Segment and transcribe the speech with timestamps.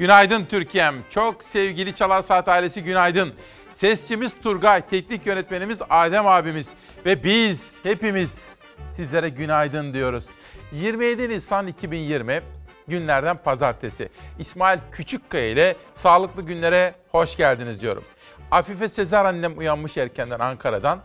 [0.00, 0.94] Günaydın Türkiye'm.
[1.10, 3.32] Çok sevgili Çalar Saat ailesi günaydın.
[3.72, 6.68] Sesçimiz Turgay, teknik yönetmenimiz Adem abimiz
[7.06, 8.54] ve biz hepimiz
[8.92, 10.26] sizlere günaydın diyoruz.
[10.72, 12.42] 27 Nisan 2020
[12.88, 14.08] günlerden pazartesi.
[14.38, 18.04] İsmail Küçükkaya ile sağlıklı günlere hoş geldiniz diyorum.
[18.50, 21.00] Afife Sezer annem uyanmış erkenden Ankara'dan.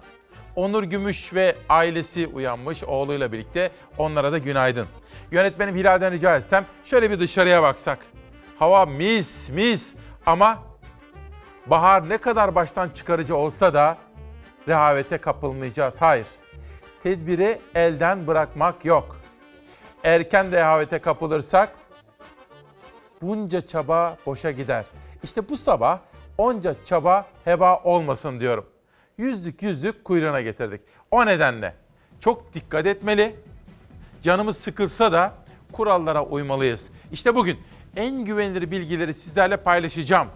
[0.55, 3.71] Onur Gümüş ve ailesi uyanmış oğluyla birlikte.
[3.97, 4.87] Onlara da günaydın.
[5.31, 7.99] Yönetmenim Hilal'den rica etsem şöyle bir dışarıya baksak.
[8.59, 9.93] Hava mis mis
[10.25, 10.63] ama
[11.65, 13.97] bahar ne kadar baştan çıkarıcı olsa da
[14.67, 16.01] rehavete kapılmayacağız.
[16.01, 16.27] Hayır.
[17.03, 19.17] Tedbiri elden bırakmak yok.
[20.03, 21.69] Erken rehavete kapılırsak
[23.21, 24.85] bunca çaba boşa gider.
[25.23, 25.99] İşte bu sabah
[26.37, 28.65] onca çaba heba olmasın diyorum.
[29.17, 30.81] Yüzlük yüzlük kuyruğuna getirdik.
[31.11, 31.75] O nedenle
[32.19, 33.35] çok dikkat etmeli.
[34.23, 35.33] Canımız sıkılsa da
[35.71, 36.89] kurallara uymalıyız.
[37.11, 37.59] İşte bugün
[37.95, 40.27] en güvenilir bilgileri sizlerle paylaşacağım.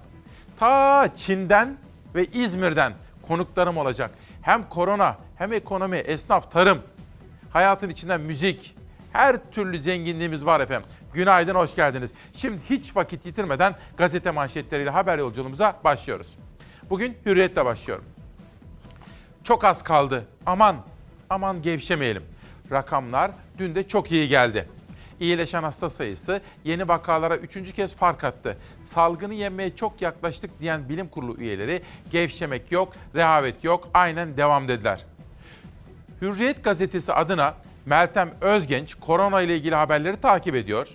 [0.59, 1.77] Ta Çin'den
[2.15, 2.93] ve İzmir'den
[3.27, 4.11] konuklarım olacak.
[4.41, 6.81] Hem korona hem ekonomi, esnaf, tarım,
[7.49, 8.75] hayatın içinden müzik,
[9.13, 10.89] her türlü zenginliğimiz var efendim.
[11.13, 12.11] Günaydın, hoş geldiniz.
[12.33, 16.27] Şimdi hiç vakit yitirmeden gazete manşetleriyle haber yolculuğumuza başlıyoruz.
[16.89, 18.05] Bugün hürriyetle başlıyorum.
[19.43, 20.25] Çok az kaldı.
[20.45, 20.75] Aman,
[21.29, 22.23] aman gevşemeyelim.
[22.71, 24.67] Rakamlar dün de çok iyi geldi.
[25.19, 28.57] İyileşen hasta sayısı yeni vakalara üçüncü kez fark attı.
[28.83, 31.81] Salgını yenmeye çok yaklaştık diyen bilim kurulu üyeleri
[32.11, 35.05] gevşemek yok, rehavet yok, aynen devam dediler.
[36.21, 37.53] Hürriyet gazetesi adına
[37.85, 40.87] Meltem Özgenç korona ile ilgili haberleri takip ediyor.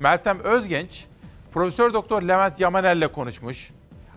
[0.00, 1.04] Meltem Özgenç
[1.52, 3.70] Profesör Doktor Levent Yamanel ile konuşmuş.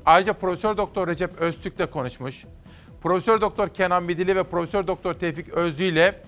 [0.06, 2.46] Ayrıca Profesör Doktor Recep Öztürk ile konuşmuş.
[3.04, 6.22] Profesör Doktor Kenan Midili ve Profesör Doktor Tevfik Özlü ile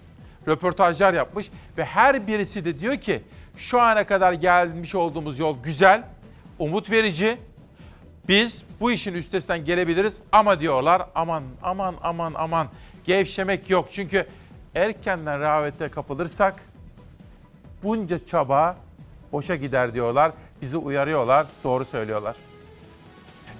[0.47, 3.21] röportajlar yapmış ve her birisi de diyor ki
[3.57, 6.03] şu ana kadar gelmiş olduğumuz yol güzel,
[6.59, 7.37] umut verici.
[8.27, 12.67] Biz bu işin üstesinden gelebiliriz ama diyorlar aman aman aman aman
[13.05, 13.89] gevşemek yok.
[13.91, 14.27] Çünkü
[14.75, 16.55] erkenden rehavete kapılırsak
[17.83, 18.77] bunca çaba
[19.31, 20.31] boşa gider diyorlar.
[20.61, 22.35] Bizi uyarıyorlar, doğru söylüyorlar.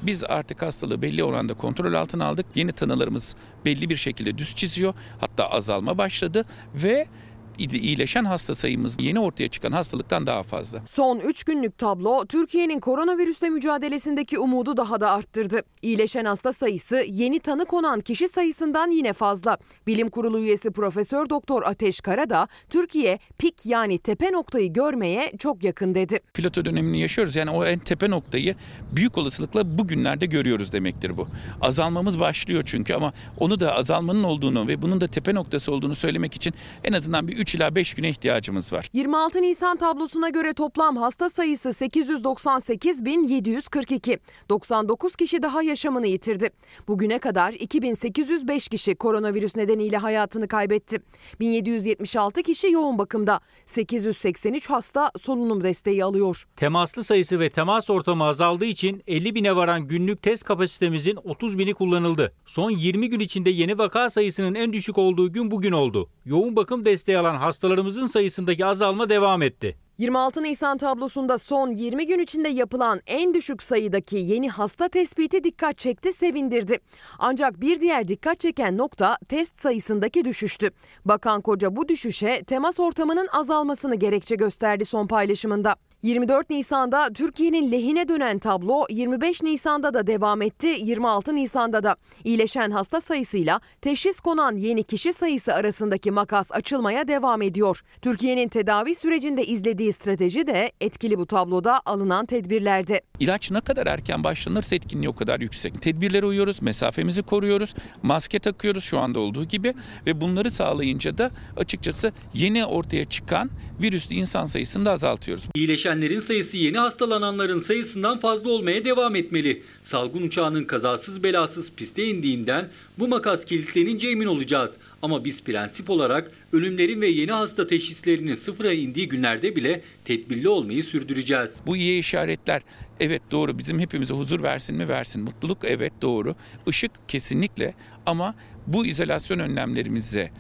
[0.02, 2.46] Biz artık hastalığı belli oranda kontrol altına aldık.
[2.56, 3.36] Yeni tanılarımız
[3.66, 4.94] belli bir şekilde düz çiziyor.
[5.20, 7.08] Hatta azalma başladı ve
[7.58, 10.82] iyileşen hasta sayımız yeni ortaya çıkan hastalıktan daha fazla.
[10.86, 15.62] Son 3 günlük tablo Türkiye'nin koronavirüsle mücadelesindeki umudu daha da arttırdı.
[15.82, 19.58] İyileşen hasta sayısı yeni tanı konan kişi sayısından yine fazla.
[19.88, 25.64] Bilim Kurulu üyesi Profesör Doktor Ateş Kara da Türkiye pik yani tepe noktayı görmeye çok
[25.64, 26.20] yakın dedi.
[26.34, 27.36] Plato dönemini yaşıyoruz.
[27.36, 28.56] Yani o en tepe noktayı
[28.92, 31.28] büyük olasılıkla bugünlerde görüyoruz demektir bu.
[31.62, 36.36] Azalmamız başlıyor çünkü ama onu da azalmanın olduğunu ve bunun da tepe noktası olduğunu söylemek
[36.36, 36.54] için
[36.84, 38.90] en azından bir 3 ila 5 güne ihtiyacımız var.
[38.94, 44.20] 26 Nisan tablosuna göre toplam hasta sayısı 898.742.
[44.50, 46.50] 99 kişi daha yaşamını yitirdi.
[46.88, 51.02] Bugüne kadar 2805 kişi koronavirüs nedeniyle hayatını kaybetti.
[51.40, 53.40] 1776 kişi yoğun bakımda.
[53.66, 56.48] 883 hasta solunum desteği alıyor.
[56.56, 61.74] Temaslı sayısı ve temas ortamı azaldığı için 50 bine varan günlük test kapasitemizin 30 bini
[61.74, 62.34] kullanıldı.
[62.46, 66.10] Son 20 gün içinde yeni vaka sayısının en düşük olduğu gün bugün oldu.
[66.26, 69.78] Yoğun bakım desteği alan hastalarımızın sayısındaki azalma devam etti.
[69.98, 75.78] 26 Nisan tablosunda son 20 gün içinde yapılan en düşük sayıdaki yeni hasta tespiti dikkat
[75.78, 76.80] çekti, sevindirdi.
[77.20, 80.70] Ancak bir diğer dikkat çeken nokta test sayısındaki düşüştü.
[81.06, 85.76] Bakan Koca bu düşüşe temas ortamının azalmasını gerekçe gösterdi son paylaşımında.
[86.04, 91.96] 24 Nisan'da Türkiye'nin lehine dönen tablo 25 Nisan'da da devam etti, 26 Nisan'da da.
[92.24, 97.82] İyileşen hasta sayısıyla teşhis konan yeni kişi sayısı arasındaki makas açılmaya devam ediyor.
[98.02, 103.02] Türkiye'nin tedavi sürecinde izlediği strateji de etkili bu tabloda alınan tedbirlerde.
[103.20, 105.82] İlaç ne kadar erken başlanırsa etkinliği o kadar yüksek.
[105.82, 107.74] Tedbirlere uyuyoruz, mesafemizi koruyoruz,
[108.04, 109.74] maske takıyoruz şu anda olduğu gibi
[110.06, 113.50] ve bunları sağlayınca da açıkçası yeni ortaya çıkan
[113.82, 115.44] virüslü insan sayısını da azaltıyoruz.
[115.88, 119.64] İyileşenlerin sayısı yeni hastalananların sayısından fazla olmaya devam etmeli.
[119.84, 122.70] Salgın uçağının kazasız belasız piste indiğinden
[123.00, 124.72] bu makas kilitlenince emin olacağız.
[125.02, 130.84] Ama biz prensip olarak ölümlerin ve yeni hasta teşhislerinin sıfıra indiği günlerde bile tedbirli olmayı
[130.84, 131.54] sürdüreceğiz.
[131.66, 132.62] Bu iyi işaretler
[133.00, 135.22] evet doğru bizim hepimize huzur versin mi versin.
[135.22, 136.36] Mutluluk evet doğru.
[136.68, 137.74] Işık kesinlikle
[138.06, 138.36] ama
[138.68, 140.32] bu izolasyon önlemlerimize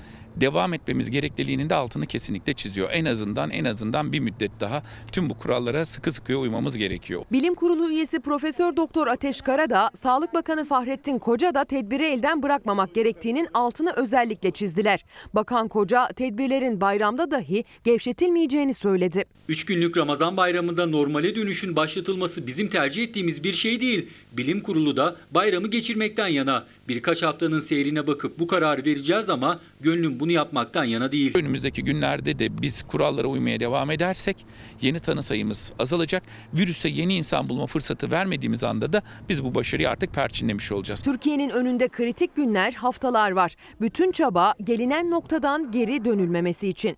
[0.42, 2.89] devam etmemiz gerekliliğinin de altını kesinlikle çiziyor.
[2.92, 7.24] En azından en azından bir müddet daha tüm bu kurallara sıkı sıkıya uymamız gerekiyor.
[7.31, 12.44] Bilim Kurulu üyesi Profesör Doktor Ateş Kara da Sağlık Bakanı Fahrettin Koca da tedbiri elden
[12.44, 15.00] bırakmamak gerektiğinin altını özellikle çizdiler.
[15.34, 19.25] Bakan Koca tedbirlerin bayramda dahi gevşetilmeyeceğini söyledi.
[19.50, 24.10] Üç günlük Ramazan bayramında normale dönüşün başlatılması bizim tercih ettiğimiz bir şey değil.
[24.38, 26.66] Bilim kurulu da bayramı geçirmekten yana.
[26.88, 31.38] Birkaç haftanın seyrine bakıp bu kararı vereceğiz ama gönlüm bunu yapmaktan yana değil.
[31.38, 34.45] Önümüzdeki günlerde de biz kurallara uymaya devam edersek
[34.81, 36.24] yeni tanı sayımız azalacak.
[36.54, 41.01] Virüse yeni insan bulma fırsatı vermediğimiz anda da biz bu başarıyı artık perçinlemiş olacağız.
[41.01, 43.56] Türkiye'nin önünde kritik günler, haftalar var.
[43.81, 46.98] Bütün çaba gelinen noktadan geri dönülmemesi için.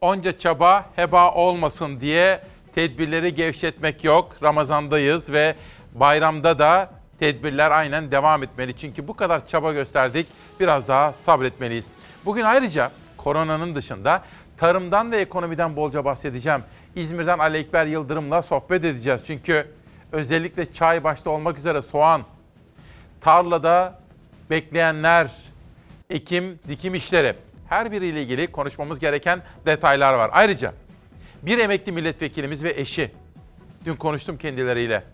[0.00, 2.40] Onca çaba heba olmasın diye
[2.78, 4.36] tedbirleri gevşetmek yok.
[4.42, 5.54] Ramazandayız ve
[5.94, 8.76] bayramda da tedbirler aynen devam etmeli.
[8.76, 10.26] Çünkü bu kadar çaba gösterdik.
[10.60, 11.86] Biraz daha sabretmeliyiz.
[12.24, 14.22] Bugün ayrıca koronanın dışında
[14.56, 16.60] tarımdan ve ekonomiden bolca bahsedeceğim.
[16.96, 19.22] İzmir'den Ali Ekber Yıldırım'la sohbet edeceğiz.
[19.26, 19.66] Çünkü
[20.12, 22.22] özellikle çay başta olmak üzere soğan,
[23.20, 24.00] tarlada
[24.50, 25.32] bekleyenler,
[26.10, 27.34] ekim, dikim işleri
[27.68, 30.30] her biriyle ilgili konuşmamız gereken detaylar var.
[30.32, 30.72] Ayrıca
[31.42, 33.10] bir emekli milletvekilimiz ve eşi,
[33.84, 35.04] dün konuştum kendileriyle,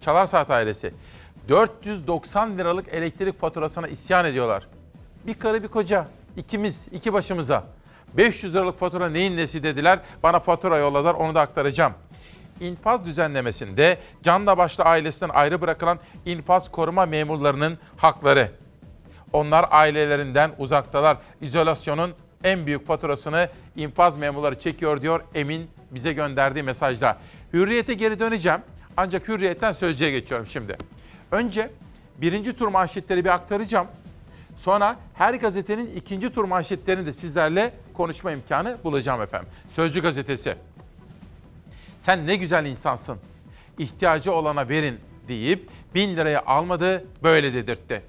[0.00, 0.94] Çalar Saat ailesi,
[1.48, 4.68] 490 liralık elektrik faturasına isyan ediyorlar.
[5.26, 7.64] Bir karı bir koca, ikimiz, iki başımıza.
[8.16, 11.92] 500 liralık fatura neyin nesi dediler, bana fatura yolladılar, onu da aktaracağım.
[12.60, 18.50] İnfaz düzenlemesinde canla başla ailesinden ayrı bırakılan infaz koruma memurlarının hakları.
[19.32, 21.16] Onlar ailelerinden uzaktalar.
[21.40, 22.14] İzolasyonun
[22.44, 27.18] en büyük faturasını infaz memurları çekiyor diyor Emin bize gönderdiği mesajda.
[27.52, 28.60] Hürriyete geri döneceğim.
[28.96, 30.76] Ancak hürriyetten sözcüye geçiyorum şimdi.
[31.30, 31.70] Önce
[32.18, 33.86] birinci tur manşetleri bir aktaracağım.
[34.58, 39.48] Sonra her gazetenin ikinci tur manşetlerini de sizlerle konuşma imkanı bulacağım efendim.
[39.72, 40.54] Sözcü gazetesi.
[41.98, 43.18] Sen ne güzel insansın.
[43.78, 44.98] İhtiyacı olana verin
[45.28, 48.02] deyip bin liraya almadı böyle dedirtti.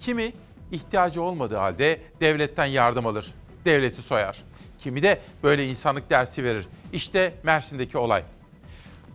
[0.00, 0.32] Kimi
[0.72, 3.34] ihtiyacı olmadığı halde devletten yardım alır.
[3.64, 4.42] Devleti soyar.
[4.78, 6.66] Kimi de böyle insanlık dersi verir.
[6.92, 8.22] İşte Mersin'deki olay.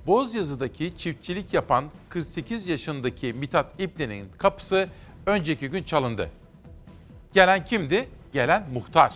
[0.07, 4.89] Bozyazı'daki çiftçilik yapan 48 yaşındaki Mithat İpli'nin kapısı
[5.25, 6.29] önceki gün çalındı.
[7.33, 8.09] Gelen kimdi?
[8.33, 9.15] Gelen muhtar.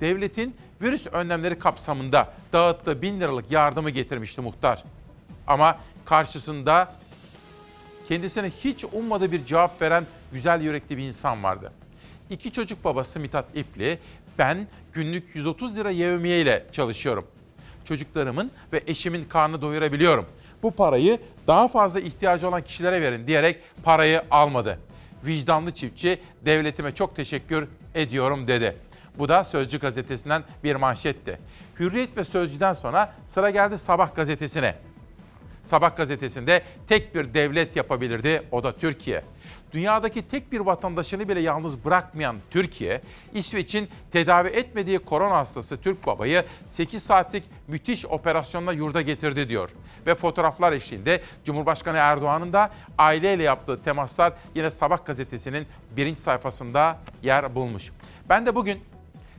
[0.00, 4.84] Devletin virüs önlemleri kapsamında dağıttığı bin liralık yardımı getirmişti muhtar.
[5.46, 6.92] Ama karşısında
[8.08, 11.72] kendisine hiç ummadığı bir cevap veren güzel yürekli bir insan vardı.
[12.30, 13.98] İki çocuk babası Mithat İpli,
[14.38, 17.26] ben günlük 130 lira yevmiye ile çalışıyorum.
[17.84, 20.26] Çocuklarımın ve eşimin karnını doyurabiliyorum.
[20.62, 24.78] Bu parayı daha fazla ihtiyacı olan kişilere verin diyerek parayı almadı.
[25.26, 28.76] Vicdanlı çiftçi devletime çok teşekkür ediyorum dedi.
[29.18, 31.38] Bu da Sözcü gazetesinden bir manşetti.
[31.78, 34.74] Hürriyet ve Sözcü'den sonra sıra geldi Sabah gazetesine.
[35.64, 39.24] Sabah gazetesinde tek bir devlet yapabilirdi, o da Türkiye.
[39.74, 43.00] Dünyadaki tek bir vatandaşını bile yalnız bırakmayan Türkiye,
[43.32, 49.70] İsveç'in tedavi etmediği korona hastası Türk babayı 8 saatlik müthiş operasyonla yurda getirdi diyor.
[50.06, 55.66] Ve fotoğraflar eşliğinde Cumhurbaşkanı Erdoğan'ın da aileyle yaptığı temaslar yine Sabah gazetesinin
[55.96, 57.92] birinci sayfasında yer bulmuş.
[58.28, 58.80] Ben de bugün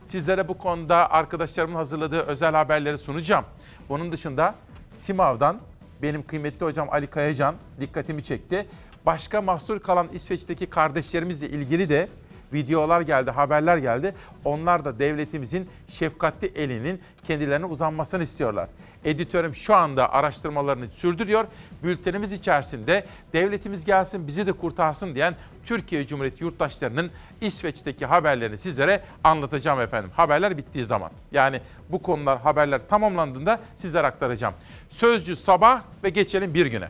[0.04, 3.44] sizlere bu konuda arkadaşlarımın hazırladığı özel haberleri sunacağım.
[3.88, 4.54] Bunun dışında
[4.90, 5.60] Simav'dan
[6.02, 8.66] benim kıymetli hocam Ali Kayacan dikkatimi çekti.
[9.06, 12.08] Başka mahsur kalan İsveç'teki kardeşlerimizle ilgili de
[12.52, 14.14] videolar geldi, haberler geldi.
[14.44, 18.68] Onlar da devletimizin şefkatli elinin kendilerine uzanmasını istiyorlar.
[19.04, 21.44] Editörüm şu anda araştırmalarını sürdürüyor.
[21.82, 25.34] Bültenimiz içerisinde devletimiz gelsin bizi de kurtarsın diyen
[25.64, 27.10] Türkiye Cumhuriyeti yurttaşlarının
[27.40, 30.10] İsveç'teki haberlerini sizlere anlatacağım efendim.
[30.16, 31.10] Haberler bittiği zaman.
[31.32, 34.54] Yani bu konular haberler tamamlandığında sizlere aktaracağım.
[34.90, 36.88] Sözcü sabah ve geçelim bir güne.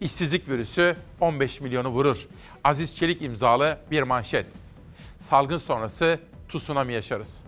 [0.00, 2.28] İşsizlik virüsü 15 milyonu vurur.
[2.64, 4.46] Aziz Çelik imzalı bir manşet.
[5.20, 7.44] Salgın sonrası tsunami yaşarız.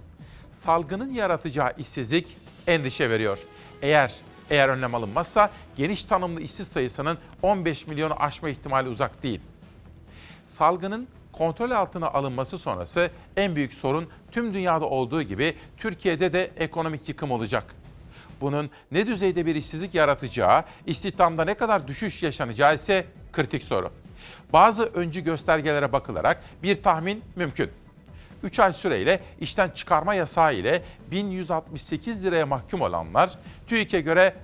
[0.52, 3.38] Salgının yaratacağı işsizlik endişe veriyor.
[3.82, 4.14] Eğer
[4.50, 9.40] eğer önlem alınmazsa geniş tanımlı işsiz sayısının 15 milyonu aşma ihtimali uzak değil.
[10.48, 17.08] Salgının kontrol altına alınması sonrası en büyük sorun tüm dünyada olduğu gibi Türkiye'de de ekonomik
[17.08, 17.74] yıkım olacak.
[18.42, 23.90] Bunun ne düzeyde bir işsizlik yaratacağı, istihdamda ne kadar düşüş yaşanacağı ise kritik soru.
[24.52, 27.70] Bazı öncü göstergelere bakılarak bir tahmin mümkün.
[28.42, 34.34] 3 ay süreyle işten çıkarma yasağı ile 1168 liraya mahkum olanlar TÜİK'e göre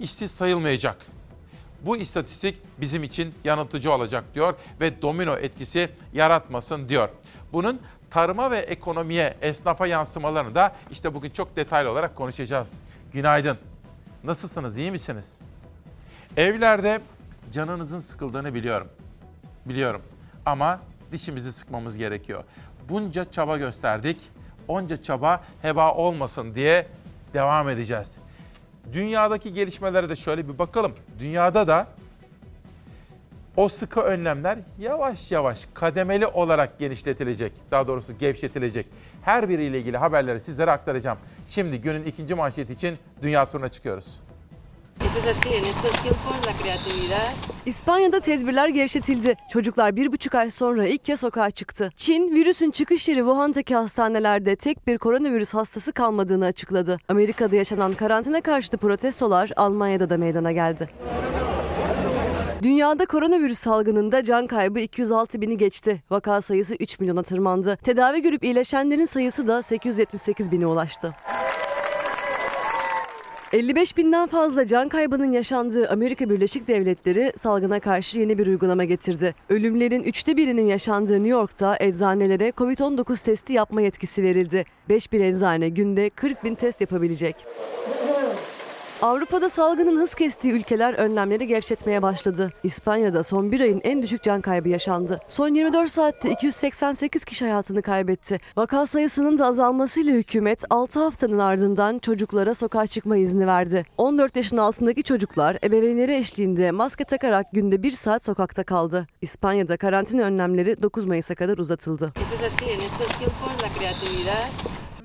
[0.00, 0.96] işsiz sayılmayacak.
[1.80, 7.08] Bu istatistik bizim için yanıltıcı olacak diyor ve domino etkisi yaratmasın diyor.
[7.52, 12.66] Bunun tarıma ve ekonomiye, esnafa yansımalarını da işte bugün çok detaylı olarak konuşacağız.
[13.12, 13.58] Günaydın.
[14.24, 14.76] Nasılsınız?
[14.76, 15.38] İyi misiniz?
[16.36, 17.00] Evlerde
[17.52, 18.88] canınızın sıkıldığını biliyorum.
[19.66, 20.02] Biliyorum.
[20.46, 20.80] Ama
[21.12, 22.44] dişimizi sıkmamız gerekiyor.
[22.88, 24.20] Bunca çaba gösterdik.
[24.68, 26.86] Onca çaba heba olmasın diye
[27.34, 28.16] devam edeceğiz.
[28.92, 30.94] Dünyadaki gelişmelere de şöyle bir bakalım.
[31.18, 31.86] Dünyada da
[33.56, 37.52] o sıkı önlemler yavaş yavaş kademeli olarak genişletilecek.
[37.70, 38.86] Daha doğrusu gevşetilecek.
[39.26, 41.18] Her biriyle ilgili haberleri sizlere aktaracağım.
[41.46, 44.20] Şimdi günün ikinci manşeti için dünya turuna çıkıyoruz.
[47.66, 49.34] İspanya'da tedbirler gevşetildi.
[49.50, 51.90] Çocuklar bir buçuk ay sonra ilk kez sokağa çıktı.
[51.94, 56.98] Çin, virüsün çıkış yeri Wuhan'daki hastanelerde tek bir koronavirüs hastası kalmadığını açıkladı.
[57.08, 60.88] Amerika'da yaşanan karantina karşıtı protestolar Almanya'da da meydana geldi.
[62.66, 66.02] Dünyada koronavirüs salgınında can kaybı 206 bini geçti.
[66.10, 67.76] Vaka sayısı 3 milyona tırmandı.
[67.76, 71.14] Tedavi görüp iyileşenlerin sayısı da 878 bine ulaştı.
[73.52, 79.34] 55 binden fazla can kaybının yaşandığı Amerika Birleşik Devletleri salgına karşı yeni bir uygulama getirdi.
[79.48, 84.64] Ölümlerin üçte birinin yaşandığı New York'ta eczanelere COVID-19 testi yapma yetkisi verildi.
[84.88, 87.46] 5 bin eczane günde 40 bin test yapabilecek.
[89.06, 92.52] Avrupa'da salgının hız kestiği ülkeler önlemleri gevşetmeye başladı.
[92.62, 95.20] İspanya'da son bir ayın en düşük can kaybı yaşandı.
[95.28, 98.40] Son 24 saatte 288 kişi hayatını kaybetti.
[98.56, 103.84] Vaka sayısının da azalmasıyla hükümet 6 haftanın ardından çocuklara sokağa çıkma izni verdi.
[103.98, 109.06] 14 yaşın altındaki çocuklar ebeveynleri eşliğinde maske takarak günde 1 saat sokakta kaldı.
[109.22, 112.12] İspanya'da karantina önlemleri 9 Mayıs'a kadar uzatıldı.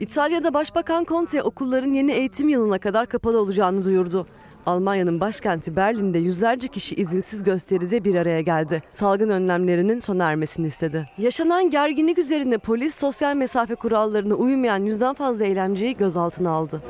[0.01, 4.27] İtalya'da Başbakan Conte okulların yeni eğitim yılına kadar kapalı olacağını duyurdu.
[4.65, 8.83] Almanya'nın başkenti Berlin'de yüzlerce kişi izinsiz gösteride bir araya geldi.
[8.89, 11.09] Salgın önlemlerinin sona ermesini istedi.
[11.17, 16.81] Yaşanan gerginlik üzerine polis sosyal mesafe kurallarına uymayan yüzden fazla eylemciyi gözaltına aldı.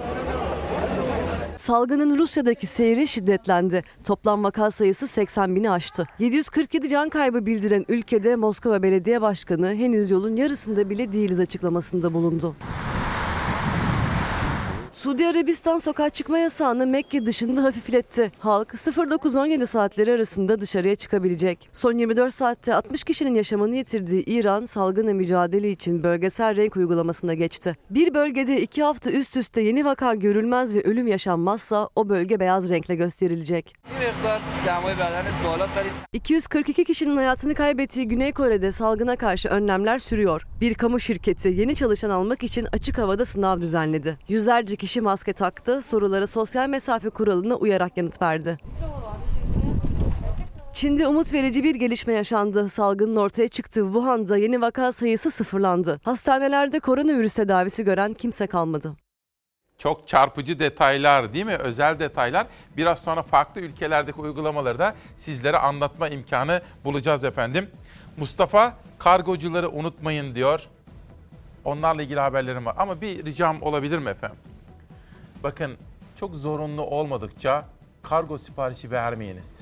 [1.57, 3.83] Salgının Rusya'daki seyri şiddetlendi.
[4.03, 6.07] Toplam vaka sayısı 80 bini aştı.
[6.19, 12.55] 747 can kaybı bildiren ülkede Moskova Belediye Başkanı henüz yolun yarısında bile değiliz açıklamasında bulundu.
[15.01, 18.31] Suudi Arabistan sokağa çıkma yasağını Mekke dışında hafifletti.
[18.39, 21.69] Halk 09-17 saatleri arasında dışarıya çıkabilecek.
[21.71, 27.75] Son 24 saatte 60 kişinin yaşamını yitirdiği İran salgınla mücadele için bölgesel renk uygulamasına geçti.
[27.89, 32.69] Bir bölgede iki hafta üst üste yeni vaka görülmez ve ölüm yaşanmazsa o bölge beyaz
[32.69, 33.75] renkle gösterilecek.
[36.13, 40.47] 242 kişinin hayatını kaybettiği Güney Kore'de salgına karşı önlemler sürüyor.
[40.61, 44.17] Bir kamu şirketi yeni çalışan almak için açık havada sınav düzenledi.
[44.27, 48.57] Yüzlerce kişi maske taktı, sorulara sosyal mesafe kuralına uyarak yanıt verdi.
[50.73, 52.69] Çin'de umut verici bir gelişme yaşandı.
[52.69, 55.99] Salgının ortaya çıktığı Wuhan'da yeni vaka sayısı sıfırlandı.
[56.03, 58.95] Hastanelerde koronavirüs tedavisi gören kimse kalmadı.
[59.77, 61.55] Çok çarpıcı detaylar değil mi?
[61.55, 62.47] Özel detaylar.
[62.77, 67.69] Biraz sonra farklı ülkelerdeki uygulamaları da sizlere anlatma imkanı bulacağız efendim.
[68.17, 70.67] Mustafa kargocuları unutmayın diyor.
[71.65, 72.75] Onlarla ilgili haberlerim var.
[72.77, 74.37] Ama bir ricam olabilir mi efendim?
[75.43, 75.77] Bakın
[76.19, 77.65] çok zorunlu olmadıkça
[78.03, 79.59] kargo siparişi vermeyiniz.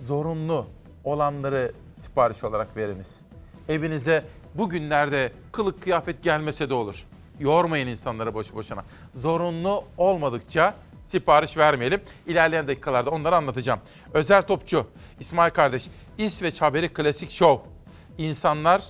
[0.00, 0.66] Zorunlu
[1.04, 3.20] olanları sipariş olarak veriniz.
[3.68, 7.04] Evinize bugünlerde kılık kıyafet gelmese de olur.
[7.40, 8.84] Yormayın insanları boş boşuna.
[9.14, 10.74] Zorunlu olmadıkça
[11.06, 12.00] sipariş vermeyelim.
[12.26, 13.80] İlerleyen dakikalarda onları anlatacağım.
[14.14, 14.86] Özer Topçu,
[15.20, 17.70] İsmail kardeş, İsveç Haberi Klasik Show.
[18.18, 18.82] İnsanlar,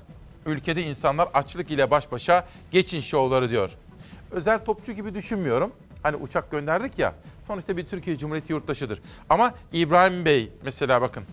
[0.46, 3.70] ülkede insanlar açlık ile baş başa geçin şovları diyor.
[4.32, 5.72] Özel topçu gibi düşünmüyorum.
[6.02, 7.14] Hani uçak gönderdik ya,
[7.46, 9.02] sonuçta bir Türkiye Cumhuriyeti yurttaşıdır.
[9.30, 11.24] Ama İbrahim Bey mesela bakın.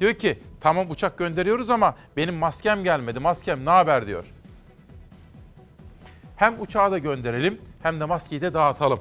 [0.00, 3.20] Diyor ki tamam uçak gönderiyoruz ama benim maskem gelmedi.
[3.20, 4.32] Maskem ne haber diyor.
[6.36, 9.00] Hem uçağı da gönderelim hem de maskeyi de dağıtalım.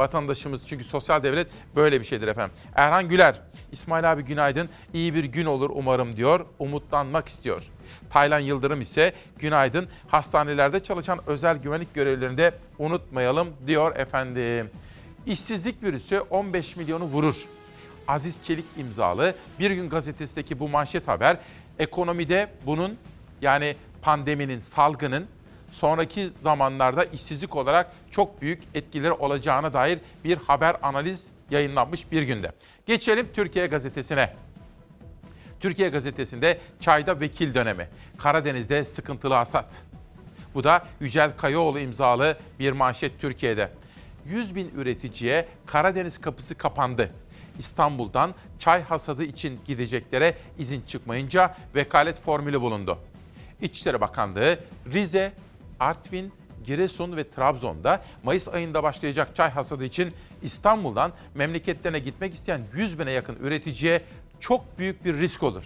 [0.00, 2.56] Vatandaşımız çünkü sosyal devlet böyle bir şeydir efendim.
[2.74, 3.40] Erhan Güler,
[3.72, 7.62] İsmail abi günaydın, iyi bir gün olur umarım diyor, umutlanmak istiyor.
[8.10, 14.70] Taylan Yıldırım ise günaydın, hastanelerde çalışan özel güvenlik görevlilerini de unutmayalım diyor efendim.
[15.26, 17.44] İşsizlik virüsü 15 milyonu vurur.
[18.08, 21.36] Aziz Çelik imzalı Bir Gün Gazetesi'ndeki bu manşet haber
[21.78, 22.98] ekonomide bunun
[23.42, 25.26] yani pandeminin, salgının
[25.72, 32.52] sonraki zamanlarda işsizlik olarak çok büyük etkileri olacağına dair bir haber analiz yayınlanmış bir günde.
[32.86, 34.34] Geçelim Türkiye Gazetesi'ne.
[35.60, 37.88] Türkiye Gazetesi'nde çayda vekil dönemi.
[38.18, 39.82] Karadeniz'de sıkıntılı hasat.
[40.54, 43.70] Bu da Yücel Kayaoğlu imzalı bir manşet Türkiye'de.
[44.26, 47.10] 100 bin üreticiye Karadeniz kapısı kapandı.
[47.58, 52.98] İstanbul'dan çay hasadı için gideceklere izin çıkmayınca vekalet formülü bulundu.
[53.60, 54.58] İçişleri Bakanlığı
[54.92, 55.32] Rize,
[55.80, 56.32] Artvin,
[56.66, 63.10] Giresun ve Trabzon'da Mayıs ayında başlayacak çay hasadı için İstanbul'dan memleketlerine gitmek isteyen 100 bine
[63.10, 64.02] yakın üreticiye
[64.40, 65.64] çok büyük bir risk olur.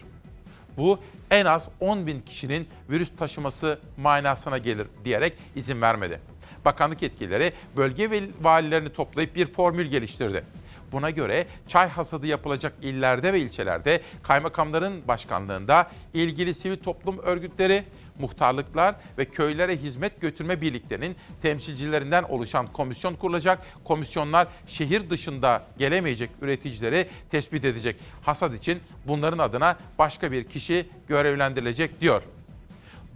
[0.76, 0.98] Bu
[1.30, 6.20] en az 10 bin kişinin virüs taşıması manasına gelir diyerek izin vermedi.
[6.64, 10.44] Bakanlık yetkilileri bölge valilerini toplayıp bir formül geliştirdi.
[10.92, 17.84] Buna göre çay hasadı yapılacak illerde ve ilçelerde kaymakamların başkanlığında ilgili sivil toplum örgütleri,
[18.18, 23.62] muhtarlıklar ve köylere hizmet götürme birliklerinin temsilcilerinden oluşan komisyon kurulacak.
[23.84, 27.96] Komisyonlar şehir dışında gelemeyecek üreticileri tespit edecek.
[28.22, 32.22] Hasat için bunların adına başka bir kişi görevlendirilecek diyor.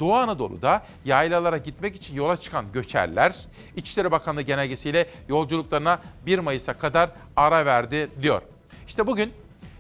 [0.00, 3.34] Doğu Anadolu'da yaylalara gitmek için yola çıkan göçerler
[3.76, 8.42] İçişleri Bakanlığı genelgesiyle yolculuklarına 1 Mayıs'a kadar ara verdi diyor.
[8.88, 9.32] İşte bugün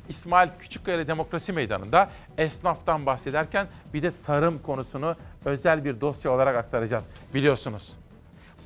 [0.08, 7.04] İsmail Küçükkaya Demokrasi Meydanı'nda esnaftan bahsederken bir de tarım konusunu özel bir dosya olarak aktaracağız.
[7.34, 7.96] Biliyorsunuz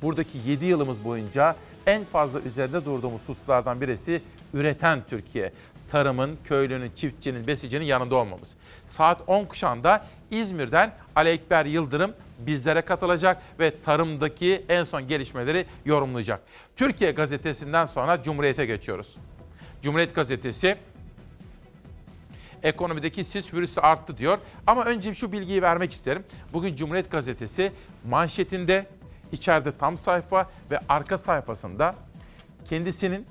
[0.01, 4.21] buradaki 7 yılımız boyunca en fazla üzerinde durduğumuz hususlardan birisi
[4.53, 5.53] üreten Türkiye.
[5.91, 8.49] Tarımın, köylünün, çiftçinin, besicinin yanında olmamız.
[8.87, 16.41] Saat 10 kuşağında İzmir'den Ali Ekber Yıldırım bizlere katılacak ve tarımdaki en son gelişmeleri yorumlayacak.
[16.75, 19.15] Türkiye gazetesinden sonra Cumhuriyet'e geçiyoruz.
[19.81, 20.75] Cumhuriyet gazetesi
[22.63, 24.37] ekonomideki sis virüsü arttı diyor.
[24.67, 26.23] Ama önce şu bilgiyi vermek isterim.
[26.53, 27.71] Bugün Cumhuriyet Gazetesi
[28.09, 28.85] manşetinde
[29.31, 31.95] içeride tam sayfa ve arka sayfasında
[32.69, 33.27] kendisinin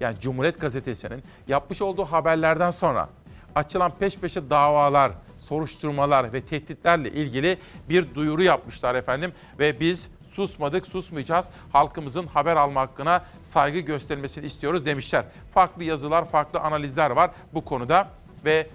[0.00, 3.08] yani Cumhuriyet Gazetesi'nin yapmış olduğu haberlerden sonra
[3.54, 7.58] açılan peş peşe davalar, soruşturmalar ve tehditlerle ilgili
[7.88, 11.46] bir duyuru yapmışlar efendim ve biz susmadık, susmayacağız.
[11.72, 15.24] Halkımızın haber alma hakkına saygı gösterilmesini istiyoruz demişler.
[15.54, 18.08] Farklı yazılar, farklı analizler var bu konuda
[18.44, 18.66] ve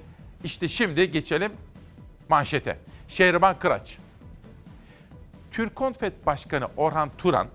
[0.43, 1.51] işte şimdi geçelim
[2.29, 2.77] manşete.
[3.07, 3.97] Şehriban Kıraç.
[5.51, 7.47] Türkonfet Başkanı Orhan Turan,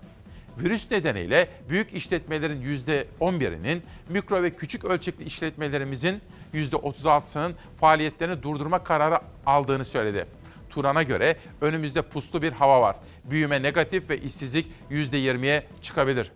[0.57, 6.21] virüs nedeniyle büyük işletmelerin %11'inin, mikro ve küçük ölçekli işletmelerimizin
[6.53, 10.25] %36'sının faaliyetlerini durdurma kararı aldığını söyledi.
[10.69, 12.95] Turan'a göre önümüzde puslu bir hava var.
[13.23, 16.31] Büyüme negatif ve işsizlik %20'ye çıkabilir.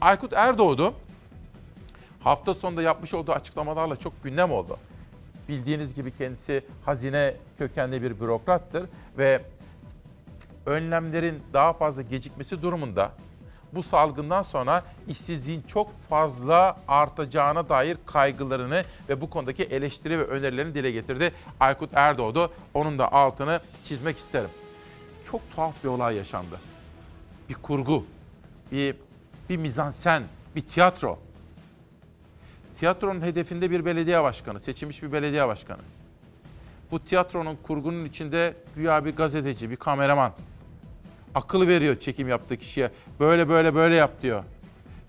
[0.00, 0.94] Aykut Erdoğdu
[2.20, 4.78] hafta sonunda yapmış olduğu açıklamalarla çok gündem oldu.
[5.48, 8.86] Bildiğiniz gibi kendisi hazine kökenli bir bürokrattır
[9.18, 9.42] ve
[10.66, 13.12] önlemlerin daha fazla gecikmesi durumunda
[13.72, 20.74] bu salgından sonra işsizliğin çok fazla artacağına dair kaygılarını ve bu konudaki eleştiri ve önerilerini
[20.74, 21.32] dile getirdi.
[21.60, 24.50] Aykut Erdoğdu onun da altını çizmek isterim.
[25.30, 26.56] Çok tuhaf bir olay yaşandı.
[27.48, 28.04] Bir kurgu,
[28.72, 28.96] bir,
[29.48, 30.22] bir mizansen,
[30.56, 31.18] bir tiyatro.
[32.78, 35.80] Tiyatronun hedefinde bir belediye başkanı, seçilmiş bir belediye başkanı.
[36.90, 40.32] Bu tiyatronun kurgunun içinde güya bir gazeteci, bir kameraman.
[41.34, 42.90] Akıl veriyor çekim yaptığı kişiye.
[43.20, 44.44] Böyle böyle böyle yap diyor.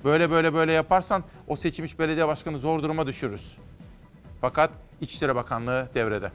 [0.03, 3.58] Böyle böyle böyle yaparsan o seçilmiş belediye başkanı zor duruma düşürürüz.
[4.41, 6.32] Fakat İçişleri Bakanlığı devrede.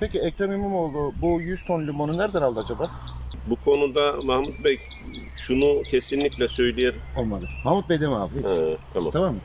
[0.00, 2.82] Peki Ekrem İmamoğlu bu 100 ton limonu nereden aldı acaba?
[3.46, 4.76] Bu konuda Mahmut Bey
[5.40, 7.00] şunu kesinlikle söyleyelim.
[7.16, 7.48] Olmadı.
[7.64, 8.36] Mahmut Bey deme abi.
[8.36, 9.10] He, tamam.
[9.12, 9.40] Tamam mı?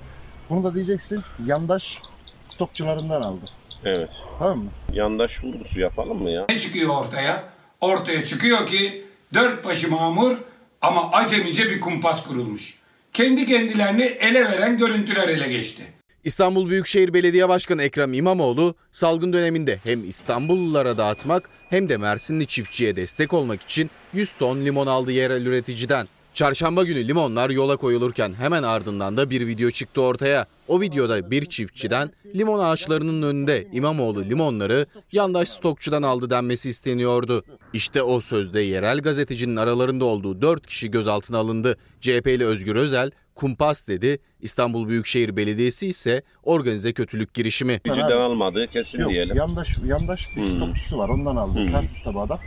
[0.49, 1.97] Bunu da diyeceksin yandaş
[2.33, 3.45] stokçularından aldı.
[3.85, 4.09] Evet.
[4.39, 4.69] Tamam mı?
[4.93, 6.45] Yandaş vurgusu yapalım mı ya?
[6.49, 7.43] Ne çıkıyor ortaya?
[7.81, 10.37] Ortaya çıkıyor ki dört başı mamur
[10.81, 12.73] ama acemice bir kumpas kurulmuş.
[13.13, 15.83] Kendi kendilerini ele veren görüntüler ele geçti.
[16.23, 22.95] İstanbul Büyükşehir Belediye Başkanı Ekrem İmamoğlu salgın döneminde hem İstanbullulara dağıtmak hem de Mersinli çiftçiye
[22.95, 26.07] destek olmak için 100 ton limon aldı yerel üreticiden.
[26.35, 30.45] Çarşamba günü limonlar yola koyulurken hemen ardından da bir video çıktı ortaya.
[30.67, 37.43] O videoda bir çiftçiden limon ağaçlarının önünde İmamoğlu limonları yandaş stokçudan aldı denmesi isteniyordu.
[37.73, 41.77] İşte o sözde yerel gazetecinin aralarında olduğu 4 kişi gözaltına alındı.
[42.01, 44.19] CHP'li Özgür Özel kumpas dedi.
[44.41, 47.81] İstanbul Büyükşehir Belediyesi ise organize kötülük girişimi.
[47.83, 49.37] Gücüden almadığı kesin Yok diyelim.
[49.37, 51.59] yandaş yandaş bir stokçusu var ondan aldı.
[51.59, 51.71] Hmm.
[51.71, 52.39] Tarsus tabağda.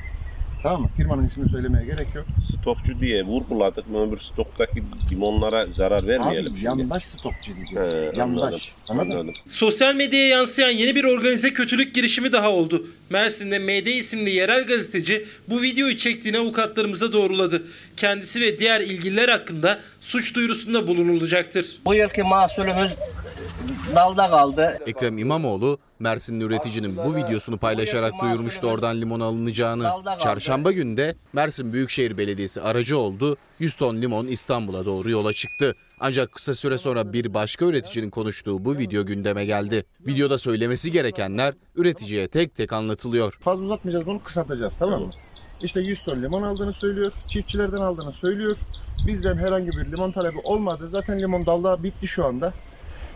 [0.69, 0.89] Tamam mı?
[0.97, 2.27] Firmanın ismini söylemeye gerek yok.
[2.43, 6.53] Stokçu diye vurguladık mı öbür stoktaki limonlara zarar vermeyelim.
[6.53, 6.65] Abi şimdi.
[6.65, 8.15] yandaş stokçu diyeceğiz.
[8.15, 8.71] He, yandaş.
[8.91, 9.11] Anladın?
[9.11, 9.35] anladım.
[9.49, 12.87] Sosyal medyaya yansıyan yeni bir organize kötülük girişimi daha oldu.
[13.11, 17.63] Mersin'de MD isimli yerel gazeteci bu videoyu çektiğini avukatlarımıza doğruladı.
[17.97, 21.79] Kendisi ve diğer ilgililer hakkında suç duyurusunda bulunulacaktır.
[21.85, 22.93] Bu yılki mahsulümüz
[23.95, 24.79] dalda kaldı.
[24.87, 29.91] Ekrem İmamoğlu Mersinli üreticinin bu videosunu paylaşarak duyurmuştu oradan limon alınacağını.
[30.21, 33.37] Çarşamba günü de Mersin Büyükşehir Belediyesi aracı oldu.
[33.59, 35.75] 100 ton limon İstanbul'a doğru yola çıktı.
[36.01, 39.85] Ancak kısa süre sonra bir başka üreticinin konuştuğu bu video gündeme geldi.
[40.07, 43.39] Videoda söylemesi gerekenler üreticiye tek tek anlatılıyor.
[43.41, 45.07] Fazla uzatmayacağız bunu kısaltacağız tamam mı?
[45.63, 47.13] İşte 100 ton limon aldığını söylüyor.
[47.31, 48.57] Çiftçilerden aldığını söylüyor.
[49.07, 50.87] Bizden herhangi bir limon talebi olmadı.
[50.87, 52.53] Zaten limon dalda bitti şu anda.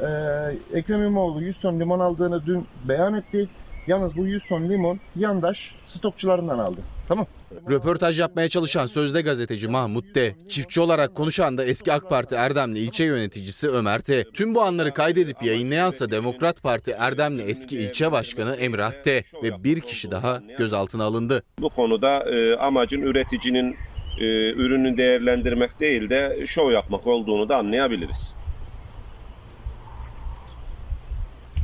[0.02, 3.48] Ee, Ekrem İmamoğlu 100 ton limon aldığını dün beyan etti.
[3.86, 6.80] Yalnız bu 100 ton limon yandaş stokçularından aldı.
[7.08, 7.26] Tamam.
[7.70, 10.34] Röportaj yapmaya çalışan sözde gazeteci Mahmut D.
[10.48, 14.24] Çiftçi olarak konuşan da eski AK Parti Erdemli ilçe yöneticisi Ömer T.
[14.24, 19.22] Tüm bu anları kaydedip yayınlayansa Demokrat Parti Erdemli eski ilçe başkanı Emrah T.
[19.42, 21.42] Ve bir kişi daha gözaltına alındı.
[21.58, 23.76] Bu konuda e, amacın üreticinin
[24.20, 28.34] e, ürünü değerlendirmek değil de şov yapmak olduğunu da anlayabiliriz.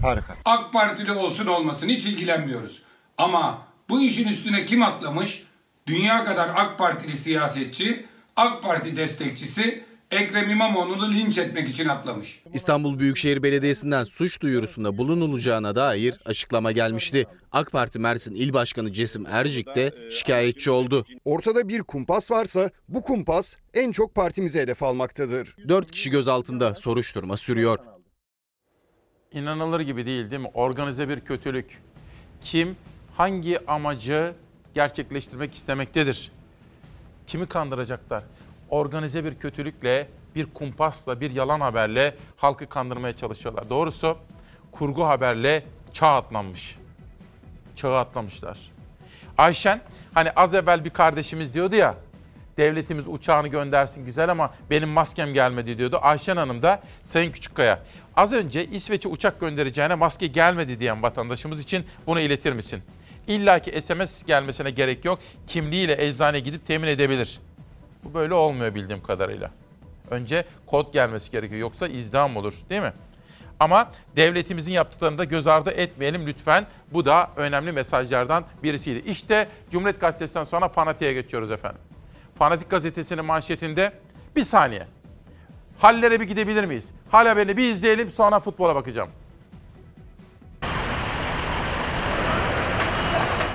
[0.03, 0.37] Harika.
[0.45, 2.83] AK Partili olsun olmasın hiç ilgilenmiyoruz.
[3.19, 3.59] Ama
[3.89, 5.43] bu işin üstüne kim atlamış?
[5.87, 8.07] Dünya kadar AK Partili siyasetçi,
[8.37, 12.43] AK Parti destekçisi Ekrem İmamoğlu'nu linç etmek için atlamış.
[12.55, 17.27] İstanbul Büyükşehir Belediyesi'nden suç duyurusunda bulunulacağına dair açıklama gelmişti.
[17.53, 21.07] AK Parti Mersin İl Başkanı Cesim Ercik de şikayetçi oldu.
[21.25, 25.57] Ortada bir kumpas varsa bu kumpas en çok partimize hedef almaktadır.
[25.69, 27.79] 4 kişi gözaltında soruşturma sürüyor.
[29.33, 30.51] İnanılır gibi değil değil mi?
[30.55, 31.83] Organize bir kötülük.
[32.41, 32.77] Kim
[33.17, 34.35] hangi amacı
[34.75, 36.33] gerçekleştirmek istemektedir?
[37.27, 38.25] Kimi kandıracaklar?
[38.71, 43.71] Organize bir kötülükle, bir kumpasla, bir yalan haberle halkı kandırmaya çalışıyorlar.
[43.71, 44.19] Doğrusu
[44.73, 46.79] kurgu haberle çağ atlanmış.
[47.77, 48.59] Çağı atlamışlar.
[49.39, 49.81] Ayşen
[50.15, 51.95] hani az evvel bir kardeşimiz diyordu ya
[52.59, 55.99] devletimiz uçağını göndersin güzel ama benim maskem gelmedi diyordu.
[56.03, 57.79] Ayşen Hanım da Sayın Küçükkaya
[58.17, 62.83] az önce İsveç'e uçak göndereceğine maske gelmedi diyen vatandaşımız için bunu iletir misin?
[63.27, 65.19] İlla ki SMS gelmesine gerek yok.
[65.47, 67.41] Kimliğiyle eczaneye gidip temin edebilir.
[68.05, 69.51] Bu böyle olmuyor bildiğim kadarıyla.
[70.11, 72.93] Önce kod gelmesi gerekiyor yoksa izdiham olur değil mi?
[73.61, 76.67] Ama devletimizin yaptıklarını da göz ardı etmeyelim lütfen.
[76.93, 79.11] Bu da önemli mesajlardan birisiydi.
[79.11, 81.81] İşte Cumhuriyet Gazetesi'nden sonra Fanatik'e geçiyoruz efendim.
[82.39, 83.93] Fanatik Gazetesi'nin manşetinde
[84.37, 84.87] bir saniye.
[85.79, 86.89] Hallere bir gidebilir miyiz?
[87.11, 89.09] Hal haberini bir izleyelim sonra futbola bakacağım.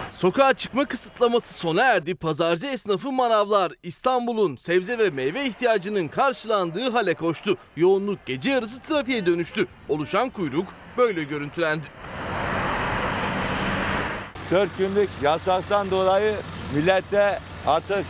[0.10, 2.16] Sokağa çıkma kısıtlaması sona erdi.
[2.16, 7.58] Pazarcı esnafı manavlar İstanbul'un sebze ve meyve ihtiyacının karşılandığı hale koştu.
[7.76, 9.68] Yoğunluk gece yarısı trafiğe dönüştü.
[9.90, 10.68] Oluşan kuyruk
[10.98, 11.88] böyle görüntülendi.
[14.52, 16.36] 4 günlük yasaktan dolayı
[16.76, 18.06] millette artık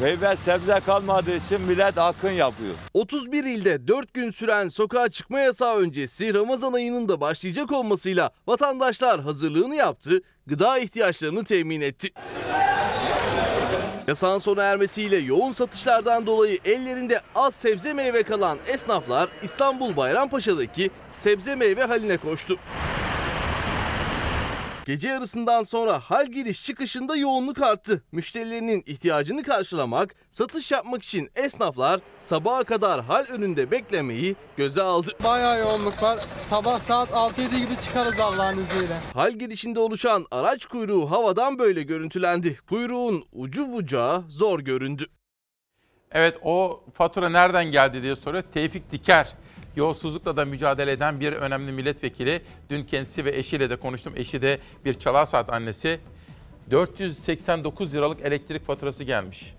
[0.00, 2.74] meyve sebze kalmadığı için millet akın yapıyor.
[2.94, 9.20] 31 ilde 4 gün süren sokağa çıkma yasağı öncesi Ramazan ayının da başlayacak olmasıyla vatandaşlar
[9.20, 12.10] hazırlığını yaptı, gıda ihtiyaçlarını temin etti.
[14.08, 21.54] Yasağın sona ermesiyle yoğun satışlardan dolayı ellerinde az sebze meyve kalan esnaflar İstanbul Bayrampaşa'daki sebze
[21.54, 22.56] meyve haline koştu.
[24.88, 28.02] Gece yarısından sonra hal giriş çıkışında yoğunluk arttı.
[28.12, 35.10] Müşterilerinin ihtiyacını karşılamak, satış yapmak için esnaflar sabaha kadar hal önünde beklemeyi göze aldı.
[35.24, 36.18] Bayağı yoğunluk var.
[36.38, 38.98] Sabah saat 6-7 gibi çıkarız Allah'ın izniyle.
[39.14, 42.58] Hal girişinde oluşan araç kuyruğu havadan böyle görüntülendi.
[42.68, 45.06] Kuyruğun ucu bucağı zor göründü.
[46.12, 48.44] Evet o fatura nereden geldi diye soruyor.
[48.54, 49.34] Tevfik Diker.
[49.78, 52.40] Yolsuzlukla da mücadele eden bir önemli milletvekili.
[52.70, 54.12] Dün kendisi ve eşiyle de konuştum.
[54.16, 56.00] Eşi de bir çalar saat annesi.
[56.70, 59.54] 489 liralık elektrik faturası gelmiş.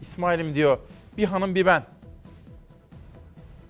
[0.00, 0.78] İsmail'im diyor
[1.16, 1.86] bir hanım bir ben.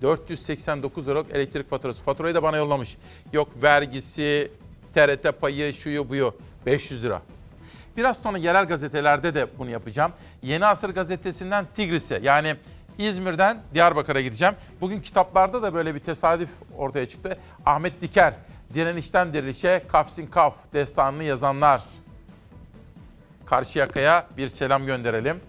[0.01, 2.03] 489 liralık elektrik faturası.
[2.03, 2.97] Faturayı da bana yollamış.
[3.33, 4.51] Yok vergisi,
[4.93, 6.33] TRT payı, şuyu buyu.
[6.65, 7.21] 500 lira.
[7.97, 10.11] Biraz sonra yerel gazetelerde de bunu yapacağım.
[10.41, 12.55] Yeni Asır gazetesinden Tigris'e yani
[12.97, 14.53] İzmir'den Diyarbakır'a gideceğim.
[14.81, 17.37] Bugün kitaplarda da böyle bir tesadüf ortaya çıktı.
[17.65, 18.33] Ahmet Diker,
[18.73, 21.83] Direnişten Dirilişe Kafsin Kaf destanını yazanlar.
[23.45, 25.39] Karşıyaka'ya bir selam gönderelim.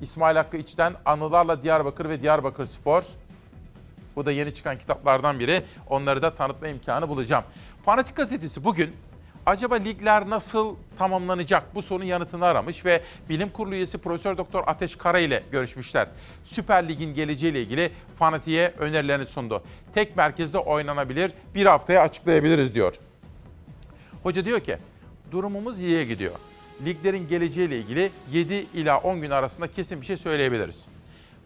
[0.00, 3.04] İsmail Hakkı İç'ten Anılarla Diyarbakır ve Diyarbakır Spor.
[4.16, 5.62] Bu da yeni çıkan kitaplardan biri.
[5.88, 7.44] Onları da tanıtma imkanı bulacağım.
[7.84, 8.96] Fanatik Gazetesi bugün
[9.46, 14.96] acaba ligler nasıl tamamlanacak bu sorunun yanıtını aramış ve bilim kurulu üyesi Profesör Doktor Ateş
[14.96, 16.08] Kara ile görüşmüşler.
[16.44, 19.62] Süper Lig'in geleceğiyle ilgili Fanatik'e önerilerini sundu.
[19.94, 22.94] Tek merkezde oynanabilir, bir haftaya açıklayabiliriz diyor.
[24.22, 24.76] Hoca diyor ki,
[25.30, 26.34] durumumuz iyiye gidiyor.
[26.84, 30.84] Liglerin geleceğiyle ilgili 7 ila 10 gün arasında kesin bir şey söyleyebiliriz.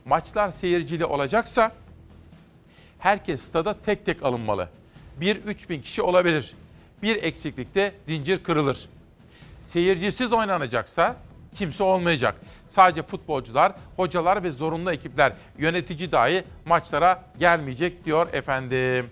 [0.04, 1.72] Maçlar seyircili olacaksa
[2.98, 4.68] herkes stada tek tek alınmalı.
[5.20, 6.54] 1-3 bin kişi olabilir
[7.02, 8.88] bir eksiklikte zincir kırılır.
[9.66, 11.16] Seyircisiz oynanacaksa
[11.54, 12.34] kimse olmayacak.
[12.68, 19.10] Sadece futbolcular, hocalar ve zorunlu ekipler, yönetici dahi maçlara gelmeyecek diyor efendim.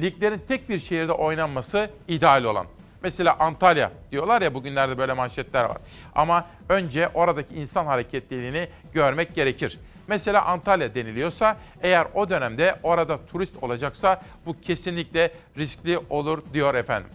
[0.00, 2.66] Liglerin tek bir şehirde oynanması ideal olan.
[3.02, 5.78] Mesela Antalya diyorlar ya bugünlerde böyle manşetler var.
[6.14, 9.78] Ama önce oradaki insan hareketliliğini görmek gerekir.
[10.06, 17.10] Mesela Antalya deniliyorsa eğer o dönemde orada turist olacaksa bu kesinlikle riskli olur diyor efendim.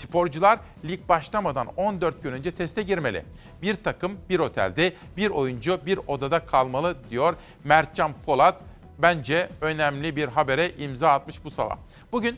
[0.00, 3.24] Sporcular lig başlamadan 14 gün önce teste girmeli.
[3.62, 8.60] Bir takım bir otelde, bir oyuncu bir odada kalmalı diyor Mertcan Polat.
[8.98, 11.76] Bence önemli bir habere imza atmış bu sabah.
[12.12, 12.36] Bugün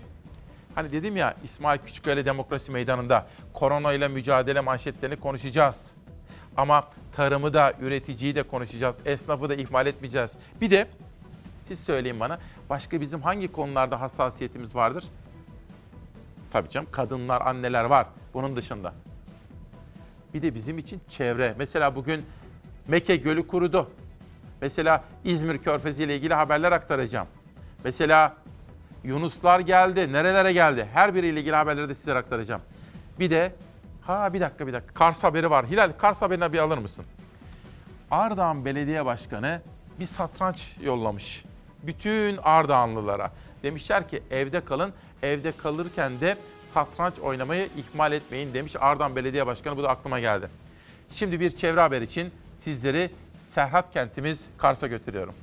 [0.74, 5.92] hani dedim ya İsmail Küçükkaya Demokrasi Meydanı'nda korona ile mücadele manşetlerini konuşacağız.
[6.56, 8.96] Ama tarımı da, üreticiyi de konuşacağız.
[9.04, 10.36] Esnafı da ihmal etmeyeceğiz.
[10.60, 10.86] Bir de
[11.68, 12.38] siz söyleyin bana
[12.70, 15.04] başka bizim hangi konularda hassasiyetimiz vardır?
[16.52, 18.94] Tabii canım kadınlar, anneler var bunun dışında.
[20.34, 21.54] Bir de bizim için çevre.
[21.58, 22.26] Mesela bugün
[22.88, 23.90] Meke Gölü kurudu.
[24.60, 27.26] Mesela İzmir Körfezi ile ilgili haberler aktaracağım.
[27.84, 28.36] Mesela
[29.04, 30.12] Yunuslar geldi.
[30.12, 30.88] Nerelere geldi?
[30.92, 32.62] Her biriyle ilgili haberleri de sizlere aktaracağım.
[33.18, 33.52] Bir de
[34.02, 34.94] ha bir dakika bir dakika.
[34.94, 35.66] Kars haberi var.
[35.66, 37.04] Hilal Kars haberine bir alır mısın?
[38.10, 39.60] Ardahan Belediye Başkanı
[40.00, 41.44] bir satranç yollamış.
[41.82, 43.30] Bütün Ardahanlılara.
[43.62, 44.92] Demişler ki evde kalın.
[45.22, 46.36] Evde kalırken de
[46.74, 49.76] satranç oynamayı ihmal etmeyin demiş Ardahan Belediye Başkanı.
[49.76, 50.48] Bu da aklıma geldi.
[51.10, 55.34] Şimdi bir çevre haber için sizleri Serhat kentimiz Kars'a götürüyorum.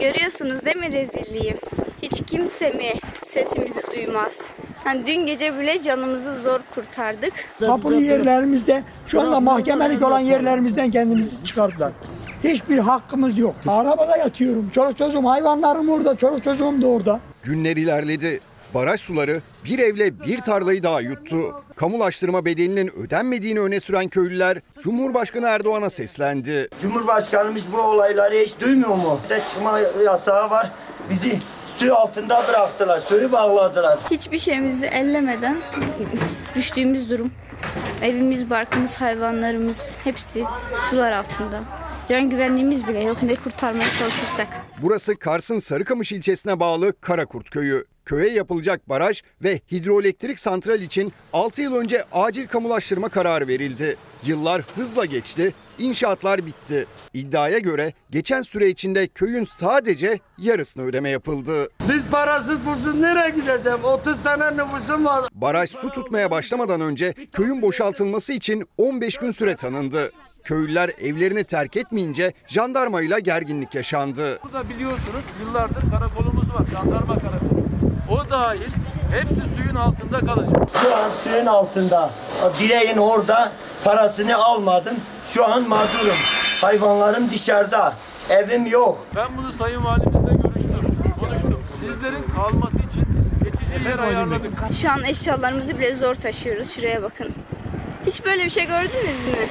[0.00, 1.56] Görüyorsunuz değil mi rezilliği?
[2.02, 2.92] Hiç kimse mi
[3.26, 4.38] sesimizi duymaz?
[4.84, 7.32] Hani dün gece bile canımızı zor kurtardık.
[7.60, 11.92] Tapulu yerlerimizde şu anda mahkemelik olan yerlerimizden kendimizi çıkardılar.
[12.44, 13.54] Hiçbir hakkımız yok.
[13.66, 14.70] Arabada yatıyorum.
[14.70, 16.16] Çoluk çocuğum hayvanlarım orada.
[16.16, 17.20] Çoluk çocuğum da orada.
[17.42, 18.40] Günler ilerledi.
[18.74, 21.62] Baraj suları bir evle bir tarlayı daha yuttu.
[21.76, 26.68] Kamulaştırma bedelinin ödenmediğini öne süren köylüler Cumhurbaşkanı Erdoğan'a seslendi.
[26.80, 29.20] Cumhurbaşkanımız bu olayları hiç duymuyor mu?
[29.30, 30.70] De çıkma yasağı var.
[31.10, 31.38] Bizi
[31.76, 33.00] su altında bıraktılar.
[33.00, 33.98] Suyu bağladılar.
[34.10, 35.56] Hiçbir şeyimizi ellemeden
[36.54, 37.30] düştüğümüz durum.
[38.02, 40.44] Evimiz, barkımız, hayvanlarımız hepsi
[40.90, 41.60] sular altında.
[42.08, 44.48] Can güvenliğimiz bile yok ne kurtarmaya çalışırsak.
[44.82, 47.84] Burası Kars'ın Sarıkamış ilçesine bağlı Karakurt köyü.
[48.04, 53.96] Köye yapılacak baraj ve hidroelektrik santral için 6 yıl önce acil kamulaştırma kararı verildi.
[54.26, 56.86] Yıllar hızla geçti, inşaatlar bitti.
[57.12, 61.68] İddiaya göre geçen süre içinde köyün sadece yarısını ödeme yapıldı.
[61.92, 63.78] Biz parasız pulsuz nereye gideceğim?
[63.84, 65.24] 30 tane nüfusum var.
[65.32, 70.12] Baraj su tutmaya başlamadan önce köyün boşaltılması için 15 gün süre tanındı.
[70.44, 74.38] Köylüler evlerini terk etmeyince jandarmayla gerginlik yaşandı.
[74.44, 77.63] Burada biliyorsunuz yıllardır karakolumuz var, jandarma karakolu.
[78.10, 78.70] O dahil
[79.12, 80.56] hepsi suyun altında kalacak.
[80.82, 82.10] Şu an suyun altında.
[82.58, 83.52] Direğin orada
[83.84, 84.96] parasını almadım.
[85.26, 86.16] Şu an mağdurum.
[86.60, 87.92] Hayvanlarım dışarıda.
[88.30, 89.06] Evim yok.
[89.16, 91.62] Ben bunu Sayın Valimizle görüştüm, konuştum.
[91.80, 93.04] Sizlerin kalması için
[93.44, 94.52] geçici yer ayarladık.
[94.82, 96.70] Şu an eşyalarımızı bile zor taşıyoruz.
[96.74, 97.32] Şuraya bakın.
[98.06, 99.48] Hiç böyle bir şey gördünüz mü?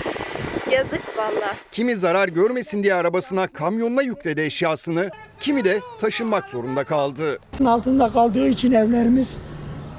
[0.71, 1.56] Yazık valla.
[1.71, 7.39] Kimi zarar görmesin diye arabasına kamyonla yükledi eşyasını, kimi de taşınmak zorunda kaldı.
[7.65, 9.38] Altında kaldığı için evlerimiz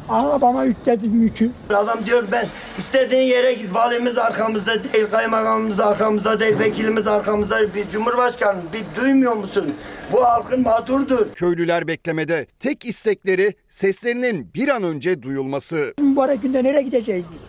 [0.09, 1.51] arabama yükledim yükü.
[1.71, 2.47] Adam diyor ben
[2.79, 3.75] istediğin yere git.
[3.75, 7.75] Valimiz arkamızda değil, kaymakamımız arkamızda değil, vekilimiz arkamızda.
[7.75, 9.75] Bir cumhurbaşkanı bir duymuyor musun?
[10.13, 11.27] Bu halkın mağdurdur.
[11.35, 12.47] Köylüler beklemede.
[12.61, 15.95] Tek istekleri seslerinin bir an önce duyulması.
[16.01, 17.49] Mübarek günde nereye gideceğiz biz?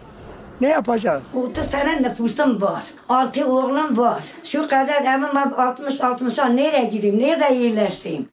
[0.61, 1.35] Ne yapacağız?
[1.35, 2.85] 30 tane nüfusum var.
[3.09, 4.23] 6 oğlum var.
[4.43, 7.19] Şu kadar evim var 60 60 nereye gideyim?
[7.19, 8.29] Nerede yerleşeyim?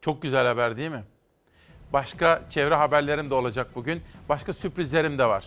[0.00, 1.04] Çok güzel haber değil mi?
[1.92, 4.02] Başka çevre haberlerim de olacak bugün.
[4.28, 5.44] Başka sürprizlerim de var.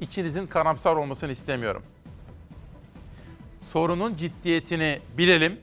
[0.00, 1.82] İçinizin karamsar olmasını istemiyorum.
[3.72, 5.60] Sorunun ciddiyetini bilelim.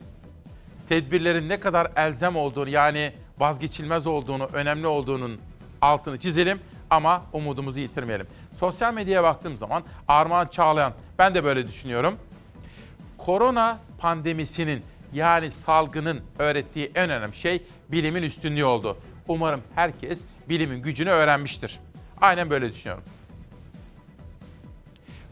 [0.89, 5.39] Tedbirlerin ne kadar elzem olduğunu yani vazgeçilmez olduğunu, önemli olduğunun
[5.81, 8.27] altını çizelim ama umudumuzu yitirmeyelim.
[8.59, 12.15] Sosyal medyaya baktığım zaman Armağan Çağlayan, ben de böyle düşünüyorum.
[13.17, 18.97] Korona pandemisinin yani salgının öğrettiği en önemli şey bilimin üstünlüğü oldu.
[19.27, 21.79] Umarım herkes bilimin gücünü öğrenmiştir.
[22.21, 23.03] Aynen böyle düşünüyorum.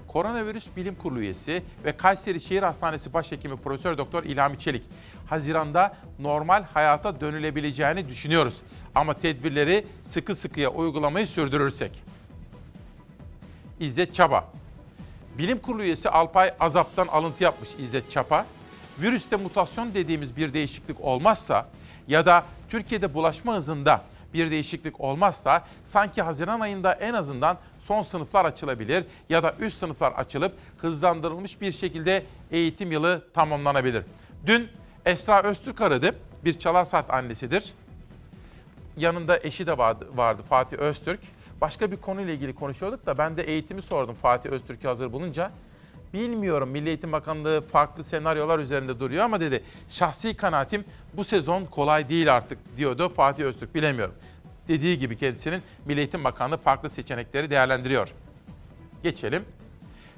[0.08, 4.84] Koronavirüs Bilim Kurulu üyesi ve Kayseri Şehir Hastanesi Başhekimi Profesör Doktor İlhami Çelik,
[5.28, 8.62] Haziran'da normal hayata dönülebileceğini düşünüyoruz.
[8.96, 12.15] Ama tedbirleri sıkı sıkıya uygulamayı sürdürürsek.
[13.80, 14.46] İzzet Çaba.
[15.38, 18.46] Bilim Kurulu üyesi Alpay Azap'tan alıntı yapmış İzzet Çapa.
[19.00, 21.68] Virüste mutasyon dediğimiz bir değişiklik olmazsa
[22.08, 24.02] ya da Türkiye'de bulaşma hızında
[24.34, 27.58] bir değişiklik olmazsa sanki Haziran ayında en azından
[27.88, 34.04] son sınıflar açılabilir ya da üst sınıflar açılıp hızlandırılmış bir şekilde eğitim yılı tamamlanabilir.
[34.46, 34.70] Dün
[35.06, 36.16] Esra Öztürk aradı.
[36.46, 37.74] Bir çalar saat annesidir.
[38.98, 41.20] Yanında eşi de vardı, vardı Fatih Öztürk.
[41.62, 45.52] Başka bir konuyla ilgili konuşuyorduk da ben de eğitimi sordum Fatih Öztürk'ü hazır bulunca.
[46.14, 52.10] Bilmiyorum Milli Eğitim Bakanlığı farklı senaryolar üzerinde duruyor ama dedi şahsi kanaatim bu sezon kolay
[52.10, 54.16] değil artık diyordu Fatih Öztürk bilemiyorum.
[54.68, 58.14] Dediği gibi kendisinin Milli Eğitim Bakanlığı farklı seçenekleri değerlendiriyor.
[59.04, 59.46] Geçelim.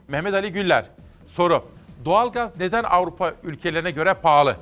[0.08, 0.86] Mehmet Ali Güller.
[1.28, 1.64] Soru.
[2.06, 4.58] Doğalgaz neden Avrupa ülkelerine göre pahalı?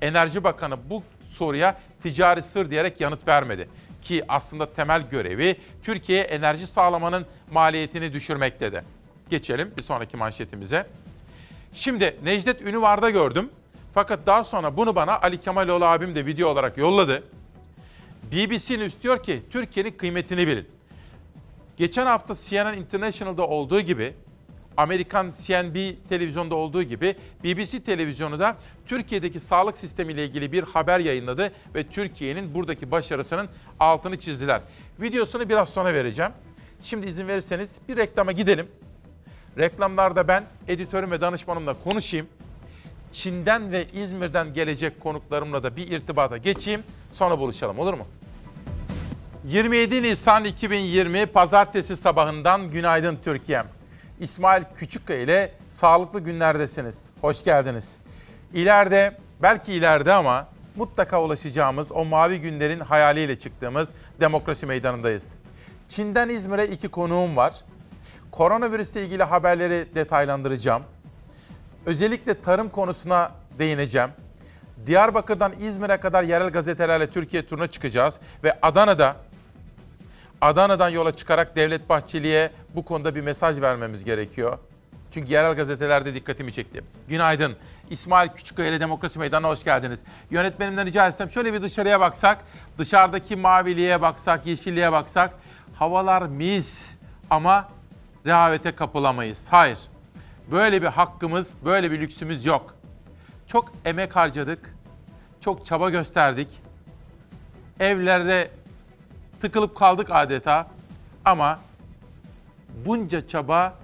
[0.00, 3.68] Enerji Bakanı bu soruya ticari sır diyerek yanıt vermedi.
[4.02, 8.84] Ki aslında temel görevi Türkiye'ye enerji sağlamanın maliyetini düşürmek dedi.
[9.30, 10.86] Geçelim bir sonraki manşetimize.
[11.74, 13.50] Şimdi Necdet Ünüvar'da gördüm.
[13.94, 17.22] Fakat daha sonra bunu bana Ali Kemaloğlu abim de video olarak yolladı.
[18.32, 20.68] BBC News ki Türkiye'nin kıymetini bilin.
[21.76, 24.14] Geçen hafta CNN International'da olduğu gibi
[24.76, 28.56] Amerikan CNB televizyonda olduğu gibi BBC televizyonu da
[28.86, 33.48] Türkiye'deki sağlık sistemiyle ilgili bir haber yayınladı ve Türkiye'nin buradaki başarısının
[33.80, 34.60] altını çizdiler.
[35.00, 36.32] Videosunu biraz sonra vereceğim.
[36.82, 38.68] Şimdi izin verirseniz bir reklama gidelim.
[39.58, 42.26] Reklamlarda ben editörüm ve danışmanımla konuşayım.
[43.12, 46.82] Çin'den ve İzmir'den gelecek konuklarımla da bir irtibata geçeyim.
[47.12, 48.06] Sonra buluşalım olur mu?
[49.44, 53.66] 27 Nisan 2020 Pazartesi sabahından günaydın Türkiye'm.
[54.22, 57.04] İsmail Küçükkaya ile sağlıklı günlerdesiniz.
[57.20, 57.96] Hoş geldiniz.
[58.54, 63.88] İleride, belki ileride ama mutlaka ulaşacağımız o mavi günlerin hayaliyle çıktığımız
[64.20, 65.34] demokrasi meydanındayız.
[65.88, 67.54] Çin'den İzmir'e iki konuğum var.
[68.30, 70.82] Koronavirüsle ilgili haberleri detaylandıracağım.
[71.86, 74.10] Özellikle tarım konusuna değineceğim.
[74.86, 79.16] Diyarbakır'dan İzmir'e kadar yerel gazetelerle Türkiye turuna çıkacağız ve Adana'da
[80.42, 84.58] Adana'dan yola çıkarak Devlet Bahçeli'ye bu konuda bir mesaj vermemiz gerekiyor.
[85.10, 86.84] Çünkü yerel gazetelerde dikkatimi çekti.
[87.08, 87.56] Günaydın.
[87.90, 90.00] İsmail Küçükkaya ile Demokrasi Meydanı'na hoş geldiniz.
[90.30, 92.38] Yönetmenimden rica etsem şöyle bir dışarıya baksak,
[92.78, 95.34] dışarıdaki maviliğe baksak, yeşilliğe baksak.
[95.74, 96.94] Havalar mis
[97.30, 97.68] ama
[98.26, 99.46] rehavete kapılamayız.
[99.50, 99.78] Hayır.
[100.50, 102.74] Böyle bir hakkımız, böyle bir lüksümüz yok.
[103.46, 104.74] Çok emek harcadık,
[105.40, 106.48] çok çaba gösterdik.
[107.80, 108.50] Evlerde
[109.42, 110.66] tıkılıp kaldık adeta.
[111.24, 111.60] Ama
[112.86, 113.78] bunca çaba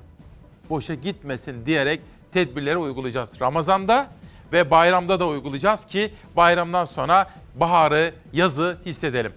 [0.70, 2.00] boşa gitmesin diyerek
[2.32, 3.40] tedbirleri uygulayacağız.
[3.40, 4.08] Ramazan'da
[4.52, 9.32] ve bayramda da uygulayacağız ki bayramdan sonra baharı, yazı hissedelim.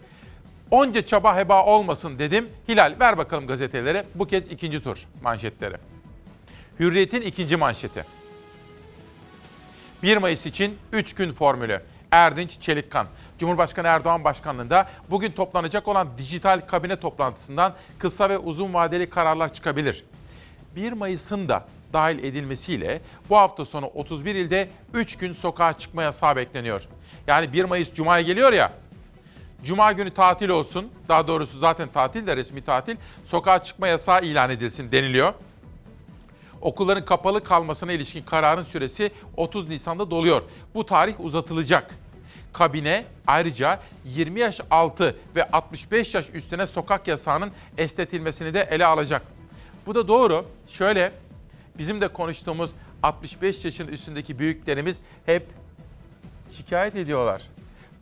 [0.71, 2.49] Onca çaba heba olmasın dedim.
[2.69, 4.03] Hilal ver bakalım gazeteleri.
[4.15, 5.75] Bu kez ikinci tur manşetleri.
[6.79, 8.05] Hürriyet'in ikinci manşeti.
[10.03, 11.81] 1 Mayıs için 3 gün formülü.
[12.11, 13.07] Erdinç Çelikkan.
[13.39, 20.03] Cumhurbaşkanı Erdoğan başkanlığında bugün toplanacak olan dijital kabine toplantısından kısa ve uzun vadeli kararlar çıkabilir.
[20.75, 26.35] 1 Mayıs'ın da dahil edilmesiyle bu hafta sonu 31 ilde 3 gün sokağa çıkma yasağı
[26.35, 26.87] bekleniyor.
[27.27, 28.71] Yani 1 Mayıs Cuma'ya geliyor ya,
[29.63, 32.95] Cuma günü tatil olsun, daha doğrusu zaten tatil de resmi tatil,
[33.25, 35.33] sokağa çıkma yasağı ilan edilsin deniliyor.
[36.61, 40.41] Okulların kapalı kalmasına ilişkin kararın süresi 30 Nisan'da doluyor.
[40.75, 41.95] Bu tarih uzatılacak.
[42.53, 49.21] Kabine ayrıca 20 yaş altı ve 65 yaş üstüne sokak yasağının esnetilmesini de ele alacak.
[49.85, 50.45] Bu da doğru.
[50.67, 51.11] Şöyle
[51.77, 52.71] bizim de konuştuğumuz
[53.03, 55.47] 65 yaşın üstündeki büyüklerimiz hep
[56.57, 57.41] şikayet ediyorlar.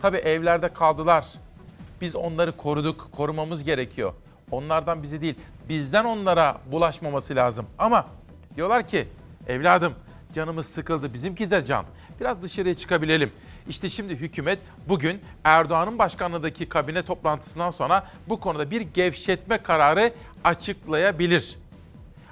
[0.02, 1.26] Tabii evlerde kaldılar.
[2.02, 4.14] Biz onları koruduk, korumamız gerekiyor.
[4.52, 5.36] Onlardan bizi değil,
[5.70, 7.66] bizden onlara bulaşmaması lazım.
[7.78, 8.06] Ama
[8.56, 9.08] diyorlar ki
[9.48, 9.94] evladım
[10.36, 11.86] canımız sıkıldı, bizimki de can.
[12.20, 13.32] Biraz dışarıya çıkabilelim.
[13.70, 21.58] İşte şimdi hükümet bugün Erdoğan'ın başkanlığındaki kabine toplantısından sonra bu konuda bir gevşetme kararı açıklayabilir.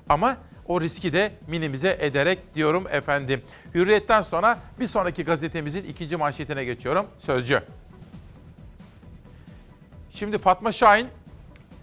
[0.10, 3.42] Ama o riski de minimize ederek diyorum efendim.
[3.74, 7.06] Hürriyetten sonra bir sonraki gazetemizin ikinci manşetine geçiyorum.
[7.20, 7.62] Sözcü.
[10.12, 11.08] Şimdi Fatma Şahin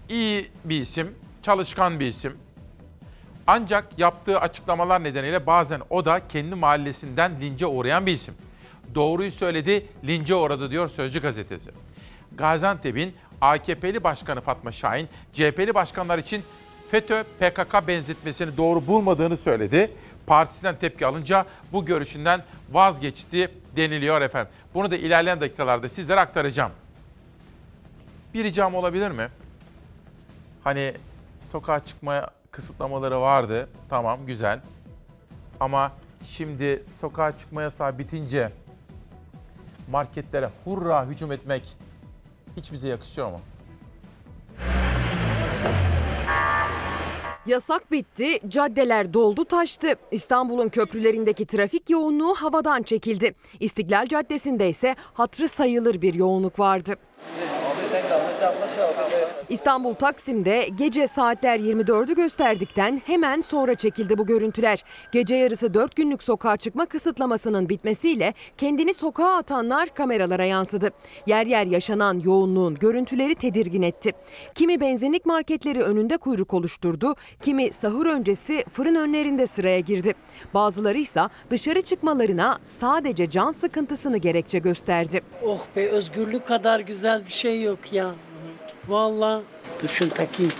[0.08, 2.43] iyi bir isim, çalışkan bir isim.
[3.46, 8.34] Ancak yaptığı açıklamalar nedeniyle bazen o da kendi mahallesinden lince uğrayan bir isim.
[8.94, 11.70] Doğruyu söyledi, lince uğradı diyor Sözcü gazetesi.
[12.32, 16.42] Gaziantep'in AKP'li başkanı Fatma Şahin, CHP'li başkanlar için
[16.90, 19.90] FETÖ PKK benzetmesini doğru bulmadığını söyledi.
[20.26, 22.42] Partisinden tepki alınca bu görüşünden
[22.72, 24.52] vazgeçti deniliyor efendim.
[24.74, 26.72] Bunu da ilerleyen dakikalarda sizlere aktaracağım.
[28.34, 29.28] Bir ricam olabilir mi?
[30.64, 30.94] Hani
[31.52, 33.68] sokağa çıkmaya kısıtlamaları vardı.
[33.88, 34.60] Tamam güzel.
[35.60, 35.92] Ama
[36.24, 38.52] şimdi sokağa çıkma yasağı bitince
[39.90, 41.76] marketlere hurra hücum etmek
[42.56, 43.40] hiç bize yakışıyor mu?
[47.46, 49.94] Yasak bitti, caddeler doldu taştı.
[50.10, 53.34] İstanbul'un köprülerindeki trafik yoğunluğu havadan çekildi.
[53.60, 56.96] İstiklal Caddesi'nde ise hatrı sayılır bir yoğunluk vardı.
[59.48, 64.84] İstanbul Taksim'de gece saatler 24'ü gösterdikten hemen sonra çekildi bu görüntüler.
[65.12, 70.90] Gece yarısı 4 günlük sokağa çıkma kısıtlamasının bitmesiyle kendini sokağa atanlar kameralara yansıdı.
[71.26, 74.12] Yer yer yaşanan yoğunluğun görüntüleri tedirgin etti.
[74.54, 80.14] Kimi benzinlik marketleri önünde kuyruk oluşturdu, kimi sahur öncesi fırın önlerinde sıraya girdi.
[80.54, 81.20] Bazıları ise
[81.50, 85.22] dışarı çıkmalarına sadece can sıkıntısını gerekçe gösterdi.
[85.44, 88.14] Oh be özgürlük kadar güzel bir şey yok ya.
[88.88, 89.42] Vallahi
[89.82, 90.52] düşün takayım.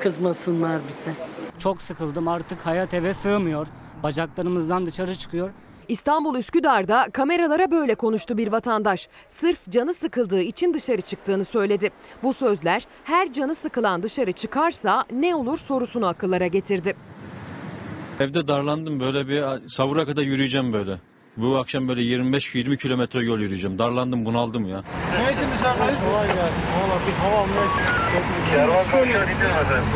[0.00, 1.16] Kızmasınlar bize.
[1.58, 3.66] Çok sıkıldım artık hayat eve sığmıyor.
[4.02, 5.50] Bacaklarımızdan dışarı çıkıyor.
[5.88, 9.08] İstanbul Üsküdar'da kameralara böyle konuştu bir vatandaş.
[9.28, 11.90] Sırf canı sıkıldığı için dışarı çıktığını söyledi.
[12.22, 16.96] Bu sözler her canı sıkılan dışarı çıkarsa ne olur sorusunu akıllara getirdi.
[18.20, 20.98] Evde darlandım böyle bir savura kadar yürüyeceğim böyle.
[21.38, 23.78] Bu akşam böyle 25-20 kilometre yol yürüyeceğim.
[23.78, 24.76] Darlandım bunaldım ya.
[25.18, 26.00] Ne için dışarıdayız?
[26.10, 26.62] Kolay gelsin.
[26.80, 27.98] Valla bir hava almaya çıktık.
[28.52, 29.26] Kervan kavşağı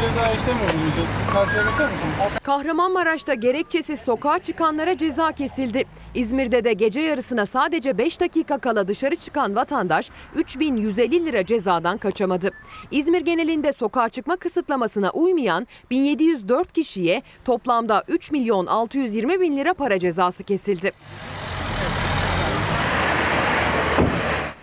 [0.00, 1.08] Ceza işlemi uygulayacağız.
[1.32, 2.38] Karşıya geçer misiniz?
[2.42, 5.84] Kahramanmaraş'ta gerekçesiz sokağa çıkanlara ceza kesildi.
[6.14, 12.50] İzmir'de de gece yarısına sadece 5 dakika kala dışarı çıkan vatandaş 3150 lira cezadan kaçamadı.
[12.90, 19.98] İzmir genelinde sokağa çıkma kısıtlamasına uymayan 1704 kişiye toplamda 3 milyon 620 bin lira para
[19.98, 20.92] cezası kesildi.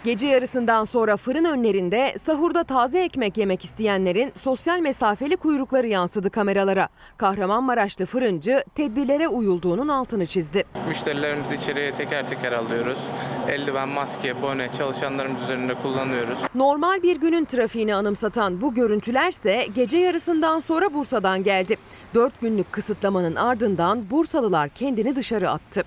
[0.03, 6.89] Gece yarısından sonra fırın önlerinde sahurda taze ekmek yemek isteyenlerin sosyal mesafeli kuyrukları yansıdı kameralara.
[7.17, 10.63] Kahramanmaraşlı fırıncı tedbirlere uyulduğunun altını çizdi.
[10.87, 12.97] Müşterilerimizi içeriye teker teker alıyoruz.
[13.47, 16.39] Eldiven, maske, bone çalışanlarımız üzerinde kullanıyoruz.
[16.55, 21.77] Normal bir günün trafiğini anımsatan bu görüntülerse gece yarısından sonra Bursa'dan geldi.
[22.15, 25.83] 4 günlük kısıtlamanın ardından Bursalılar kendini dışarı attı.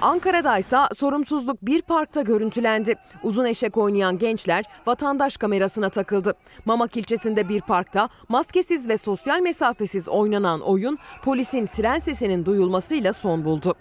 [0.00, 2.94] Ankara'da ise sorumsuzluk bir parkta görüntülendi.
[3.22, 6.34] Uzun eşek oynayan gençler vatandaş kamerasına takıldı.
[6.64, 13.44] Mamak ilçesinde bir parkta maskesiz ve sosyal mesafesiz oynanan oyun polisin siren sesinin duyulmasıyla son
[13.44, 13.74] buldu.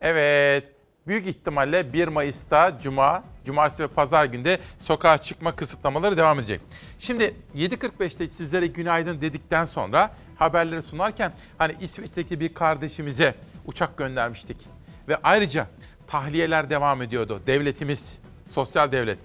[0.00, 0.64] Evet,
[1.06, 6.60] büyük ihtimalle 1 Mayıs'ta Cuma, Cumartesi ve Pazar günde sokağa çıkma kısıtlamaları devam edecek.
[6.98, 13.34] Şimdi 7.45'te sizlere günaydın dedikten sonra haberleri sunarken hani İsveç'teki bir kardeşimize
[13.66, 14.56] uçak göndermiştik.
[15.08, 15.66] Ve ayrıca
[16.06, 17.42] tahliyeler devam ediyordu.
[17.46, 18.18] Devletimiz,
[18.50, 19.18] sosyal devlet.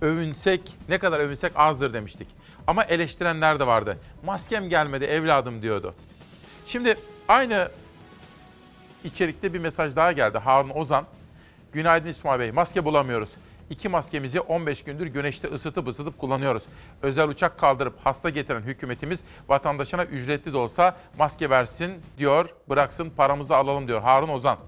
[0.00, 2.28] Övünsek, ne kadar övünsek azdır demiştik.
[2.66, 3.98] Ama eleştirenler de vardı.
[4.24, 5.94] Maskem gelmedi evladım diyordu.
[6.66, 6.96] Şimdi
[7.28, 7.68] aynı
[9.04, 10.38] içerikte bir mesaj daha geldi.
[10.38, 11.04] Harun Ozan.
[11.72, 12.52] Günaydın İsmail Bey.
[12.52, 13.30] Maske bulamıyoruz.
[13.70, 16.62] İki maskemizi 15 gündür güneşte ısıtıp ısıtıp kullanıyoruz.
[17.02, 22.48] Özel uçak kaldırıp hasta getiren hükümetimiz vatandaşına ücretli de olsa maske versin diyor.
[22.68, 24.58] Bıraksın paramızı alalım diyor Harun Ozan.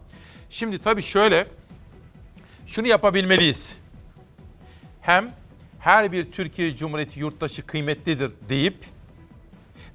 [0.51, 1.47] Şimdi tabii şöyle
[2.67, 3.79] şunu yapabilmeliyiz.
[5.01, 5.31] Hem
[5.79, 8.85] her bir Türkiye Cumhuriyeti yurttaşı kıymetlidir deyip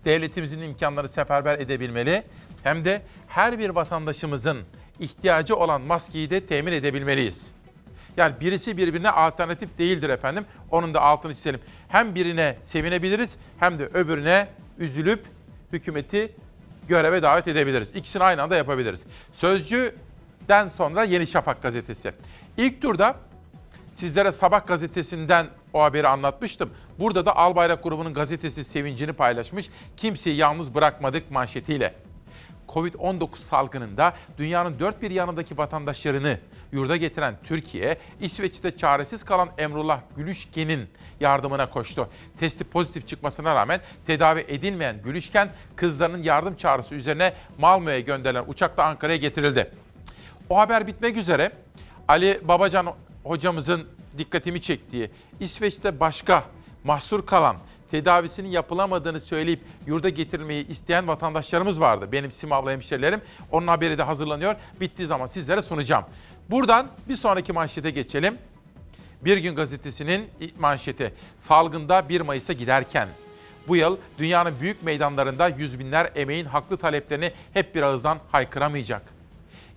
[0.06, 2.24] devletimizin imkanları seferber edebilmeli.
[2.64, 4.58] Hem de her bir vatandaşımızın
[5.00, 7.55] ihtiyacı olan maskeyi de temin edebilmeliyiz.
[8.18, 10.46] Yani birisi birbirine alternatif değildir efendim.
[10.72, 11.60] Onun da altını çizelim.
[11.88, 14.48] Hem birine sevinebiliriz hem de öbürüne
[14.78, 15.26] üzülüp
[15.74, 16.32] hükümeti
[16.88, 17.90] göreve davet edebiliriz.
[17.96, 19.00] İkisini aynı anda yapabiliriz.
[19.34, 22.12] Sözcü'den sonra Yeni Şafak gazetesi.
[22.58, 23.16] İlk turda
[23.92, 26.70] sizlere Sabah gazetesinden o haberi anlatmıştım.
[27.00, 29.70] Burada da Albayrak grubunun gazetesi sevincini paylaşmış.
[29.98, 31.94] Kimseyi yalnız bırakmadık manşetiyle.
[32.70, 36.40] Covid-19 salgınında dünyanın dört bir yanındaki vatandaşlarını
[36.72, 40.90] yurda getiren Türkiye, İsveç'te çaresiz kalan Emrullah Gülüşken'in
[41.20, 42.10] yardımına koştu.
[42.40, 49.18] Testi pozitif çıkmasına rağmen tedavi edilmeyen Gülüşken, kızlarının yardım çağrısı üzerine Malmö'ye gönderilen uçakla Ankara'ya
[49.18, 49.72] getirildi.
[50.50, 51.52] O haber bitmek üzere
[52.08, 52.88] Ali Babacan
[53.24, 53.88] hocamızın
[54.18, 55.10] dikkatimi çektiği,
[55.40, 56.44] İsveç'te başka
[56.84, 57.58] mahsur kalan
[57.92, 62.12] tedavisinin yapılamadığını söyleyip yurda getirilmeyi isteyen vatandaşlarımız vardı.
[62.12, 63.22] Benim Simavlı hemşerilerim.
[63.52, 64.56] Onun haberi de hazırlanıyor.
[64.80, 66.06] Bittiği zaman sizlere sunacağım.
[66.50, 68.38] Buradan bir sonraki manşete geçelim.
[69.22, 70.28] Bir Gün Gazetesi'nin
[70.60, 71.14] manşeti.
[71.40, 73.08] Salgında 1 Mayıs'a giderken.
[73.68, 79.02] Bu yıl dünyanın büyük meydanlarında yüz binler emeğin haklı taleplerini hep bir ağızdan haykıramayacak.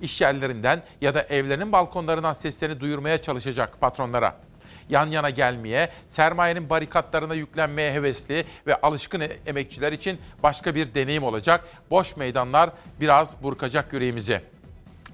[0.00, 4.47] İş yerlerinden ya da evlerinin balkonlarından seslerini duyurmaya çalışacak patronlara
[4.90, 11.64] yan yana gelmeye, sermayenin barikatlarına yüklenmeye hevesli ve alışkın emekçiler için başka bir deneyim olacak.
[11.90, 12.70] Boş meydanlar
[13.00, 14.40] biraz burkacak yüreğimizi.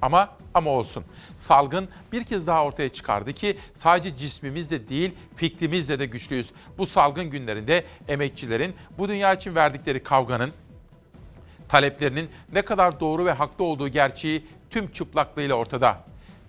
[0.03, 1.05] Ama ama olsun.
[1.39, 6.51] Salgın bir kez daha ortaya çıkardı ki sadece cismimizle değil fikrimizle de güçlüyüz.
[6.79, 10.53] Bu salgın günlerinde emekçilerin bu dünya için verdikleri kavganın,
[11.68, 15.99] taleplerinin ne kadar doğru ve haklı olduğu gerçeği tüm çıplaklığıyla ortada.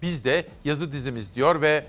[0.02, 1.86] Biz de yazı dizimiz diyor ve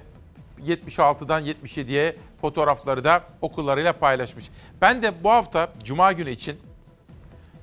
[0.66, 4.50] 76'dan 77'ye fotoğrafları da okullarıyla paylaşmış.
[4.80, 6.60] Ben de bu hafta Cuma günü için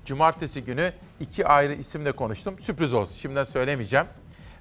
[0.05, 2.59] Cumartesi günü iki ayrı isimle konuştum.
[2.59, 3.15] Sürpriz olsun.
[3.15, 4.05] Şimdiden söylemeyeceğim.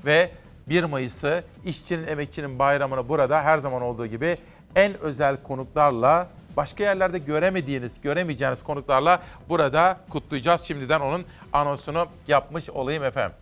[0.05, 0.31] Ve
[0.69, 4.37] 1 Mayıs'ı işçinin, emekçinin bayramını burada her zaman olduğu gibi
[4.77, 10.61] en özel konuklarla başka yerlerde göremediğiniz, göremeyeceğiniz konuklarla burada kutlayacağız.
[10.61, 13.37] Şimdiden onun anonsunu yapmış olayım efendim.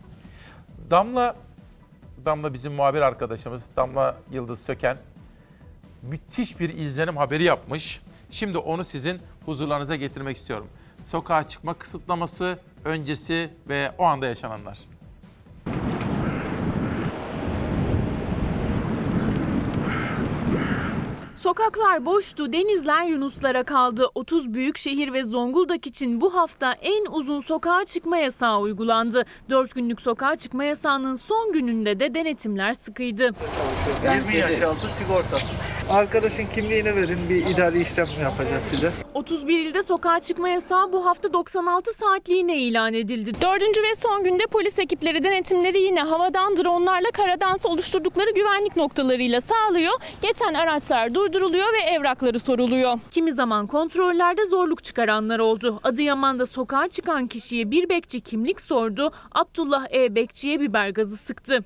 [0.91, 1.37] Damla,
[2.25, 4.97] Damla bizim muhabir arkadaşımız, Damla Yıldız Söken
[6.03, 8.01] müthiş bir izlenim haberi yapmış.
[8.31, 10.67] Şimdi onu sizin huzurlarınıza getirmek istiyorum.
[11.05, 14.79] Sokağa çıkma kısıtlaması öncesi ve o anda yaşananlar.
[21.43, 24.07] Sokaklar boştu, denizler yunuslara kaldı.
[24.15, 29.25] 30 büyük şehir ve Zonguldak için bu hafta en uzun sokağa çıkma yasağı uygulandı.
[29.51, 33.31] 4 günlük sokağa çıkma yasağının son gününde de denetimler sıkıydı.
[34.05, 35.37] 20 yaş altı sigorta.
[35.91, 38.93] Arkadaşın kimliğini verin bir idari işlem yapacağız size.
[39.15, 43.33] 31 ilde sokağa çıkma yasağı bu hafta 96 saatliğine ilan edildi.
[43.41, 49.93] Dördüncü ve son günde polis ekipleri denetimleri yine havadan dronlarla karadan oluşturdukları güvenlik noktalarıyla sağlıyor.
[50.23, 52.99] Geçen araçlar durduruluyor ve evrakları soruluyor.
[53.11, 55.81] Kimi zaman kontrollerde zorluk çıkaranlar oldu.
[55.85, 59.11] Adıyaman'da sokağa çıkan kişiye bir bekçi kimlik sordu.
[59.33, 60.15] Abdullah E.
[60.15, 61.65] Bekçi'ye biber gazı sıktı.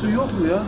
[0.00, 0.62] Su yok mu ya?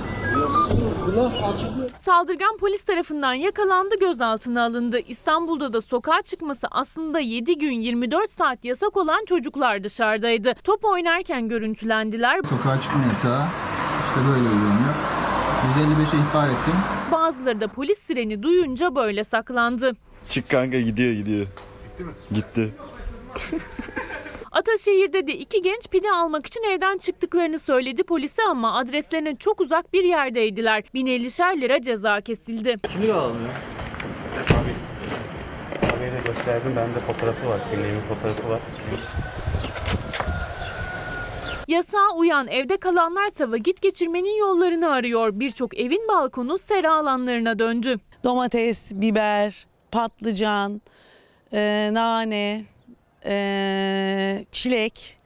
[2.01, 4.99] Saldırgan polis tarafından yakalandı, gözaltına alındı.
[5.09, 10.55] İstanbul'da da sokağa çıkması aslında 7 gün 24 saat yasak olan çocuklar dışarıdaydı.
[10.65, 12.41] Top oynarken görüntülendiler.
[12.51, 13.45] Sokağa çıkma yasağı
[14.09, 14.95] işte böyle uygulanıyor.
[15.67, 16.75] 155'e ihbar ettim.
[17.13, 19.93] Bazıları da polis sireni duyunca böyle saklandı.
[20.31, 21.47] Çık kanka gidiyor gidiyor.
[21.89, 22.13] Gitti mi?
[22.35, 22.71] Gitti.
[24.53, 29.93] Ataşehir'de de iki genç pide almak için evden çıktıklarını söyledi polise ama adreslerine çok uzak
[29.93, 30.83] bir yerdeydiler.
[30.95, 32.77] 1050'şer lira ceza kesildi.
[32.93, 33.53] Kimlik alalım ya.
[35.97, 36.73] Abiye de gösterdim.
[36.77, 37.61] Bende fotoğrafı var.
[37.71, 38.61] Kimliğimin fotoğrafı var.
[41.69, 45.31] Yasağa uyan evde kalanlarsa vakit geçirmenin yollarını arıyor.
[45.41, 48.01] Birçok evin balkonu sera alanlarına döndü.
[48.25, 50.81] Domates, biber, patlıcan,
[51.53, 52.65] e, nane,
[53.25, 55.17] e, çilek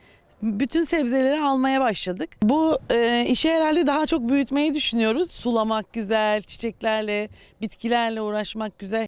[0.42, 2.30] bütün sebzeleri almaya başladık.
[2.42, 5.30] Bu e, işi herhalde daha çok büyütmeyi düşünüyoruz.
[5.30, 7.28] Sulamak güzel, çiçeklerle,
[7.60, 9.06] bitkilerle uğraşmak güzel.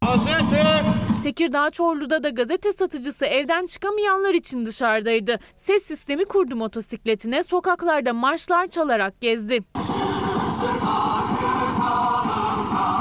[1.23, 5.39] Tekirdağ Çorlu'da da gazete satıcısı evden çıkamayanlar için dışarıdaydı.
[5.57, 9.59] Ses sistemi kurdu motosikletine, sokaklarda marşlar çalarak gezdi.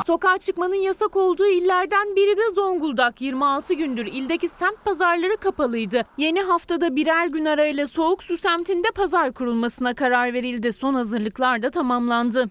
[0.06, 3.20] Sokağa çıkmanın yasak olduğu illerden biri de Zonguldak.
[3.20, 6.02] 26 gündür ildeki semt pazarları kapalıydı.
[6.18, 10.72] Yeni haftada birer gün arayla Soğuk Su semtinde pazar kurulmasına karar verildi.
[10.72, 12.50] Son hazırlıklar da tamamlandı.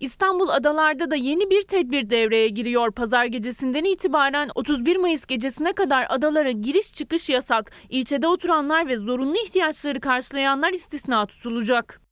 [0.00, 2.92] İstanbul adalarda da yeni bir tedbir devreye giriyor.
[2.92, 7.72] Pazar gecesinden itibaren 31 Mayıs gecesine kadar adalara giriş çıkış yasak.
[7.88, 12.07] İlçede oturanlar ve zorunlu ihtiyaçları karşılayanlar istisna tutulacak.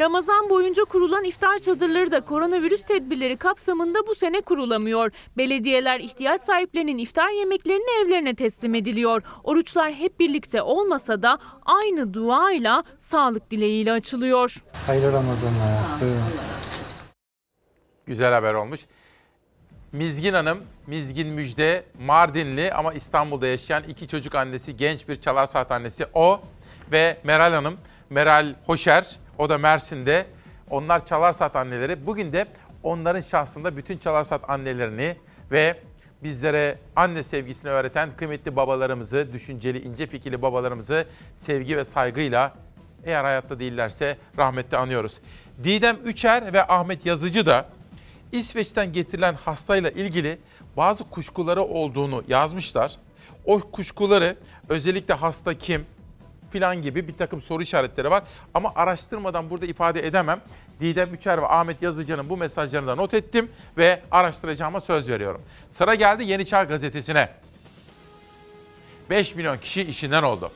[0.00, 5.12] Ramazan boyunca kurulan iftar çadırları da koronavirüs tedbirleri kapsamında bu sene kurulamıyor.
[5.36, 9.22] Belediyeler ihtiyaç sahiplerinin iftar yemeklerini evlerine teslim ediliyor.
[9.44, 14.56] Oruçlar hep birlikte olmasa da aynı duayla, sağlık dileğiyle açılıyor.
[14.86, 16.00] Hayırlı Ramazanlar.
[16.00, 16.22] Buyurun.
[18.06, 18.80] Güzel haber olmuş.
[19.92, 25.70] Mizgin Hanım, Mizgin Müjde, Mardinli ama İstanbul'da yaşayan iki çocuk annesi, genç bir çalar saat
[25.70, 26.40] annesi o
[26.92, 27.76] ve Meral Hanım,
[28.10, 30.26] Meral Hoşer, o da Mersin'de.
[30.70, 32.06] Onlar çalar saat anneleri.
[32.06, 32.46] Bugün de
[32.82, 35.16] onların şahsında bütün çalar saat annelerini
[35.50, 35.80] ve
[36.22, 42.54] bizlere anne sevgisini öğreten kıymetli babalarımızı, düşünceli, ince fikirli babalarımızı sevgi ve saygıyla
[43.04, 45.20] eğer hayatta değillerse rahmetle anıyoruz.
[45.64, 47.66] Didem Üçer ve Ahmet Yazıcı da
[48.32, 50.38] İsveç'ten getirilen hastayla ilgili
[50.76, 52.96] bazı kuşkuları olduğunu yazmışlar.
[53.44, 54.36] O kuşkuları
[54.68, 55.86] özellikle hasta kim,
[56.50, 58.24] filan gibi bir takım soru işaretleri var.
[58.54, 60.40] Ama araştırmadan burada ifade edemem.
[60.80, 65.42] Didem Üçer ve Ahmet Yazıcı'nın bu mesajlarını da not ettim ve araştıracağıma söz veriyorum.
[65.70, 67.28] Sıra geldi Yeni Çağ Gazetesi'ne.
[69.10, 70.50] 5 milyon kişi işinden oldu.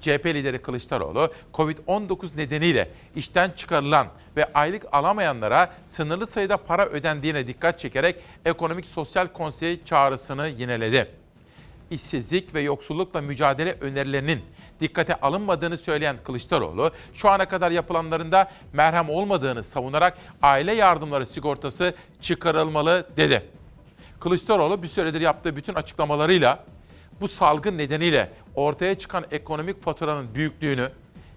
[0.00, 7.78] CHP lideri Kılıçdaroğlu, Covid-19 nedeniyle işten çıkarılan ve aylık alamayanlara sınırlı sayıda para ödendiğine dikkat
[7.78, 11.08] çekerek Ekonomik Sosyal Konsey çağrısını yineledi.
[11.90, 14.40] İşsizlik ve yoksullukla mücadele önerilerinin
[14.80, 23.06] dikkate alınmadığını söyleyen Kılıçdaroğlu, şu ana kadar yapılanlarında merhem olmadığını savunarak aile yardımları sigortası çıkarılmalı
[23.16, 23.42] dedi.
[24.20, 26.64] Kılıçdaroğlu bir süredir yaptığı bütün açıklamalarıyla
[27.20, 30.88] bu salgın nedeniyle ortaya çıkan ekonomik faturanın büyüklüğünü,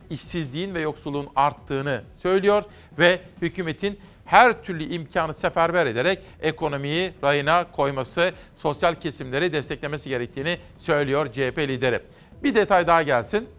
[0.09, 2.63] işsizliğin ve yoksulluğun arttığını söylüyor
[2.99, 3.99] ve hükümetin
[4.31, 12.01] her türlü imkanı seferber ederek ekonomiyi rayına koyması, sosyal kesimleri desteklemesi gerektiğini söylüyor CHP lideri.
[12.43, 13.49] Bir detay daha gelsin.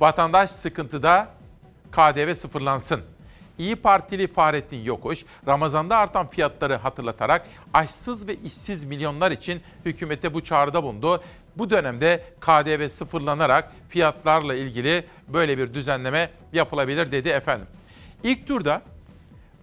[0.00, 1.28] Vatandaş sıkıntıda
[1.92, 3.00] KDV sıfırlansın.
[3.58, 10.44] İyi Partili Fahrettin Yokuş, Ramazan'da artan fiyatları hatırlatarak açsız ve işsiz milyonlar için hükümete bu
[10.44, 11.22] çağrıda bulundu.
[11.56, 17.66] Bu dönemde KDV sıfırlanarak fiyatlarla ilgili böyle bir düzenleme yapılabilir dedi efendim.
[18.22, 18.82] İlk turda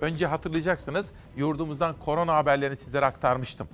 [0.03, 3.67] önce hatırlayacaksınız yurdumuzdan korona haberlerini sizlere aktarmıştım.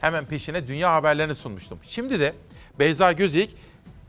[0.00, 1.78] Hemen peşine dünya haberlerini sunmuştum.
[1.82, 2.34] Şimdi de
[2.78, 3.50] Beyza Gözük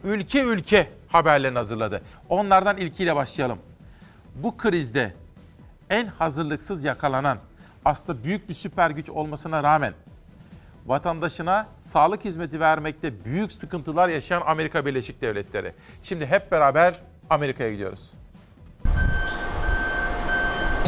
[0.04, 2.02] ülke ülke haberlerini hazırladı.
[2.30, 3.60] Onlardan ilkiyle başlayalım.
[4.36, 5.14] Bu krizde
[5.90, 7.38] en hazırlıksız yakalanan,
[7.86, 9.94] aslında büyük bir süper güç olmasına rağmen
[10.86, 15.74] vatandaşına sağlık hizmeti vermekte büyük sıkıntılar yaşayan Amerika Birleşik Devletleri.
[16.04, 16.96] Şimdi hep beraber
[17.30, 18.14] Amerika'ya gidiyoruz.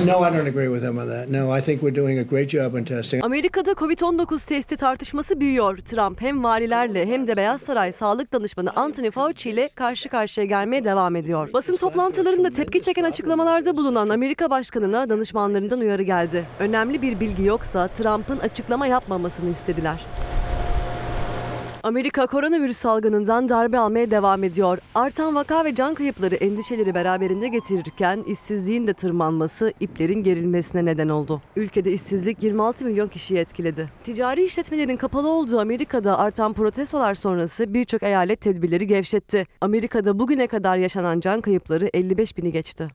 [0.01, 1.29] No, I don't agree with him on that.
[1.29, 3.23] No, I think we're doing a great job in testing.
[3.23, 5.77] Amerika'da Covid-19 testi tartışması büyüyor.
[5.77, 10.83] Trump hem valilerle hem de Beyaz Saray Sağlık Danışmanı Anthony Fauci ile karşı karşıya gelmeye
[10.85, 11.49] devam ediyor.
[11.53, 16.45] Basın toplantılarında tepki çeken açıklamalarda bulunan Amerika Başkanı'na danışmanlarından uyarı geldi.
[16.59, 20.05] Önemli bir bilgi yoksa Trump'ın açıklama yapmamasını istediler.
[21.83, 24.77] Amerika koronavirüs salgınından darbe almaya devam ediyor.
[24.95, 31.41] Artan vaka ve can kayıpları endişeleri beraberinde getirirken işsizliğin de tırmanması iplerin gerilmesine neden oldu.
[31.55, 33.89] Ülkede işsizlik 26 milyon kişiyi etkiledi.
[34.03, 39.47] Ticari işletmelerin kapalı olduğu Amerika'da artan protestolar sonrası birçok eyalet tedbirleri gevşetti.
[39.61, 42.87] Amerika'da bugüne kadar yaşanan can kayıpları 55 bini geçti.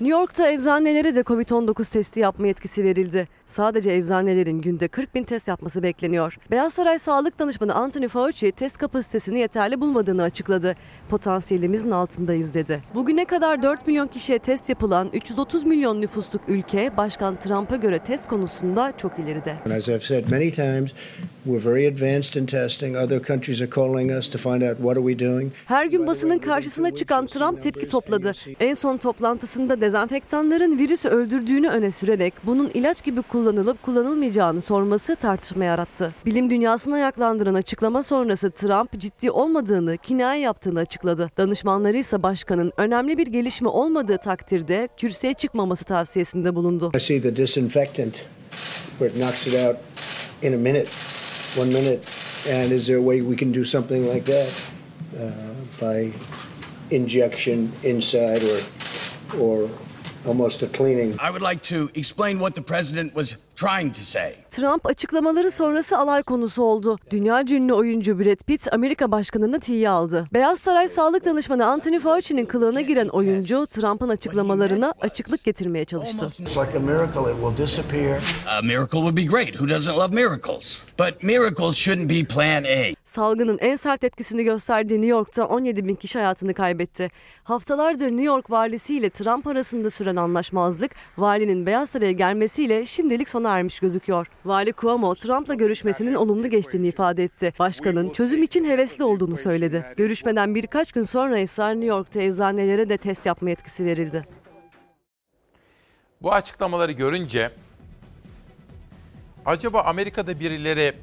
[0.00, 3.28] New York'ta eczanelere de Covid-19 testi yapma yetkisi verildi.
[3.46, 6.38] Sadece eczanelerin günde 40 bin test yapması bekleniyor.
[6.50, 10.76] Beyaz Saray Sağlık Danışmanı Anthony Fauci test kapasitesini yeterli bulmadığını açıkladı.
[11.08, 12.82] Potansiyelimizin altındayız dedi.
[12.94, 18.28] Bugüne kadar 4 milyon kişiye test yapılan 330 milyon nüfusluk ülke Başkan Trump'a göre test
[18.28, 19.56] konusunda çok ileride.
[19.76, 20.90] As I've said many times,
[21.44, 22.96] we're very advanced in testing.
[22.96, 25.52] Other countries are calling us to find out what are we doing.
[25.66, 28.32] Her gün basının karşısına çıkan Trump tepki topladı.
[28.60, 35.64] En son toplantısında dezenfektanların virüsü öldürdüğünü öne sürerek bunun ilaç gibi kullanılıp kullanılmayacağını sorması tartışma
[35.64, 36.14] yarattı.
[36.26, 41.30] Bilim dünyasını ayaklandıran açıklama sonrası Trump ciddi olmadığını, kinaye yaptığını açıkladı.
[41.36, 46.92] Danışmanları ise başkanın önemli bir gelişme olmadığı takdirde kürsüye çıkmaması tavsiyesinde bulundu.
[46.96, 48.14] I see the disinfectant
[48.98, 49.76] where it knocks it out
[50.42, 50.90] in a minute,
[51.58, 52.00] one minute.
[52.52, 54.48] And is there a way we can do something like that
[55.20, 55.30] uh,
[55.80, 56.10] by
[56.90, 58.75] injection inside or
[59.34, 59.68] or
[60.26, 61.16] almost a cleaning?
[61.20, 64.34] I would like to explain what the president was trying to say.
[64.50, 66.98] Trump açıklamaları sonrası alay konusu oldu.
[67.10, 70.26] Dünya ünlü oyuncu Brad Pitt Amerika başkanını tiye aldı.
[70.32, 76.26] Beyaz Saray Sağlık Danışmanı Anthony Fauci'nin kılığına giren oyuncu Trump'ın açıklamalarına açıklık getirmeye çalıştı.
[76.26, 78.18] It's like a miracle, it will disappear.
[78.58, 79.46] A miracle would be great.
[79.52, 80.82] Who doesn't love miracles?
[80.98, 82.94] But miracles shouldn't be plan A.
[83.04, 87.10] Salgının en sert etkisini gösterdiği New York'ta 17 bin kişi hayatını kaybetti.
[87.44, 93.80] Haftalardır New York valisiyle Trump arasında süren anlaşmazlık, valinin Beyaz Saray'a gelmesiyle şimdilik sona ermiş
[93.80, 94.26] gözüküyor.
[94.44, 97.52] Vali Cuomo, Trump'la görüşmesinin olumlu geçtiğini ifade etti.
[97.58, 99.86] Başkanın çözüm için hevesli olduğunu söyledi.
[99.96, 104.24] Görüşmeden birkaç gün sonra ise New York'ta eczanelere de test yapma yetkisi verildi.
[106.22, 107.50] Bu açıklamaları görünce
[109.46, 110.94] acaba Amerika'da birileri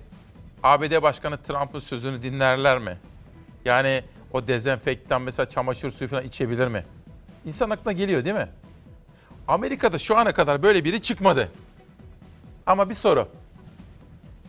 [0.64, 2.98] ABD Başkanı Trump'ın sözünü dinlerler mi?
[3.66, 6.84] Yani o dezenfektan mesela çamaşır suyu falan içebilir mi?
[7.46, 8.50] İnsan aklına geliyor değil mi?
[9.48, 11.52] Amerika'da şu ana kadar böyle biri çıkmadı.
[12.66, 13.28] Ama bir soru.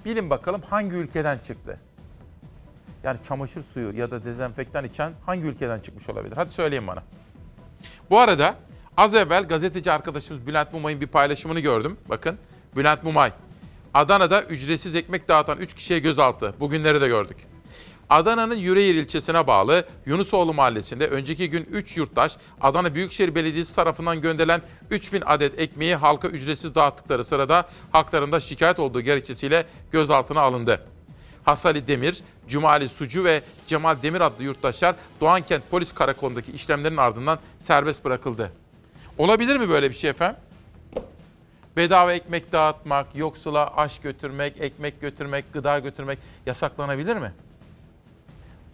[0.05, 1.79] Bilin bakalım hangi ülkeden çıktı?
[3.03, 6.37] Yani çamaşır suyu ya da dezenfektan içen hangi ülkeden çıkmış olabilir?
[6.37, 7.03] Hadi söyleyin bana.
[8.11, 8.55] Bu arada
[8.97, 11.97] az evvel gazeteci arkadaşımız Bülent Mumay'ın bir paylaşımını gördüm.
[12.09, 12.39] Bakın
[12.77, 13.33] Bülent Mumay.
[13.95, 16.55] Adana'da ücretsiz ekmek dağıtan 3 kişiye gözaltı.
[16.61, 17.37] Bugünleri de gördük.
[18.11, 24.63] Adana'nın Yüreğir ilçesine bağlı Yunusoğlu mahallesinde önceki gün 3 yurttaş Adana Büyükşehir Belediyesi tarafından gönderilen
[24.91, 30.81] 3000 adet ekmeği halka ücretsiz dağıttıkları sırada haklarında şikayet olduğu gerekçesiyle gözaltına alındı.
[31.45, 38.05] Hasali Demir, Cumali Sucu ve Cemal Demir adlı yurttaşlar Doğankent Polis Karakolu'ndaki işlemlerin ardından serbest
[38.05, 38.53] bırakıldı.
[39.19, 40.37] Olabilir mi böyle bir şey efendim?
[41.77, 47.33] Bedava ekmek dağıtmak, yoksula aş götürmek, ekmek götürmek, gıda götürmek yasaklanabilir mi?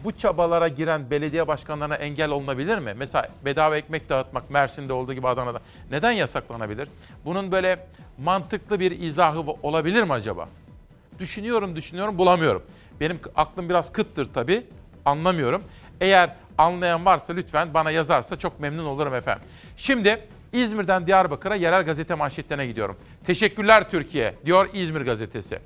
[0.05, 2.95] Bu çabalara giren belediye başkanlarına engel olunabilir mi?
[2.97, 6.89] Mesela bedava ekmek dağıtmak Mersin'de olduğu gibi Adana'da neden yasaklanabilir?
[7.25, 7.87] Bunun böyle
[8.19, 10.49] mantıklı bir izahı olabilir mi acaba?
[11.19, 12.63] Düşünüyorum, düşünüyorum, bulamıyorum.
[13.01, 14.67] Benim aklım biraz kıttır tabii,
[15.05, 15.63] anlamıyorum.
[16.01, 19.43] Eğer anlayan varsa lütfen bana yazarsa çok memnun olurum efendim.
[19.77, 20.21] Şimdi
[20.53, 22.97] İzmir'den Diyarbakır'a yerel gazete manşetlerine gidiyorum.
[23.27, 25.59] Teşekkürler Türkiye diyor İzmir gazetesi.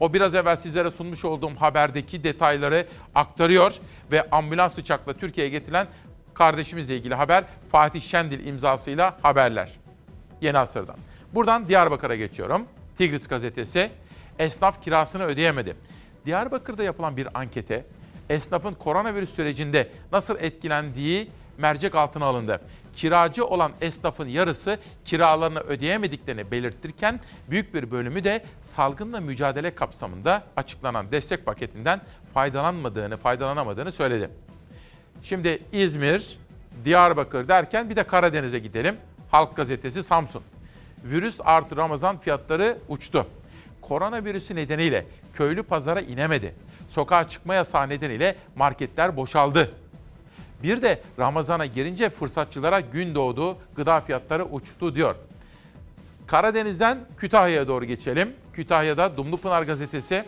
[0.00, 3.74] O biraz evvel sizlere sunmuş olduğum haberdeki detayları aktarıyor
[4.12, 5.86] ve ambulans uçakla Türkiye'ye getirilen
[6.34, 9.70] kardeşimizle ilgili haber Fatih Şendil imzasıyla haberler.
[10.40, 10.96] Yeni asırdan.
[11.34, 12.64] Buradan Diyarbakır'a geçiyorum.
[12.98, 13.90] Tigris gazetesi
[14.38, 15.76] esnaf kirasını ödeyemedi.
[16.26, 17.84] Diyarbakır'da yapılan bir ankete
[18.30, 22.60] esnafın koronavirüs sürecinde nasıl etkilendiği mercek altına alındı.
[22.98, 27.20] Kiracı olan esnafın yarısı kiralarını ödeyemediklerini belirtirken
[27.50, 32.00] büyük bir bölümü de salgınla mücadele kapsamında açıklanan destek paketinden
[32.34, 34.30] faydalanmadığını, faydalanamadığını söyledi.
[35.22, 36.38] Şimdi İzmir,
[36.84, 38.96] Diyarbakır derken bir de Karadeniz'e gidelim.
[39.30, 40.42] Halk Gazetesi Samsun.
[41.04, 43.26] Virüs artı Ramazan fiyatları uçtu.
[43.80, 46.54] Koronavirüsü nedeniyle köylü pazara inemedi.
[46.90, 49.70] Sokağa çıkma yasağı nedeniyle marketler boşaldı.
[50.62, 55.14] Bir de Ramazan'a girince fırsatçılara gün doğdu, gıda fiyatları uçtu diyor.
[56.26, 58.32] Karadeniz'den Kütahya'ya doğru geçelim.
[58.52, 60.24] Kütahya'da Dumlupınar gazetesi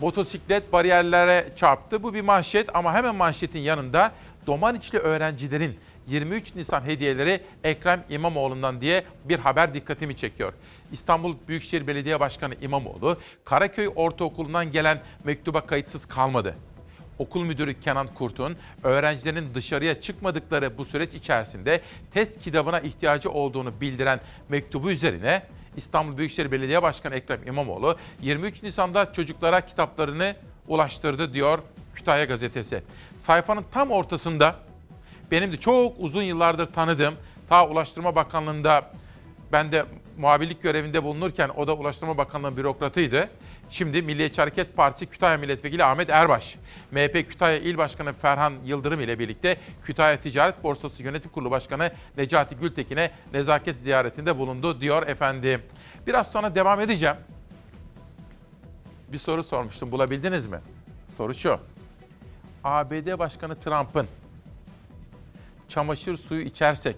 [0.00, 2.02] motosiklet bariyerlere çarptı.
[2.02, 4.12] Bu bir manşet ama hemen manşetin yanında
[4.46, 10.52] Domaniçli öğrencilerin 23 Nisan hediyeleri Ekrem İmamoğlu'ndan diye bir haber dikkatimi çekiyor.
[10.92, 16.54] İstanbul Büyükşehir Belediye Başkanı İmamoğlu, Karaköy Ortaokulu'ndan gelen mektuba kayıtsız kalmadı.
[17.18, 21.80] Okul Müdürü Kenan Kurt'un öğrencilerin dışarıya çıkmadıkları bu süreç içerisinde
[22.14, 25.42] test kitabına ihtiyacı olduğunu bildiren mektubu üzerine
[25.76, 30.36] İstanbul Büyükşehir Belediye Başkanı Ekrem İmamoğlu 23 Nisan'da çocuklara kitaplarını
[30.68, 31.58] ulaştırdı diyor
[31.94, 32.82] Kütahya Gazetesi.
[33.24, 34.56] Sayfanın tam ortasında
[35.30, 37.14] benim de çok uzun yıllardır tanıdığım
[37.48, 38.90] ta Ulaştırma Bakanlığı'nda
[39.52, 39.84] ben de
[40.18, 43.28] muhabirlik görevinde bulunurken o da Ulaştırma Bakanlığı bürokratıydı.
[43.70, 46.56] Şimdi Milliyetçi Hareket Partisi Kütahya Milletvekili Ahmet Erbaş,
[46.92, 52.54] MHP Kütahya İl Başkanı Ferhan Yıldırım ile birlikte Kütahya Ticaret Borsası Yönetim Kurulu Başkanı Necati
[52.54, 55.62] Gültekin'e nezaket ziyaretinde bulundu diyor efendim.
[56.06, 57.16] Biraz sonra devam edeceğim.
[59.12, 60.58] Bir soru sormuştum bulabildiniz mi?
[61.16, 61.58] Soru şu.
[62.64, 64.06] ABD Başkanı Trump'ın
[65.68, 66.96] çamaşır suyu içersek,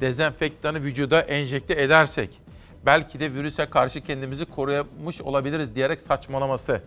[0.00, 2.40] dezenfektanı vücuda enjekte edersek,
[2.86, 6.82] belki de virüse karşı kendimizi koruymuş olabiliriz diyerek saçmalaması.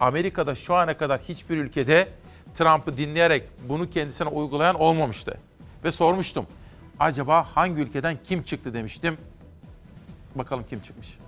[0.00, 2.08] Amerika'da şu ana kadar hiçbir ülkede
[2.54, 5.38] Trump'ı dinleyerek bunu kendisine uygulayan olmamıştı.
[5.84, 6.46] Ve sormuştum.
[6.98, 9.18] Acaba hangi ülkeden kim çıktı demiştim.
[10.34, 11.18] Bakalım kim çıkmış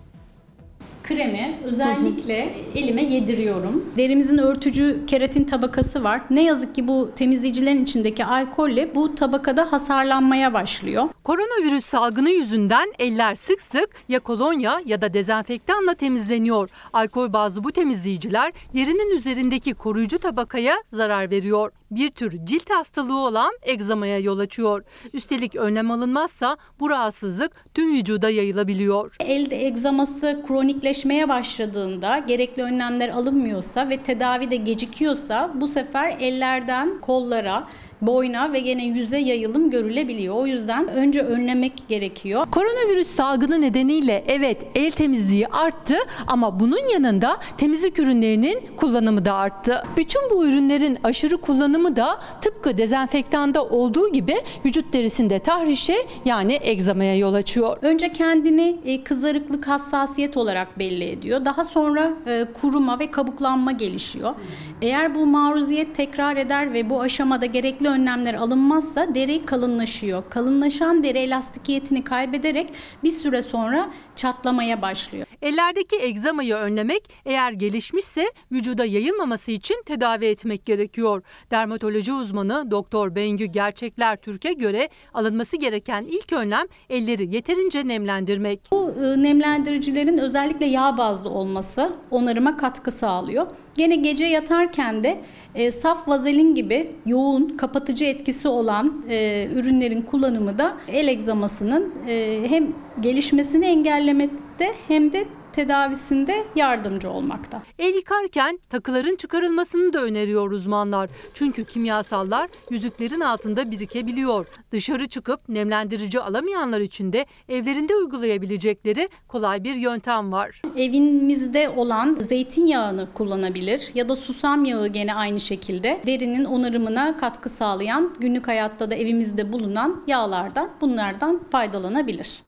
[1.09, 3.85] kremi özellikle elime yediriyorum.
[3.97, 6.21] Derimizin örtücü keratin tabakası var.
[6.31, 11.09] Ne yazık ki bu temizleyicilerin içindeki alkolle bu tabakada hasarlanmaya başlıyor.
[11.25, 16.71] Koronavirüs salgını yüzünden eller sık sık ya kolonya ya da dezenfektanla temizleniyor.
[16.93, 23.53] Alkol bazlı bu temizleyiciler derinin üzerindeki koruyucu tabakaya zarar veriyor bir tür cilt hastalığı olan
[23.63, 24.85] egzamaya yol açıyor.
[25.13, 29.17] Üstelik önlem alınmazsa bu rahatsızlık tüm vücuda yayılabiliyor.
[29.21, 37.69] Elde egzaması kronikleşmeye başladığında gerekli önlemler alınmıyorsa ve tedavi de gecikiyorsa bu sefer ellerden kollara,
[38.03, 40.35] boyna ve gene yüze yayılım görülebiliyor.
[40.35, 42.47] O yüzden önce önlemek gerekiyor.
[42.47, 45.95] Koronavirüs salgını nedeniyle evet el temizliği arttı
[46.27, 49.83] ama bunun yanında temizlik ürünlerinin kullanımı da arttı.
[49.97, 54.35] Bütün bu ürünlerin aşırı kullanımı da tıpkı dezenfektanda olduğu gibi
[54.65, 57.77] vücut derisinde tahrişe yani egzamaya yol açıyor.
[57.83, 61.45] Önce kendini e, kızarıklık hassasiyet olarak belli ediyor.
[61.45, 64.35] Daha sonra e, kuruma ve kabuklanma gelişiyor.
[64.83, 70.23] Eğer bu maruziyet tekrar eder ve bu aşamada gerekli önlemler alınmazsa deri kalınlaşıyor.
[70.31, 72.71] Kalınlaşan deri elastikiyetini kaybederek
[73.05, 75.27] bir süre sonra çatlamaya başlıyor.
[75.43, 81.23] Ellerdeki egzamayı önlemek eğer gelişmişse vücuda yayılmaması için tedavi etmek gerekiyor.
[81.51, 88.61] Dermatoloji uzmanı Doktor Bengü Gerçekler Türk'e göre alınması gereken ilk önlem elleri yeterince nemlendirmek.
[88.73, 93.47] Bu e, nemlendiricilerin özellikle yağ bazlı olması onarıma katkı sağlıyor.
[93.75, 95.21] Gene gece yatarken de
[95.55, 102.45] e, saf vazelin gibi yoğun kapatıcı etkisi olan e, ürünlerin kullanımı da el egzamasının e,
[102.49, 107.63] hem gelişmesini engellemekte hem de tedavisinde yardımcı olmakta.
[107.79, 111.11] El yıkarken takıların çıkarılmasını da öneriyor uzmanlar.
[111.35, 114.47] Çünkü kimyasallar yüzüklerin altında birikebiliyor.
[114.73, 120.63] Dışarı çıkıp nemlendirici alamayanlar için de evlerinde uygulayabilecekleri kolay bir yöntem var.
[120.77, 128.15] Evimizde olan zeytinyağını kullanabilir ya da susam yağı gene aynı şekilde derinin onarımına katkı sağlayan
[128.21, 132.48] günlük hayatta da evimizde bulunan yağlardan bunlardan faydalanabilir.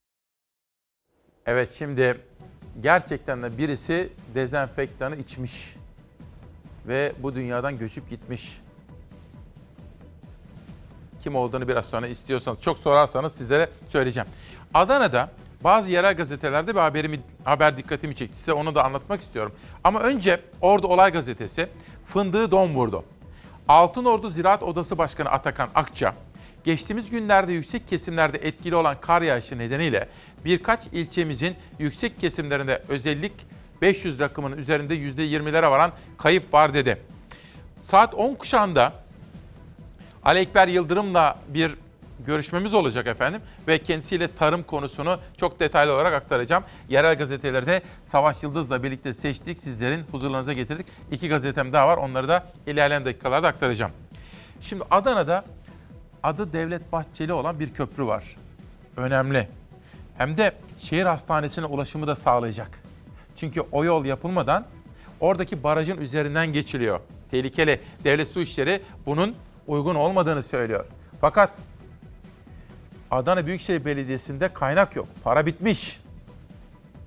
[1.50, 2.18] Evet şimdi
[2.80, 5.76] gerçekten de birisi dezenfektanı içmiş
[6.88, 8.60] ve bu dünyadan göçüp gitmiş.
[11.22, 14.28] Kim olduğunu biraz sonra istiyorsanız çok sorarsanız sizlere söyleyeceğim.
[14.74, 15.30] Adana'da
[15.64, 18.38] bazı yerel gazetelerde bir haberimi, haber dikkatimi çekti.
[18.38, 19.52] Size onu da anlatmak istiyorum.
[19.84, 21.68] Ama önce Ordu Olay Gazetesi
[22.06, 23.04] fındığı don vurdu.
[23.68, 26.14] Altın Ordu Ziraat Odası Başkanı Atakan Akça,
[26.64, 30.08] geçtiğimiz günlerde yüksek kesimlerde etkili olan kar yağışı nedeniyle
[30.44, 33.32] birkaç ilçemizin yüksek kesimlerinde özellik
[33.82, 37.02] 500 rakımının üzerinde %20'lere varan kayıp var dedi.
[37.82, 38.92] Saat 10 kuşağında
[40.24, 41.74] Ali Ekber Yıldırım'la bir
[42.26, 46.64] görüşmemiz olacak efendim ve kendisiyle tarım konusunu çok detaylı olarak aktaracağım.
[46.88, 50.86] Yerel gazetelerde Savaş Yıldız'la birlikte seçtik, sizlerin huzurlarınıza getirdik.
[51.10, 53.92] İki gazetem daha var, onları da ilerleyen dakikalarda aktaracağım.
[54.60, 55.44] Şimdi Adana'da
[56.22, 58.36] adı Devlet Bahçeli olan bir köprü var.
[58.96, 59.48] Önemli.
[60.20, 62.70] Hem de şehir hastanesine ulaşımı da sağlayacak.
[63.36, 64.66] Çünkü o yol yapılmadan
[65.20, 67.00] oradaki barajın üzerinden geçiliyor.
[67.30, 67.80] Tehlikeli.
[68.04, 69.34] Devlet Su İşleri bunun
[69.66, 70.84] uygun olmadığını söylüyor.
[71.20, 71.50] Fakat
[73.10, 75.06] Adana Büyükşehir Belediyesi'nde kaynak yok.
[75.24, 76.00] Para bitmiş.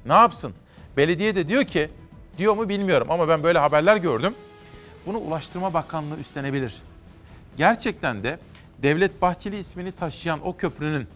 [0.05, 0.53] Ne yapsın?
[0.97, 1.89] Belediye de diyor ki,
[2.37, 4.35] diyor mu bilmiyorum ama ben böyle haberler gördüm.
[5.05, 6.81] Bunu Ulaştırma Bakanlığı üstlenebilir.
[7.57, 8.39] Gerçekten de
[8.81, 11.07] Devlet Bahçeli ismini taşıyan o köprünün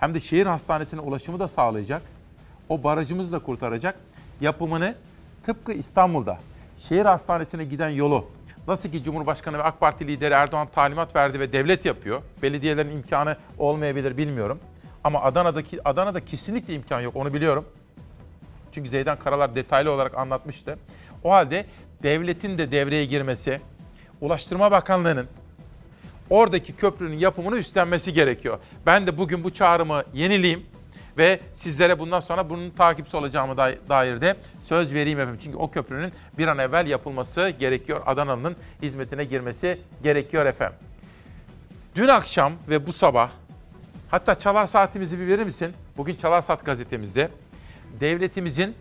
[0.00, 2.02] hem de şehir hastanesine ulaşımı da sağlayacak.
[2.68, 3.94] O barajımızı da kurtaracak.
[4.40, 4.94] Yapımını
[5.46, 6.38] tıpkı İstanbul'da
[6.76, 8.26] şehir hastanesine giden yolu
[8.68, 12.22] nasıl ki Cumhurbaşkanı ve AK Parti lideri Erdoğan talimat verdi ve devlet yapıyor.
[12.42, 14.60] Belediyelerin imkanı olmayabilir bilmiyorum.
[15.04, 17.64] Ama Adana'daki Adana'da kesinlikle imkan yok onu biliyorum.
[18.72, 20.78] Çünkü Zeydan Karalar detaylı olarak anlatmıştı.
[21.24, 21.66] O halde
[22.02, 23.60] devletin de devreye girmesi,
[24.20, 25.26] Ulaştırma Bakanlığı'nın
[26.30, 28.58] oradaki köprünün yapımını üstlenmesi gerekiyor.
[28.86, 30.66] Ben de bugün bu çağrımı yenileyim
[31.18, 33.56] ve sizlere bundan sonra bunun takipçisi olacağımı
[33.88, 35.40] dair de söz vereyim efendim.
[35.44, 38.02] Çünkü o köprünün bir an evvel yapılması gerekiyor.
[38.06, 40.78] Adana'nın hizmetine girmesi gerekiyor efendim.
[41.96, 43.30] Dün akşam ve bu sabah
[44.10, 45.72] hatta çalar saatimizi bir verir misin?
[45.96, 47.30] Bugün çalar saat gazetemizde
[48.00, 48.74] devletimizin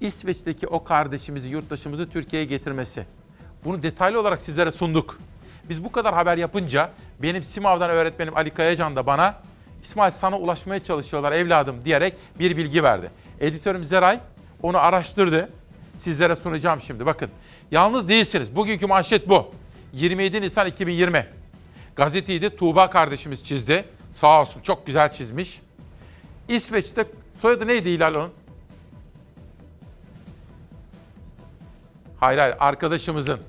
[0.00, 3.06] İsveç'teki o kardeşimizi, yurttaşımızı Türkiye'ye getirmesi.
[3.64, 5.18] Bunu detaylı olarak sizlere sunduk.
[5.68, 6.90] Biz bu kadar haber yapınca
[7.22, 9.34] benim Simav'dan öğretmenim Ali Kayacan da bana
[9.82, 13.10] İsmail sana ulaşmaya çalışıyorlar evladım diyerek bir bilgi verdi.
[13.40, 14.20] Editörüm Zeray
[14.62, 15.50] onu araştırdı.
[15.98, 17.30] Sizlere sunacağım şimdi bakın.
[17.70, 18.56] Yalnız değilsiniz.
[18.56, 19.50] Bugünkü manşet bu.
[19.92, 21.26] 27 Nisan 2020.
[21.96, 23.84] Gazeteyi Tuğba kardeşimiz çizdi.
[24.12, 25.60] Sağ olsun çok güzel çizmiş.
[26.48, 27.04] İsveç'te
[27.40, 28.30] soyadı neydi Hilal onun?
[32.20, 33.40] Hayır hayır arkadaşımızın.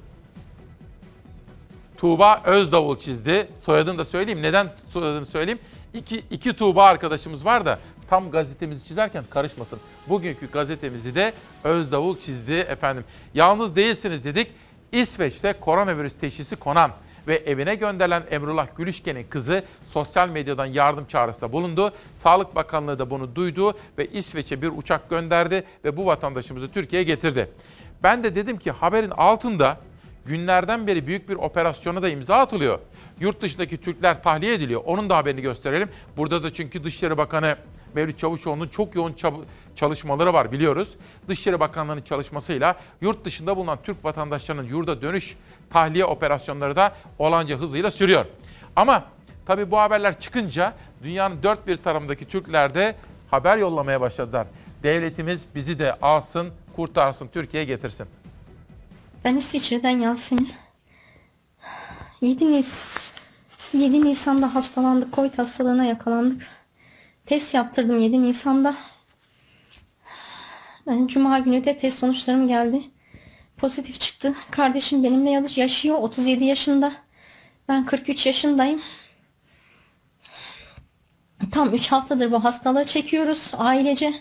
[2.01, 3.47] Tuğba Özdavul çizdi.
[3.63, 4.41] Soyadını da söyleyeyim.
[4.41, 5.59] Neden soyadını söyleyeyim?
[5.93, 7.79] İki, iki Tuğba arkadaşımız var da
[8.09, 9.79] tam gazetemizi çizerken karışmasın.
[10.09, 11.33] Bugünkü gazetemizi de
[11.63, 13.03] Özdavul çizdi efendim.
[13.33, 14.51] Yalnız değilsiniz dedik.
[14.91, 16.91] İsveç'te koronavirüs teşhisi konan
[17.27, 21.93] ve evine gönderilen Emrullah Gülüşken'in kızı sosyal medyadan yardım çağrısında bulundu.
[22.15, 27.51] Sağlık Bakanlığı da bunu duydu ve İsveç'e bir uçak gönderdi ve bu vatandaşımızı Türkiye'ye getirdi.
[28.03, 29.77] Ben de dedim ki haberin altında
[30.25, 32.79] günlerden beri büyük bir operasyona da imza atılıyor.
[33.19, 34.81] Yurt dışındaki Türkler tahliye ediliyor.
[34.85, 35.89] Onun da haberini gösterelim.
[36.17, 37.57] Burada da çünkü Dışişleri Bakanı
[37.93, 39.15] Mevlüt Çavuşoğlu'nun çok yoğun
[39.75, 40.95] çalışmaları var biliyoruz.
[41.27, 45.37] Dışişleri Bakanlığı'nın çalışmasıyla yurt dışında bulunan Türk vatandaşlarının yurda dönüş
[45.69, 48.25] tahliye operasyonları da olanca hızıyla sürüyor.
[48.75, 49.05] Ama
[49.45, 52.95] tabii bu haberler çıkınca dünyanın dört bir tarafındaki Türkler de
[53.31, 54.47] haber yollamaya başladılar.
[54.83, 58.07] Devletimiz bizi de alsın, kurtarsın, Türkiye'ye getirsin.
[59.23, 60.51] Ben İsviçre'den Yasemin.
[62.21, 63.01] 7 Nisan
[63.73, 65.13] 7 Nisan'da hastalandık.
[65.13, 66.47] Covid hastalığına yakalandık.
[67.25, 68.75] Test yaptırdım 7 Nisan'da.
[70.87, 72.83] Ben Cuma günü de test sonuçlarım geldi.
[73.57, 74.35] Pozitif çıktı.
[74.51, 75.97] Kardeşim benimle yaşıyor.
[75.97, 76.93] 37 yaşında.
[77.69, 78.81] Ben 43 yaşındayım.
[81.51, 84.13] Tam 3 haftadır bu hastalığı çekiyoruz ailece.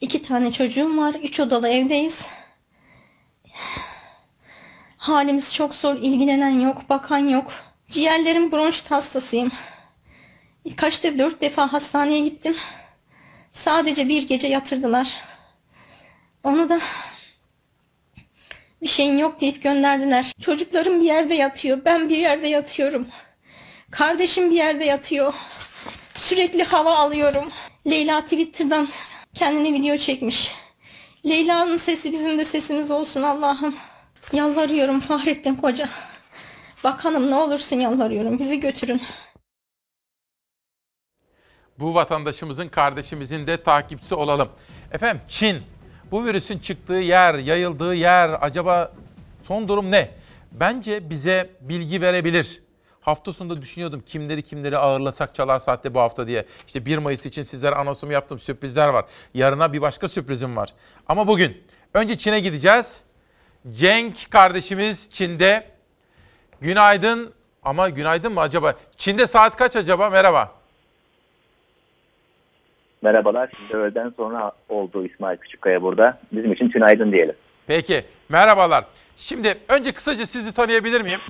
[0.00, 1.14] 2 tane çocuğum var.
[1.14, 2.26] 3 odalı evdeyiz.
[5.04, 5.96] Halimiz çok zor.
[5.96, 7.52] ilgilenen yok, bakan yok.
[7.90, 9.52] Ciğerlerim bronşit hastasıyım.
[10.76, 12.56] Kaç defa dört defa hastaneye gittim.
[13.50, 15.14] Sadece bir gece yatırdılar.
[16.44, 16.80] Onu da
[18.82, 20.32] bir şeyin yok deyip gönderdiler.
[20.40, 21.84] Çocuklarım bir yerde yatıyor.
[21.84, 23.08] Ben bir yerde yatıyorum.
[23.90, 25.34] Kardeşim bir yerde yatıyor.
[26.14, 27.52] Sürekli hava alıyorum.
[27.86, 28.88] Leyla Twitter'dan
[29.34, 30.54] kendini video çekmiş.
[31.26, 33.76] Leyla'nın sesi bizim de sesimiz olsun Allah'ım.
[34.32, 35.88] Yalvarıyorum Fahrettin Koca.
[36.84, 39.02] Bakanım ne olursun yalvarıyorum bizi götürün.
[41.78, 44.48] Bu vatandaşımızın, kardeşimizin de takipçisi olalım.
[44.92, 45.62] Efendim Çin,
[46.10, 48.92] bu virüsün çıktığı yer, yayıldığı yer acaba
[49.42, 50.10] son durum ne?
[50.52, 52.62] Bence bize bilgi verebilir.
[53.00, 56.46] Hafta sonunda düşünüyordum kimleri kimleri ağırlasak çalar saatte bu hafta diye.
[56.66, 58.38] İşte 1 Mayıs için sizlere anonsumu yaptım.
[58.38, 59.04] Sürprizler var.
[59.34, 60.74] Yarına bir başka sürprizim var.
[61.08, 61.62] Ama bugün
[61.94, 63.03] önce Çin'e gideceğiz.
[63.72, 65.64] Cenk kardeşimiz Çin'de.
[66.60, 68.74] Günaydın ama günaydın mı acaba?
[68.96, 70.10] Çin'de saat kaç acaba?
[70.10, 70.52] Merhaba.
[73.02, 73.50] Merhabalar.
[73.56, 76.18] Şimdi öğleden sonra oldu İsmail Küçükkaya burada.
[76.32, 77.34] Bizim için tünaydın diyelim.
[77.66, 78.04] Peki.
[78.28, 78.84] Merhabalar.
[79.16, 81.20] Şimdi önce kısaca sizi tanıyabilir miyim?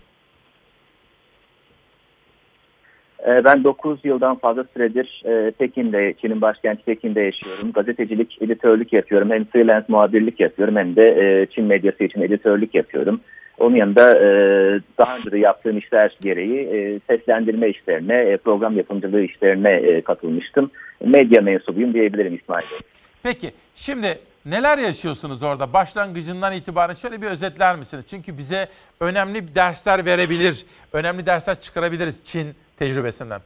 [3.14, 7.73] Ee, Ben 9 yıldan fazla süredir e, Pekin'de, Çin'in başkenti Pekin'de yaşıyorum.
[7.73, 9.31] Gazetecilik, editörlük yapıyorum.
[9.31, 13.21] Hem freelance muhabirlik yapıyorum hem de e, Çin medyası için editörlük yapıyorum.
[13.59, 14.29] Onun yanında e,
[14.99, 20.71] daha önce de yaptığım işler gereği seslendirme işlerine, program yapımcılığı işlerine katılmıştım.
[21.05, 22.79] Medya mensubuyum diyebilirim İsmail Bey.
[23.23, 25.73] Peki şimdi neler yaşıyorsunuz orada?
[25.73, 28.05] Başlangıcından itibaren şöyle bir özetler misiniz?
[28.11, 28.69] Çünkü bize
[29.01, 32.47] önemli dersler verebilir, önemli dersler çıkarabiliriz Çin
[32.79, 33.41] tecrübesinden.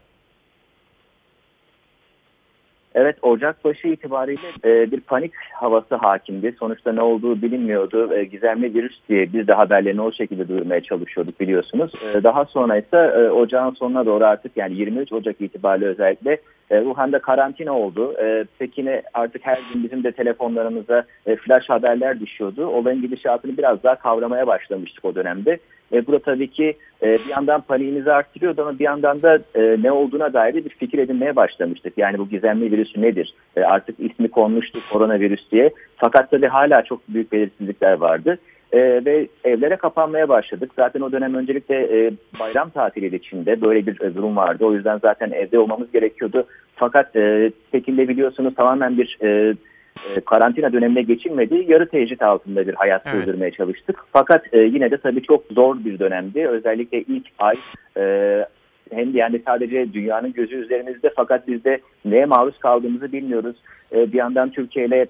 [2.94, 6.54] Evet Ocak başı itibariyle e, bir panik havası hakimdi.
[6.58, 8.14] Sonuçta ne olduğu bilinmiyordu.
[8.14, 11.92] E, gizemli virüs diye biz de haberlerini o şekilde duyurmaya çalışıyorduk biliyorsunuz.
[12.14, 16.38] E, daha sonra ise e, ocağın sonuna doğru artık yani 23 Ocak itibariyle özellikle
[16.70, 18.14] e, Wuhan'da karantina oldu.
[18.22, 22.66] E, Pekin'e artık her gün bizim de telefonlarımıza e, flash haberler düşüyordu.
[22.66, 25.58] Olayın gidişatını biraz daha kavramaya başlamıştık o dönemde.
[25.92, 29.76] E, bu da tabii ki e, bir yandan paniğimizi arttırıyordu ama bir yandan da e,
[29.82, 31.92] ne olduğuna dair bir fikir edinmeye başlamıştık.
[31.96, 33.34] Yani bu gizemli virüs nedir?
[33.56, 35.70] E, artık ismi konmuştu koronavirüs diye.
[35.96, 38.38] Fakat tabii hala çok büyük belirsizlikler vardı.
[38.72, 40.70] E, ve evlere kapanmaya başladık.
[40.76, 43.60] Zaten o dönem öncelikle e, bayram tatiliydi içinde.
[43.60, 44.64] Böyle bir e, durum vardı.
[44.64, 46.46] O yüzden zaten evde olmamız gerekiyordu.
[46.76, 49.54] Fakat e, Pekin'de biliyorsunuz tamamen bir e,
[50.06, 51.64] e, karantina dönemine geçilmedi.
[51.68, 53.16] Yarı tecrit altında bir hayat Evet.
[53.16, 53.96] sürdürmeye çalıştık.
[54.12, 56.48] Fakat e, yine de tabii çok zor bir dönemdi.
[56.48, 57.56] Özellikle ilk ay
[57.96, 58.02] e,
[58.92, 63.56] hem de yani sadece dünyanın gözü üzerimizde fakat biz de neye maruz kaldığımızı bilmiyoruz.
[63.92, 65.06] E, bir yandan Türkiye ile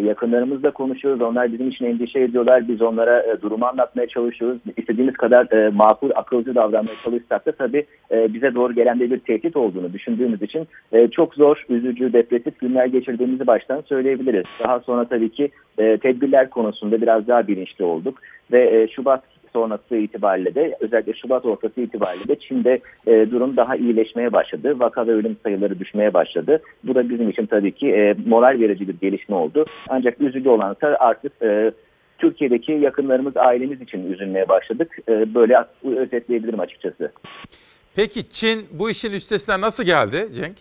[0.00, 1.22] yakınlarımızla konuşuyoruz.
[1.22, 2.68] Onlar bizim için endişe ediyorlar.
[2.68, 4.58] Biz onlara e, durumu anlatmaya çalışıyoruz.
[4.76, 9.18] İstediğimiz kadar e, makul, akılcı davranmaya çalışsak da tabii e, bize doğru gelen de bir
[9.18, 14.44] tehdit olduğunu düşündüğümüz için e, çok zor, üzücü, depresif günler geçirdiğimizi baştan söyleyebiliriz.
[14.64, 18.18] Daha sonra tabii ki e, tedbirler konusunda biraz daha bilinçli olduk
[18.52, 19.22] ve e, Şubat
[19.52, 24.80] sonrası itibariyle de özellikle Şubat ortası itibariyle de Çin'de e, durum daha iyileşmeye başladı.
[24.80, 26.62] Vaka ve ölüm sayıları düşmeye başladı.
[26.84, 29.66] Bu da bizim için tabii ki e, moral verici bir gelişme oldu.
[29.88, 31.72] Ancak üzücü olan ise artık e,
[32.18, 34.98] Türkiye'deki yakınlarımız, ailemiz için üzülmeye başladık.
[35.08, 37.12] E, böyle özetleyebilirim açıkçası.
[37.96, 40.56] Peki Çin bu işin üstesinden nasıl geldi Cenk?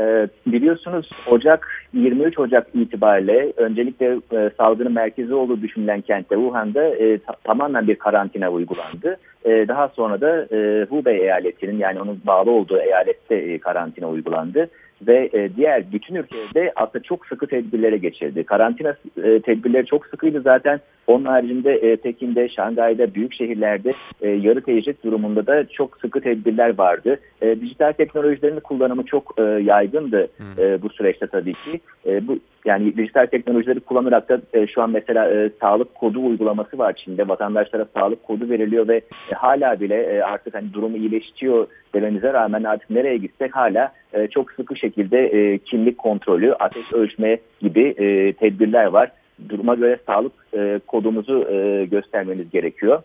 [0.00, 7.18] Ee, biliyorsunuz Ocak 23 Ocak itibariyle öncelikle e, salgının merkezi olduğu düşünülen kentte Wuhan'da e,
[7.18, 9.16] ta- tamamen bir karantina uygulandı.
[9.44, 14.68] E, daha sonra da e, Hubei eyaletinin yani onun bağlı olduğu eyalette e, karantina uygulandı
[15.02, 18.44] ve e, diğer bütün ülkede aslında çok sıkı tedbirlere geçildi.
[18.44, 20.80] Karantina e, tedbirleri çok sıkıydı zaten.
[21.06, 26.78] Onun haricinde e, Pekin'de, Şangay'da, büyük şehirlerde e, yarı tecrit durumunda da çok sıkı tedbirler
[26.78, 27.20] vardı.
[27.42, 30.28] E, dijital teknolojilerin kullanımı çok e, yaygındı
[30.58, 31.80] e, bu süreçte tabii ki.
[32.06, 36.78] E, bu yani dijital teknolojileri kullanarak da e, şu an mesela e, sağlık kodu uygulaması
[36.78, 37.28] var Çin'de.
[37.28, 42.64] Vatandaşlara sağlık kodu veriliyor ve e, hala bile e, artık hani durumu iyileşiyor dememize rağmen
[42.64, 48.32] artık nereye gitsek hala e, çok sıkı şekilde e, kimlik kontrolü, ateş ölçme gibi e,
[48.32, 49.10] tedbirler var.
[49.48, 53.02] Duruma göre sağlık e, kodumuzu e, göstermeniz gerekiyor.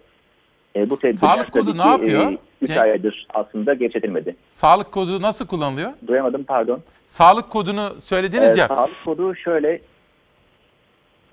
[0.79, 2.31] E, bu tedbirler Sağlık kodu ne yapıyor?
[2.31, 2.79] E, üç Cenk?
[2.81, 4.35] aydır aslında geçirilmedi.
[4.49, 5.91] Sağlık kodu nasıl kullanılıyor?
[6.07, 6.79] Duyamadım pardon.
[7.07, 8.67] Sağlık kodunu söylediniz Ee, ya.
[8.67, 9.81] Sağlık kodu şöyle.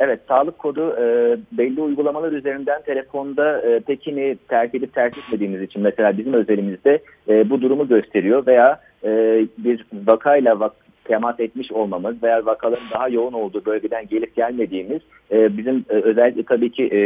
[0.01, 5.83] Evet, sağlık kodu e, belli uygulamalar üzerinden telefonda e, Pekin'i terk edip terk etmediğimiz için
[5.83, 9.09] mesela bizim özelimizde e, bu durumu gösteriyor veya e,
[9.59, 10.73] bir vakayla vak
[11.07, 15.01] temas etmiş olmamız veya vakaların daha yoğun olduğu bölgeden gelip gelmediğimiz
[15.31, 17.01] e, bizim e, özellikle tabii ki e,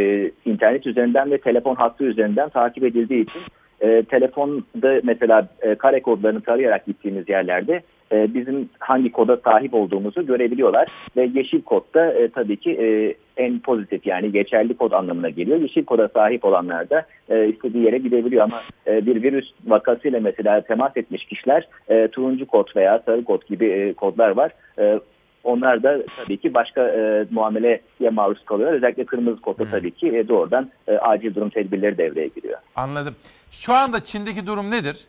[0.49, 3.41] internet üzerinden ve telefon hattı üzerinden takip edildiği için
[3.81, 10.25] e, telefonda mesela e, kare kodlarını tarayarak gittiğimiz yerlerde e, bizim hangi koda sahip olduğumuzu
[10.25, 10.87] görebiliyorlar.
[11.17, 15.61] Ve yeşil kod da e, tabii ki e, en pozitif yani geçerli kod anlamına geliyor.
[15.61, 20.61] Yeşil koda sahip olanlar da e, istediği yere gidebiliyor ama e, bir virüs vakasıyla mesela
[20.61, 24.51] temas etmiş kişiler e, turuncu kod veya sarı kod gibi e, kodlar var.
[24.79, 24.99] E,
[25.43, 28.73] onlar da tabii ki başka e, muameleye maruz kalıyor.
[28.73, 32.57] Özellikle kırmızı kodda tabii ki e, doğrudan e, acil durum tedbirleri devreye giriyor.
[32.75, 33.15] Anladım.
[33.51, 35.05] Şu anda Çin'deki durum nedir?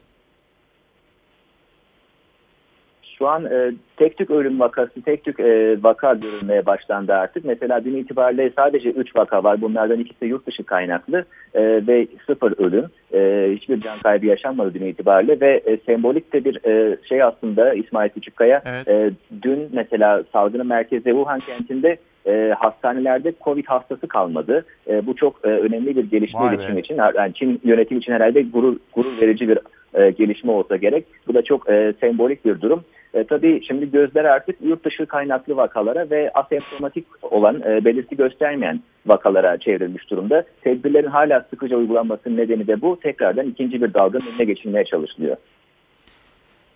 [3.18, 7.44] Şu an e, tek tük ölüm vakası, tek tük e, vaka görülmeye başlandı artık.
[7.44, 9.60] Mesela dün itibariyle sadece 3 vaka var.
[9.60, 11.24] Bunlardan ikisi yurt dışı kaynaklı
[11.54, 12.86] e, ve sıfır ölüm.
[13.14, 17.74] E, hiçbir can kaybı yaşanmadı dün itibariyle ve e, sembolik de bir e, şey aslında
[17.74, 18.62] İsmail Küçükkaya.
[18.64, 18.88] Evet.
[18.88, 19.10] E,
[19.42, 21.96] dün mesela salgının merkezi Wuhan kentinde
[22.26, 24.64] e, hastanelerde Covid hastası kalmadı.
[24.88, 26.80] E, bu çok e, önemli bir gelişme Vay be.
[26.80, 26.98] için.
[27.14, 29.58] Yani Çin yönetimi için herhalde gurur, gurur verici bir
[29.94, 31.06] e, gelişme olsa gerek.
[31.28, 32.84] Bu da çok e, sembolik bir durum.
[33.14, 38.80] E, tabii şimdi gözler artık yurt dışı kaynaklı vakalara ve asemptomatik olan e, belirti göstermeyen
[39.06, 40.44] vakalara çevrilmiş durumda.
[40.60, 43.00] Tedbirlerin hala sıkıca uygulanmasının nedeni de bu.
[43.00, 45.36] Tekrardan ikinci bir dalganın önüne geçilmeye çalışılıyor.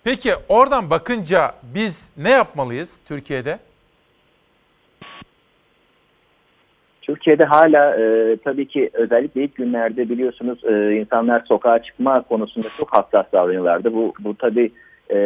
[0.05, 3.59] Peki oradan bakınca biz ne yapmalıyız Türkiye'de?
[7.07, 12.97] Türkiye'de hala e, tabii ki özellikle ilk günlerde biliyorsunuz e, insanlar sokağa çıkma konusunda çok
[12.97, 13.95] hassas davranıyorlardı.
[13.95, 14.71] Bu, bu tabii
[15.11, 15.17] e,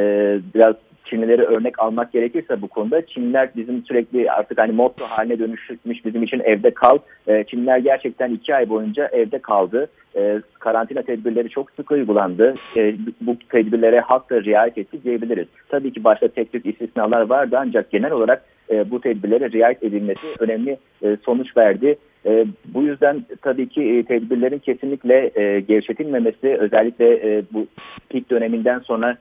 [0.55, 0.74] biraz
[1.05, 6.22] Çinlileri örnek almak gerekirse bu konuda Çinliler bizim sürekli artık hani motto haline dönüşmüş bizim
[6.22, 6.99] için evde kal.
[7.26, 9.89] E, Çinliler gerçekten iki ay boyunca evde kaldı.
[10.16, 12.55] E, karantina tedbirleri çok sık uygulandı.
[12.76, 15.47] E, bu tedbirlere halk da riayet etti diyebiliriz.
[15.68, 20.27] Tabii ki başta tek tük istisnalar vardı ancak genel olarak e, bu tedbirlere riayet edilmesi
[20.39, 21.97] önemli e, sonuç verdi.
[22.27, 27.66] E, bu yüzden tabii ki e, tedbirlerin kesinlikle e, gevşetilmemesi özellikle bu
[28.09, 29.16] pik döneminden sonra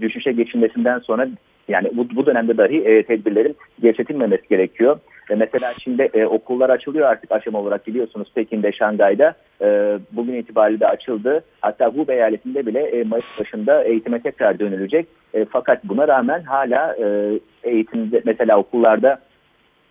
[0.00, 1.28] düşüşe geçilmesinden sonra
[1.68, 4.98] yani bu, bu dönemde dahi e, tedbirlerin gevşetilmemesi gerekiyor.
[5.32, 9.34] E, mesela şimdi e, okullar açılıyor artık aşama olarak biliyorsunuz Pekin'de, Şangay'da.
[9.62, 11.44] E, bugün itibariyle de açıldı.
[11.60, 15.06] Hatta Hubei eyaletinde bile e, Mayıs başında eğitime tekrar dönülecek.
[15.34, 19.18] E, fakat buna rağmen hala e, eğitimde mesela okullarda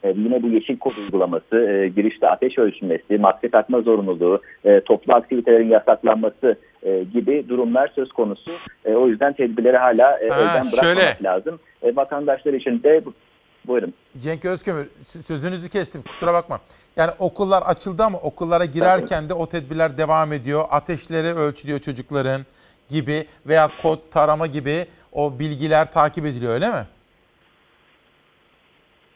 [0.04, 5.14] e, yine bu yeşil kod uygulaması, e, girişte ateş ölçülmesi, maske takma zorunluluğu, e, toplu
[5.14, 8.52] aktivitelerin yasaklanması e, gibi durumlar söz konusu.
[8.86, 11.18] E, o yüzden tedbirleri hala e, elden bırakmamak şöyle.
[11.24, 11.60] lazım.
[11.84, 13.02] E, vatandaşlar için de
[13.68, 13.94] buyurun.
[14.20, 14.88] Cenk Özkömür
[15.26, 16.60] sözünüzü kestim kusura bakma.
[16.96, 20.64] Yani okullar açıldı ama okullara girerken de o tedbirler devam ediyor.
[20.70, 22.42] Ateşleri ölçülüyor çocukların
[22.90, 26.86] gibi veya kod tarama gibi o bilgiler takip ediliyor öyle mi?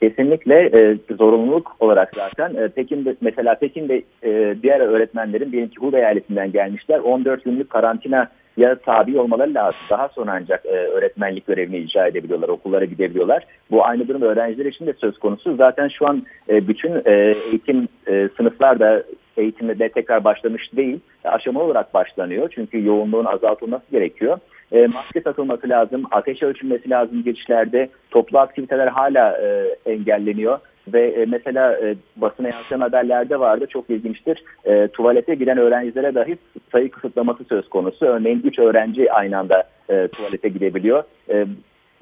[0.01, 5.99] Kesinlikle e, zorunluluk olarak zaten e, Pekin'de mesela Pekin'de e, diğer öğretmenlerin diyelim ki Hubei
[5.99, 9.79] eyaletinden gelmişler 14 günlük karantina ya tabi olmaları lazım.
[9.89, 13.45] Daha sonra ancak e, öğretmenlik görevini icra edebiliyorlar, okullara gidebiliyorlar.
[13.71, 15.55] Bu aynı durum öğrenciler için de söz konusu.
[15.55, 17.13] Zaten şu an e, bütün e,
[17.51, 19.03] eğitim e, sınıflar da
[19.37, 20.99] eğitimde tekrar başlamış değil.
[21.23, 22.49] Aşamalı olarak başlanıyor.
[22.55, 24.37] Çünkü yoğunluğun azaltılması gerekiyor.
[24.71, 27.89] E, maske takılması lazım, ateş ölçülmesi lazım girişlerde.
[28.11, 30.59] Toplu aktiviteler hala e, engelleniyor.
[30.93, 34.43] Ve e, mesela e, basına yansıyan haberlerde vardı çok ilginçtir.
[34.65, 36.37] E, tuvalete giren öğrencilere dahi
[36.71, 38.05] sayı kısıtlaması söz konusu.
[38.05, 41.03] Örneğin 3 öğrenci aynı anda e, tuvalete gidebiliyor.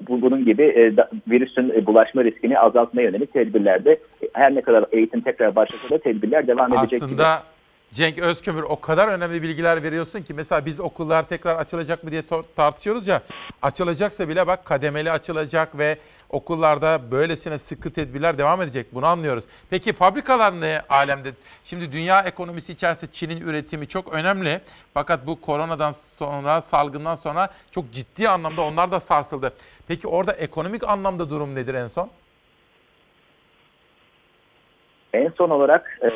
[0.08, 0.94] Bu, bunun gibi
[1.28, 3.98] virüsün bulaşma riskini azaltmaya yönelik tedbirlerde
[4.32, 7.22] her ne kadar eğitim tekrar başlasa da tedbirler devam edecek gibi.
[7.94, 12.22] Cenk Özkömür o kadar önemli bilgiler veriyorsun ki mesela biz okullar tekrar açılacak mı diye
[12.56, 13.22] tartışıyoruz ya
[13.62, 15.98] açılacaksa bile bak kademeli açılacak ve
[16.30, 19.44] okullarda böylesine sıkı tedbirler devam edecek bunu anlıyoruz.
[19.70, 21.32] Peki fabrikalar ne alemde?
[21.64, 24.60] Şimdi dünya ekonomisi içerisinde Çin'in üretimi çok önemli
[24.94, 29.52] fakat bu koronadan sonra salgından sonra çok ciddi anlamda onlar da sarsıldı.
[29.88, 32.10] Peki orada ekonomik anlamda durum nedir en son?
[35.12, 36.08] En son olarak e,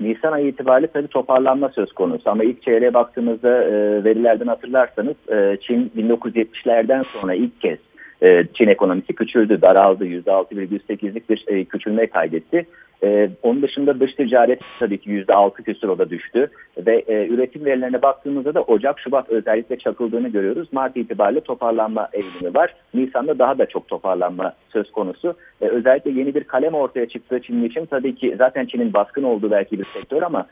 [0.00, 2.30] Nisan ayı itibariyle tabii toparlanma söz konusu.
[2.30, 7.78] Ama ilk çeyreğe baktığımızda e, verilerden hatırlarsanız e, Çin 1970'lerden sonra ilk kez
[8.22, 10.06] e, Çin ekonomisi küçüldü, daraldı.
[10.06, 12.66] %6,8'lik bir e, küçülme kaydetti.
[13.04, 16.50] E, onun dışında dış ticaret tabii ki %6 küsur o da düştü.
[16.86, 20.68] Ve e, üretim verilerine baktığımızda da Ocak, Şubat özellikle çakıldığını görüyoruz.
[20.72, 22.74] Mart itibariyle toparlanma eğilimi var.
[22.94, 25.34] Nisan'da daha da çok toparlanma söz konusu.
[25.60, 29.78] Özellikle yeni bir kalem ortaya çıktığı Çin için tabii ki zaten Çin'in baskın olduğu belki
[29.78, 30.46] bir sektör ama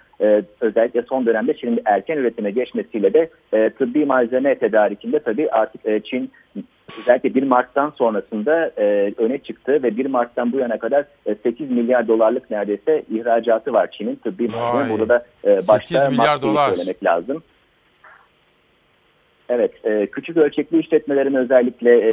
[0.61, 6.31] özellikle son dönemde Çin'in erken üretime geçmesiyle de e, tıbbi malzeme tedarikinde tabii artık Çin
[7.01, 11.71] özellikle 1 Mart'tan sonrasında e, öne çıktı ve 1 Mart'tan bu yana kadar e, 8
[11.71, 14.93] milyar dolarlık neredeyse ihracatı var Çin'in tıbbi malzeme.
[14.93, 16.75] Burada da e, başta 8 milyar maskeyi dolar.
[16.75, 17.43] söylemek lazım.
[19.49, 22.12] Evet, e, küçük ölçekli işletmelerin özellikle e,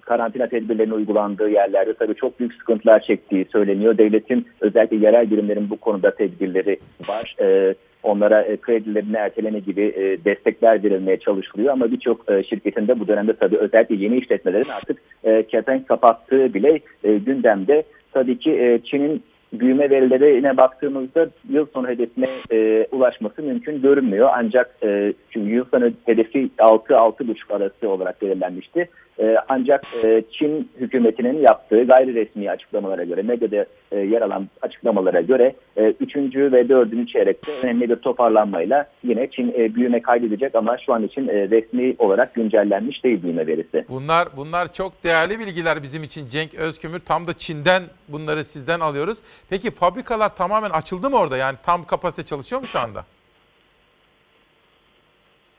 [0.00, 3.98] karantina tedbirlerinin uygulandığı yerlerde tabii çok büyük sıkıntılar çektiği söyleniyor.
[3.98, 6.78] Devletin özellikle yerel birimlerin bu konuda tedbirleri
[7.08, 7.36] var.
[7.40, 13.00] E, onlara e, kredilerini erteleme gibi e, destekler verilmeye çalışılıyor ama birçok e, şirketin de
[13.00, 17.82] bu dönemde tabii özellikle yeni işletmelerin artık e, kepenk kapattığı bile e, gündemde.
[18.12, 19.22] Tabii ki e, Çin'in
[19.52, 24.28] büyüme verilerine baktığımızda yıl sonu hedefine e, ulaşması mümkün görünmüyor.
[24.32, 28.88] Ancak e, çünkü yıl sonu hedefi 6-6,5 arası olarak belirlenmişti.
[29.20, 35.20] E, ancak e, Çin hükümetinin yaptığı gayri resmi açıklamalara göre, medyada e, yer alan açıklamalara
[35.20, 35.54] göre
[36.00, 36.16] 3.
[36.36, 37.08] ve 4.
[37.08, 41.94] çeyrekte önemli bir toparlanmayla yine Çin e, büyüme kaydedecek ama şu an için e, resmi
[41.98, 43.84] olarak güncellenmiş değil büyüme verisi.
[43.88, 46.98] Bunlar bunlar çok değerli bilgiler bizim için Cenk Özkömür.
[46.98, 49.18] Tam da Çin'den bunları sizden alıyoruz.
[49.50, 51.36] Peki fabrikalar tamamen açıldı mı orada?
[51.36, 53.04] Yani tam kapasite çalışıyor mu şu anda?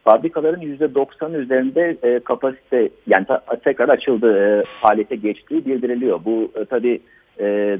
[0.10, 6.19] fabrikaların %90 üzerinde e, kapasite yani ta, tekrar açıldığı, e, faaliyete geçtiği bildiriliyor.
[6.26, 7.01] Bu e, tabii
[7.39, 7.77] e,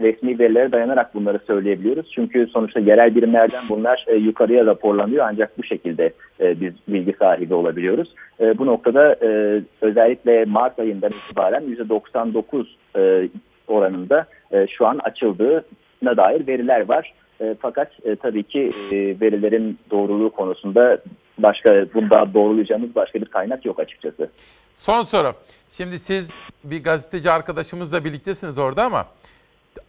[0.00, 2.10] resmi verilere dayanarak bunları söyleyebiliyoruz.
[2.14, 7.54] Çünkü sonuçta yerel birimlerden bunlar e, yukarıya raporlanıyor ancak bu şekilde e, biz bilgi sahibi
[7.54, 8.14] olabiliyoruz.
[8.40, 12.66] E, bu noktada e, özellikle Mart ayından itibaren %99
[12.96, 13.28] e,
[13.68, 17.12] oranında e, şu an açıldığına dair veriler var.
[17.40, 20.98] E, fakat e, tabii ki e, verilerin doğruluğu konusunda
[21.38, 24.30] başka bunda doğrulayacağımız başka bir kaynak yok açıkçası.
[24.76, 25.32] Son soru.
[25.70, 26.30] Şimdi siz
[26.64, 29.06] bir gazeteci arkadaşımızla birliktesiniz orada ama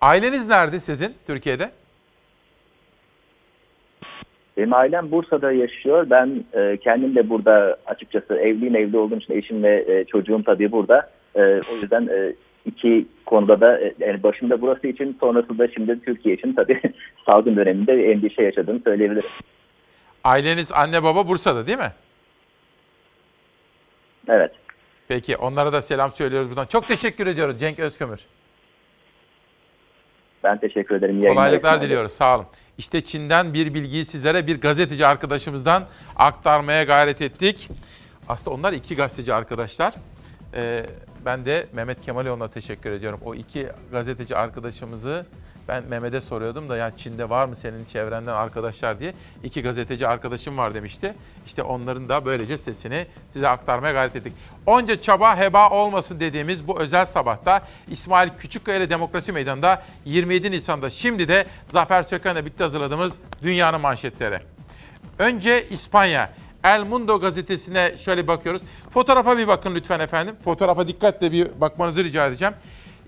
[0.01, 1.69] aileniz nerede sizin Türkiye'de?
[4.57, 6.07] Benim ailem Bursa'da yaşıyor.
[6.09, 10.71] Ben e, kendim de burada açıkçası evliyim, evli olduğum için eşim ve e, çocuğum tabii
[10.71, 11.09] burada.
[11.35, 12.33] E, o yüzden e,
[12.67, 16.81] iki konuda da e, yani başında burası için sonrasında şimdi Türkiye için tabii
[17.25, 19.29] salgın döneminde endişe yaşadığımı söyleyebilirim.
[20.23, 21.91] Aileniz anne baba Bursa'da değil mi?
[24.29, 24.51] Evet.
[25.07, 26.65] Peki onlara da selam söylüyoruz buradan.
[26.65, 28.19] Çok teşekkür ediyoruz Cenk Özkömür.
[30.43, 31.23] Ben teşekkür ederim.
[31.23, 32.11] İyi Kolaylıklar diliyoruz.
[32.11, 32.45] Sağ olun.
[32.77, 35.83] İşte Çin'den bir bilgiyi sizlere bir gazeteci arkadaşımızdan
[36.15, 37.69] aktarmaya gayret ettik.
[38.29, 39.93] Aslında onlar iki gazeteci arkadaşlar.
[40.55, 40.83] Ee,
[41.27, 43.19] ben de Mehmet Kemaloğlu'na teşekkür ediyorum.
[43.25, 45.25] O iki gazeteci arkadaşımızı
[45.67, 49.13] ben Mehmet'e soruyordum da ya Çin'de var mı senin çevrenden arkadaşlar diye.
[49.43, 51.13] iki gazeteci arkadaşım var demişti.
[51.45, 54.33] İşte onların da böylece sesini size aktarmaya gayret ettik.
[54.65, 60.89] Onca çaba heba olmasın dediğimiz bu özel sabahta İsmail Küçükkaya ile Demokrasi Meydanı'nda 27 Nisan'da
[60.89, 63.13] şimdi de Zafer Söken'le birlikte hazırladığımız
[63.43, 64.39] dünyanın manşetleri.
[65.19, 66.29] Önce İspanya.
[66.63, 68.61] El Mundo gazetesine şöyle bakıyoruz.
[68.89, 70.35] Fotoğrafa bir bakın lütfen efendim.
[70.43, 72.53] Fotoğrafa dikkatle bir bakmanızı rica edeceğim.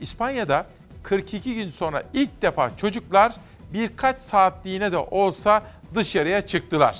[0.01, 0.65] İspanya'da
[1.03, 3.35] 42 gün sonra ilk defa çocuklar
[3.73, 5.63] birkaç saatliğine de olsa
[5.95, 6.99] dışarıya çıktılar.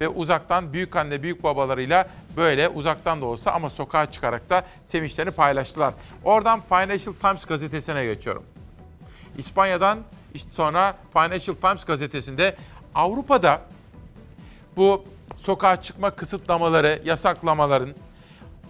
[0.00, 5.30] Ve uzaktan büyük anne büyük babalarıyla böyle uzaktan da olsa ama sokağa çıkarak da sevinçlerini
[5.30, 5.94] paylaştılar.
[6.24, 8.42] Oradan Financial Times gazetesine geçiyorum.
[9.38, 9.98] İspanya'dan
[10.34, 12.56] işte sonra Financial Times gazetesinde
[12.94, 13.60] Avrupa'da
[14.76, 15.04] bu
[15.36, 17.94] sokağa çıkma kısıtlamaları, yasaklamaların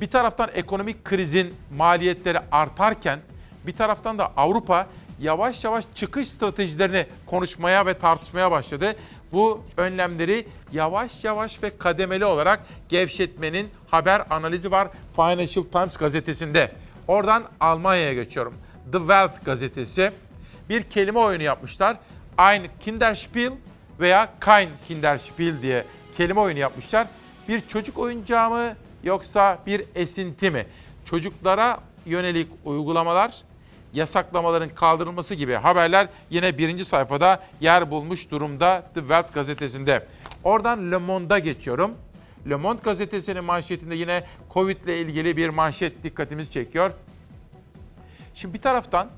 [0.01, 3.19] bir taraftan ekonomik krizin maliyetleri artarken
[3.67, 4.87] bir taraftan da Avrupa
[5.21, 8.97] yavaş yavaş çıkış stratejilerini konuşmaya ve tartışmaya başladı.
[9.33, 16.73] Bu önlemleri yavaş yavaş ve kademeli olarak gevşetmenin haber analizi var Financial Times gazetesinde.
[17.09, 18.55] Oradan Almanya'ya geçiyorum.
[18.93, 20.13] The Welt gazetesi
[20.69, 21.97] bir kelime oyunu yapmışlar.
[22.39, 23.53] Ein Kinderspiel
[24.01, 25.85] veya Kein Kinderspiel diye
[26.17, 27.07] kelime oyunu yapmışlar.
[27.49, 30.67] Bir çocuk oyuncağı mı yoksa bir esinti mi?
[31.05, 33.43] Çocuklara yönelik uygulamalar
[33.93, 40.07] yasaklamaların kaldırılması gibi haberler yine birinci sayfada yer bulmuş durumda The Welt gazetesinde.
[40.45, 41.95] Oradan Le Monde'a geçiyorum.
[42.51, 44.25] Le Monde gazetesinin manşetinde yine
[44.55, 46.91] Covid ile ilgili bir manşet dikkatimizi çekiyor.
[48.35, 49.09] Şimdi bir taraftan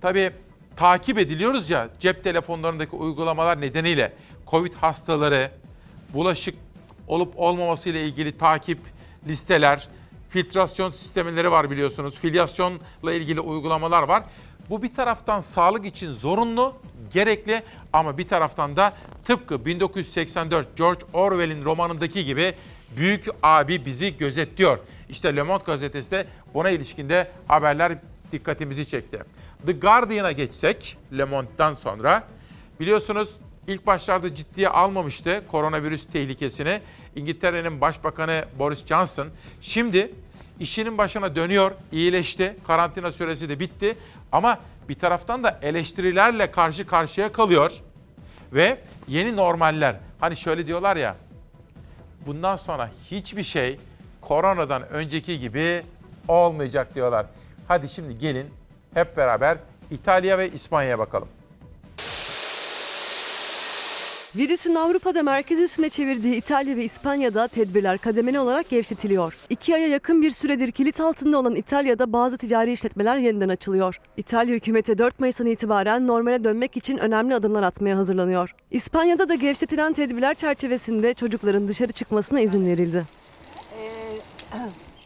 [0.00, 0.30] tabii
[0.76, 4.12] takip ediliyoruz ya cep telefonlarındaki uygulamalar nedeniyle
[4.46, 5.50] Covid hastaları,
[6.14, 6.54] bulaşık
[7.06, 8.78] olup olmaması ile ilgili takip
[9.28, 9.88] listeler,
[10.30, 12.18] filtrasyon sistemleri var biliyorsunuz.
[12.18, 14.22] Filyasyonla ilgili uygulamalar var.
[14.70, 16.74] Bu bir taraftan sağlık için zorunlu,
[17.12, 17.62] gerekli
[17.92, 18.92] ama bir taraftan da
[19.24, 22.54] tıpkı 1984 George Orwell'in romanındaki gibi
[22.96, 24.78] büyük abi bizi gözetliyor.
[25.08, 27.98] İşte Le Monde gazetesi de buna ilişkinde haberler
[28.32, 29.22] dikkatimizi çekti.
[29.66, 32.24] The Guardian'a geçsek Le Monde'dan sonra
[32.80, 33.28] biliyorsunuz
[33.66, 36.80] ilk başlarda ciddiye almamıştı koronavirüs tehlikesini.
[37.16, 39.28] İngiltere'nin Başbakanı Boris Johnson
[39.60, 40.14] şimdi
[40.60, 43.96] işinin başına dönüyor, iyileşti, karantina süresi de bitti
[44.32, 44.58] ama
[44.88, 47.72] bir taraftan da eleştirilerle karşı karşıya kalıyor
[48.52, 48.78] ve
[49.08, 49.96] yeni normaller.
[50.20, 51.16] Hani şöyle diyorlar ya,
[52.26, 53.78] bundan sonra hiçbir şey
[54.20, 55.82] koronadan önceki gibi
[56.28, 57.26] olmayacak diyorlar.
[57.68, 58.46] Hadi şimdi gelin
[58.94, 59.58] hep beraber
[59.90, 61.28] İtalya ve İspanya'ya bakalım.
[64.36, 69.36] Virüsün Avrupa'da merkez üstüne çevirdiği İtalya ve İspanya'da tedbirler kademeli olarak gevşetiliyor.
[69.50, 74.00] İki aya yakın bir süredir kilit altında olan İtalya'da bazı ticari işletmeler yeniden açılıyor.
[74.16, 78.54] İtalya hükümeti 4 Mayıs'tan itibaren normale dönmek için önemli adımlar atmaya hazırlanıyor.
[78.70, 83.19] İspanya'da da gevşetilen tedbirler çerçevesinde çocukların dışarı çıkmasına izin verildi.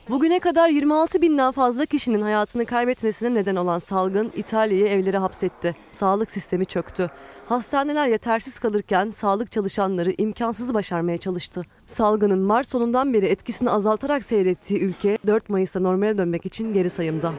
[0.08, 5.76] Bugüne kadar 26 binden fazla kişinin hayatını kaybetmesine neden olan salgın İtalya'yı evlere hapsetti.
[5.92, 7.10] Sağlık sistemi çöktü.
[7.46, 11.62] Hastaneler yetersiz kalırken sağlık çalışanları imkansızı başarmaya çalıştı.
[11.86, 17.32] Salgının Mart sonundan beri etkisini azaltarak seyrettiği ülke 4 Mayıs'ta normale dönmek için geri sayımda.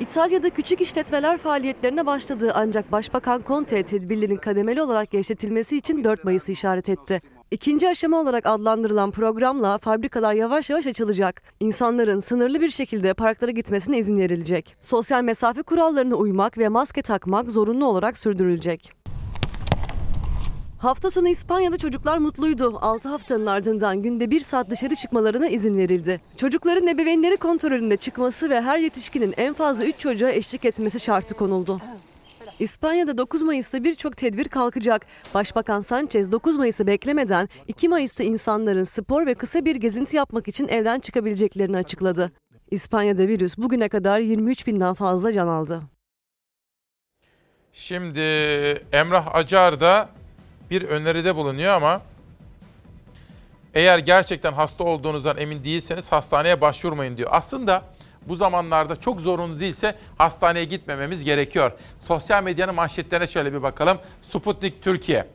[0.00, 6.52] İtalya'da küçük işletmeler faaliyetlerine başladı ancak Başbakan Conte tedbirlerin kademeli olarak gevşetilmesi için 4 Mayıs'ı
[6.52, 7.20] işaret etti.
[7.50, 11.42] İkinci aşama olarak adlandırılan programla fabrikalar yavaş yavaş açılacak.
[11.60, 14.76] İnsanların sınırlı bir şekilde parklara gitmesine izin verilecek.
[14.80, 18.92] Sosyal mesafe kurallarına uymak ve maske takmak zorunlu olarak sürdürülecek.
[20.78, 22.78] Hafta sonu İspanya'da çocuklar mutluydu.
[22.82, 26.20] 6 haftanın ardından günde 1 saat dışarı çıkmalarına izin verildi.
[26.36, 31.80] Çocukların ebeveynleri kontrolünde çıkması ve her yetişkinin en fazla 3 çocuğa eşlik etmesi şartı konuldu.
[32.58, 35.06] İspanya'da 9 Mayıs'ta birçok tedbir kalkacak.
[35.34, 40.68] Başbakan Sanchez 9 Mayıs'ı beklemeden 2 Mayıs'ta insanların spor ve kısa bir gezinti yapmak için
[40.68, 42.32] evden çıkabileceklerini açıkladı.
[42.70, 45.80] İspanya'da virüs bugüne kadar 23 binden fazla can aldı.
[47.72, 48.20] Şimdi
[48.92, 50.08] Emrah Acar da
[50.70, 52.02] bir öneride bulunuyor ama
[53.74, 57.28] eğer gerçekten hasta olduğunuzdan emin değilseniz hastaneye başvurmayın diyor.
[57.32, 57.82] Aslında
[58.28, 61.72] bu zamanlarda çok zorunlu değilse hastaneye gitmememiz gerekiyor.
[62.00, 63.98] Sosyal medyanın manşetlerine şöyle bir bakalım.
[64.22, 65.26] Sputnik Türkiye.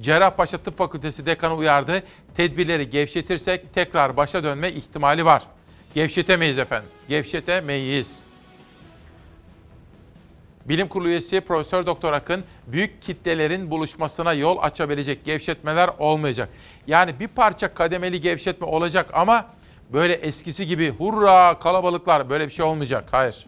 [0.00, 2.02] Cerrahpaşa Tıp Fakültesi dekanı uyardı.
[2.36, 5.42] Tedbirleri gevşetirsek tekrar başa dönme ihtimali var.
[5.94, 6.88] Gevşetemeyiz efendim.
[7.08, 8.22] Gevşetemeyiz.
[10.68, 16.48] Bilim Kurulu üyesi Profesör Doktor Akın büyük kitlelerin buluşmasına yol açabilecek gevşetmeler olmayacak.
[16.86, 19.46] Yani bir parça kademeli gevşetme olacak ama
[19.92, 23.08] böyle eskisi gibi hurra kalabalıklar böyle bir şey olmayacak.
[23.10, 23.46] Hayır.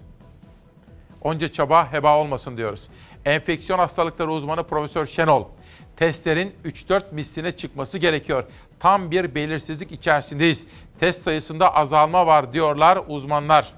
[1.22, 2.88] Onca çaba heba olmasın diyoruz.
[3.24, 5.44] Enfeksiyon hastalıkları uzmanı Profesör Şenol,
[5.96, 8.44] testlerin 3-4 misline çıkması gerekiyor.
[8.80, 10.66] Tam bir belirsizlik içerisindeyiz.
[11.00, 13.72] Test sayısında azalma var diyorlar uzmanlar.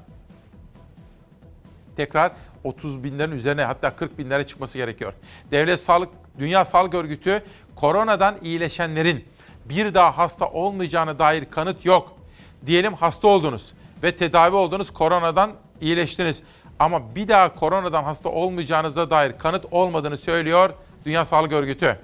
[1.97, 2.33] Tekrar
[2.65, 5.13] 30 binlerin üzerine hatta 40 binlere çıkması gerekiyor.
[5.51, 6.09] Devlet Sağlık,
[6.39, 7.43] Dünya Sağlık Örgütü
[7.77, 9.25] koronadan iyileşenlerin
[9.65, 12.20] bir daha hasta olmayacağına dair kanıt yok.
[12.67, 13.73] Diyelim hasta oldunuz
[14.03, 16.43] ve tedavi oldunuz koronadan iyileştiniz.
[16.79, 20.71] Ama bir daha koronadan hasta olmayacağınıza dair kanıt olmadığını söylüyor
[21.05, 21.99] Dünya Sağlık Örgütü.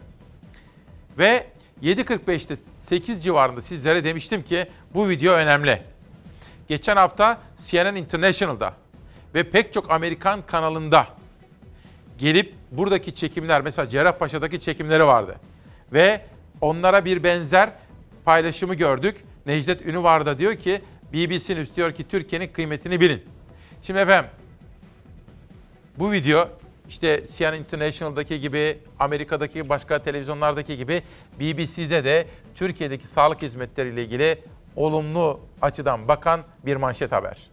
[1.18, 1.46] Ve
[1.82, 5.82] 7.45'te 8 civarında sizlere demiştim ki bu video önemli.
[6.68, 8.72] Geçen hafta CNN International'da
[9.34, 11.06] ve pek çok Amerikan kanalında
[12.18, 15.36] gelip buradaki çekimler mesela Cerrahpaşa'daki çekimleri vardı.
[15.92, 16.20] Ve
[16.60, 17.70] onlara bir benzer
[18.24, 19.24] paylaşımı gördük.
[19.46, 20.82] Necdet Ünüvar da diyor ki
[21.12, 23.22] BBC News diyor ki Türkiye'nin kıymetini bilin.
[23.82, 24.30] Şimdi efendim
[25.98, 26.48] bu video
[26.88, 31.02] işte CNN International'daki gibi, Amerika'daki başka televizyonlardaki gibi
[31.40, 34.42] BBC'de de Türkiye'deki sağlık hizmetleriyle ilgili
[34.76, 37.50] olumlu açıdan bakan bir manşet haber.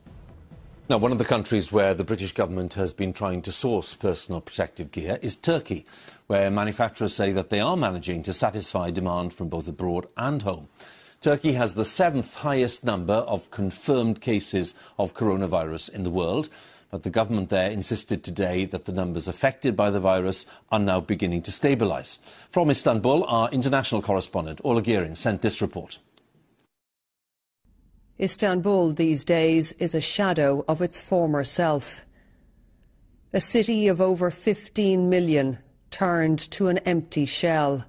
[0.89, 4.41] Now, one of the countries where the British government has been trying to source personal
[4.41, 5.85] protective gear is Turkey,
[6.27, 10.67] where manufacturers say that they are managing to satisfy demand from both abroad and home.
[11.23, 16.49] Turkey has the seventh highest number of confirmed cases of coronavirus in the world.
[16.91, 20.99] But the government there insisted today that the numbers affected by the virus are now
[20.99, 22.17] beginning to stabilise.
[22.49, 25.99] From Istanbul, our international correspondent, Ola Girin, sent this report.
[28.19, 32.05] Istanbul these days is a shadow of its former self.
[33.31, 35.59] A city of over 15 million
[35.89, 37.85] turned to an empty shell.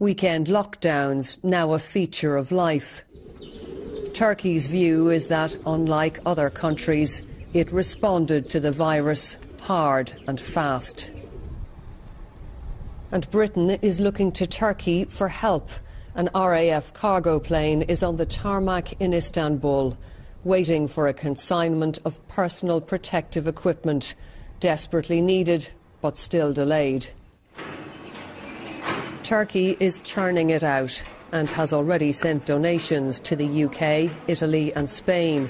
[0.00, 3.04] Weekend lockdowns now a feature of life.
[4.14, 7.22] Turkey's view is that, unlike other countries,
[7.52, 11.12] it responded to the virus hard and fast.
[13.12, 15.68] And Britain is looking to Turkey for help.
[16.14, 19.98] An RAF cargo plane is on the tarmac in Istanbul,
[20.44, 24.14] waiting for a consignment of personal protective equipment,
[24.60, 25.68] desperately needed
[26.00, 27.10] but still delayed.
[29.30, 34.90] Turkey is churning it out and has already sent donations to the UK, Italy, and
[34.90, 35.48] Spain.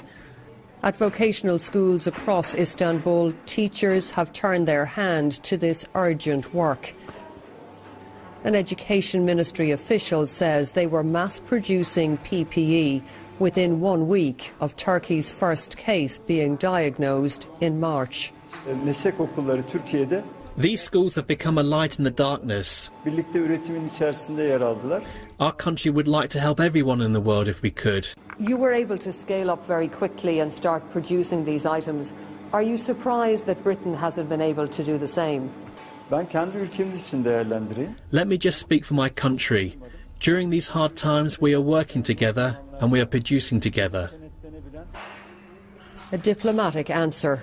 [0.83, 6.93] At vocational schools across Istanbul, teachers have turned their hand to this urgent work.
[8.43, 13.01] An Education Ministry official says they were mass producing PPE
[13.39, 18.31] within one week of Turkey's first case being diagnosed in March.
[20.57, 22.89] These schools have become a light in the darkness.
[23.05, 25.03] birlikte üretimin içerisinde yer aldılar.
[25.39, 28.03] Our country would like to help everyone in the world if we could.
[28.39, 32.11] You were able to scale up very quickly and start producing these items.
[32.53, 35.41] Are you surprised that Britain hasn't been able to do the same?
[36.11, 37.95] Ben kendi ülkemiz için değerlendireyim.
[38.13, 39.73] Let me just speak for my country.
[40.27, 44.11] During these hard times, we are working together and we are producing together.
[46.13, 47.39] A diplomatic answer.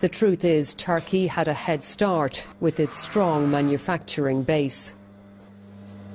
[0.00, 4.94] The truth is, Turkey had a head start with its strong manufacturing base.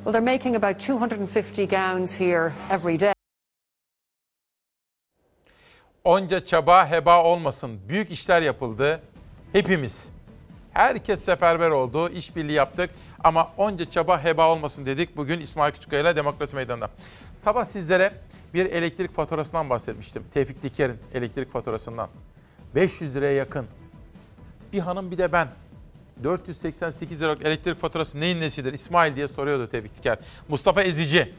[0.05, 3.13] Well, they're making about 250 gowns here every day.
[6.03, 7.79] Onca çaba heba olmasın.
[7.89, 9.01] Büyük işler yapıldı.
[9.51, 10.09] Hepimiz.
[10.73, 12.09] Herkes seferber oldu.
[12.09, 12.89] işbirliği yaptık.
[13.23, 16.89] Ama onca çaba heba olmasın dedik bugün İsmail Küçükkaya ile Demokrasi Meydanı'nda.
[17.35, 18.13] Sabah sizlere
[18.53, 20.23] bir elektrik faturasından bahsetmiştim.
[20.33, 22.09] Tevfik Diker'in elektrik faturasından.
[22.75, 23.65] 500 liraya yakın.
[24.73, 25.47] Bir hanım bir de ben.
[26.23, 30.17] 488 liralık elektrik faturası neyin nesidir İsmail diye soruyordu Tevfik Diker.
[30.47, 31.33] Mustafa Ezici.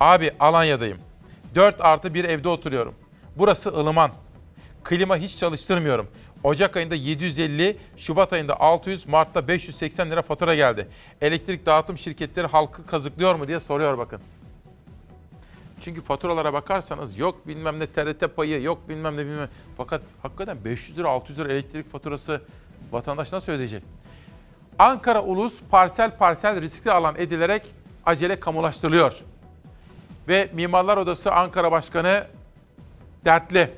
[0.00, 0.98] Abi Alanya'dayım.
[1.54, 2.94] 4 artı bir evde oturuyorum.
[3.36, 4.10] Burası ılıman.
[4.84, 6.08] Klima hiç çalıştırmıyorum.
[6.42, 10.88] Ocak ayında 750, Şubat ayında 600, Mart'ta 580 lira fatura geldi.
[11.20, 14.20] Elektrik dağıtım şirketleri halkı kazıklıyor mu diye soruyor bakın.
[15.80, 19.48] Çünkü faturalara bakarsanız yok bilmem ne TRT payı, yok bilmem ne bilmem.
[19.76, 22.42] Fakat hakikaten 500 lira, 600 lira elektrik faturası
[22.92, 23.82] vatandaş nasıl ödeyecek?
[24.78, 27.62] Ankara Ulus parsel parsel riskli alan edilerek
[28.06, 29.20] acele kamulaştırılıyor.
[30.28, 32.26] Ve Mimarlar Odası Ankara Başkanı
[33.24, 33.70] dertli.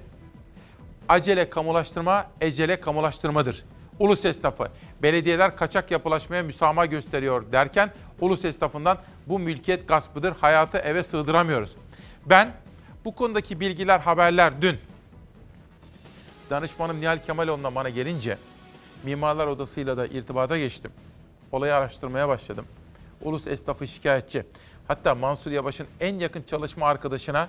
[1.08, 3.64] Acele kamulaştırma, ecele kamulaştırmadır.
[3.98, 4.68] Ulus esnafı,
[5.02, 7.90] belediyeler kaçak yapılaşmaya müsamaha gösteriyor derken
[8.20, 11.76] ulus esnafından bu mülkiyet gaspıdır, hayatı eve sığdıramıyoruz.
[12.26, 12.52] Ben
[13.04, 14.76] bu konudaki bilgiler, haberler dün
[16.50, 18.38] danışmanım Nihal Kemaloğlu'na bana gelince
[19.04, 20.90] Mimarlar Odası'yla da irtibata geçtim.
[21.52, 22.66] Olayı araştırmaya başladım.
[23.22, 24.44] Ulus esnafı şikayetçi.
[24.88, 27.48] Hatta Mansur Yavaş'ın en yakın çalışma arkadaşına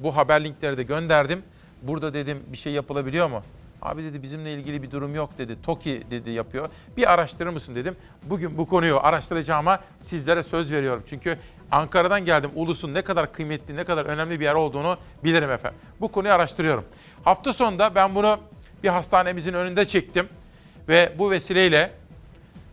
[0.00, 1.42] bu haber linkleri de gönderdim.
[1.82, 3.42] Burada dedim bir şey yapılabiliyor mu?
[3.82, 5.62] Abi dedi bizimle ilgili bir durum yok dedi.
[5.62, 6.68] TOKİ dedi yapıyor.
[6.96, 7.96] Bir araştırır mısın dedim.
[8.22, 11.02] Bugün bu konuyu araştıracağıma sizlere söz veriyorum.
[11.06, 11.38] Çünkü
[11.70, 12.50] Ankara'dan geldim.
[12.54, 15.78] Ulus'un ne kadar kıymetli, ne kadar önemli bir yer olduğunu bilirim efendim.
[16.00, 16.84] Bu konuyu araştırıyorum.
[17.24, 18.38] Hafta sonunda ben bunu
[18.82, 20.28] bir hastanemizin önünde çektim.
[20.88, 21.92] Ve bu vesileyle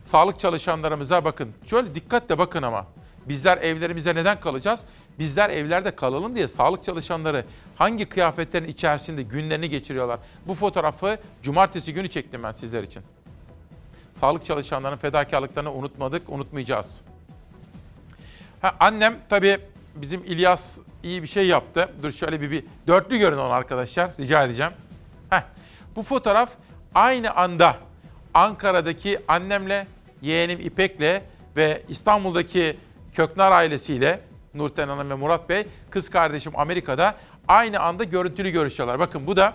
[0.04, 1.52] sağlık çalışanlarımıza bakın.
[1.66, 2.86] Şöyle dikkatle bakın ama.
[3.28, 4.80] Bizler evlerimize neden kalacağız?
[5.18, 7.44] Bizler evlerde kalalım diye sağlık çalışanları
[7.76, 10.20] hangi kıyafetlerin içerisinde günlerini geçiriyorlar?
[10.46, 13.02] Bu fotoğrafı cumartesi günü çektim ben sizler için.
[14.14, 17.00] Sağlık çalışanlarının fedakarlıklarını unutmadık, unutmayacağız.
[18.64, 19.58] Ha, annem tabii
[19.94, 21.88] bizim İlyas iyi bir şey yaptı.
[22.02, 24.72] Dur şöyle bir, bir dörtlü görün onu arkadaşlar rica edeceğim.
[25.30, 25.42] Heh,
[25.96, 26.50] bu fotoğraf
[26.94, 27.76] aynı anda
[28.34, 29.86] Ankara'daki annemle,
[30.22, 31.22] yeğenim İpek'le
[31.56, 32.76] ve İstanbul'daki
[33.14, 34.20] Köknar ailesiyle
[34.54, 37.14] Nurten Hanım ve Murat Bey, kız kardeşim Amerika'da
[37.48, 38.98] aynı anda görüntülü görüşüyorlar.
[38.98, 39.54] Bakın bu da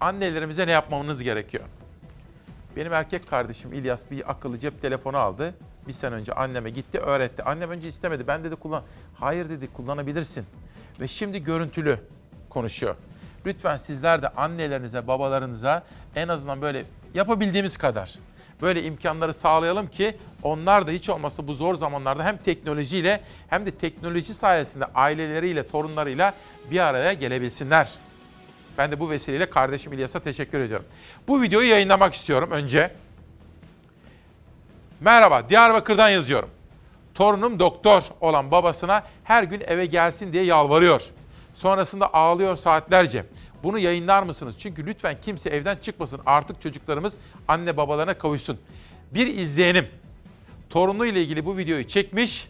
[0.00, 1.64] annelerimize ne yapmamız gerekiyor.
[2.76, 5.54] Benim erkek kardeşim İlyas bir akıllı cep telefonu aldı.
[5.90, 7.42] Bir sene önce anneme gitti öğretti.
[7.42, 8.26] Annem önce istemedi.
[8.26, 8.82] Ben dedi kullan.
[9.14, 10.46] Hayır dedi kullanabilirsin.
[11.00, 11.98] Ve şimdi görüntülü
[12.50, 12.94] konuşuyor.
[13.46, 15.82] Lütfen sizler de annelerinize, babalarınıza
[16.16, 16.84] en azından böyle
[17.14, 18.14] yapabildiğimiz kadar
[18.62, 23.70] böyle imkanları sağlayalım ki onlar da hiç olmazsa bu zor zamanlarda hem teknolojiyle hem de
[23.70, 26.34] teknoloji sayesinde aileleriyle, torunlarıyla
[26.70, 27.88] bir araya gelebilsinler.
[28.78, 30.86] Ben de bu vesileyle kardeşim İlyas'a teşekkür ediyorum.
[31.28, 32.90] Bu videoyu yayınlamak istiyorum önce.
[35.00, 36.50] Merhaba, Diyarbakır'dan yazıyorum.
[37.14, 41.02] Torunum doktor olan babasına her gün eve gelsin diye yalvarıyor.
[41.54, 43.26] Sonrasında ağlıyor saatlerce.
[43.62, 44.58] Bunu yayınlar mısınız?
[44.58, 46.20] Çünkü lütfen kimse evden çıkmasın.
[46.26, 47.14] Artık çocuklarımız
[47.48, 48.58] anne babalarına kavuşsun.
[49.14, 49.88] Bir izleyenim
[50.70, 52.48] torunu ile ilgili bu videoyu çekmiş.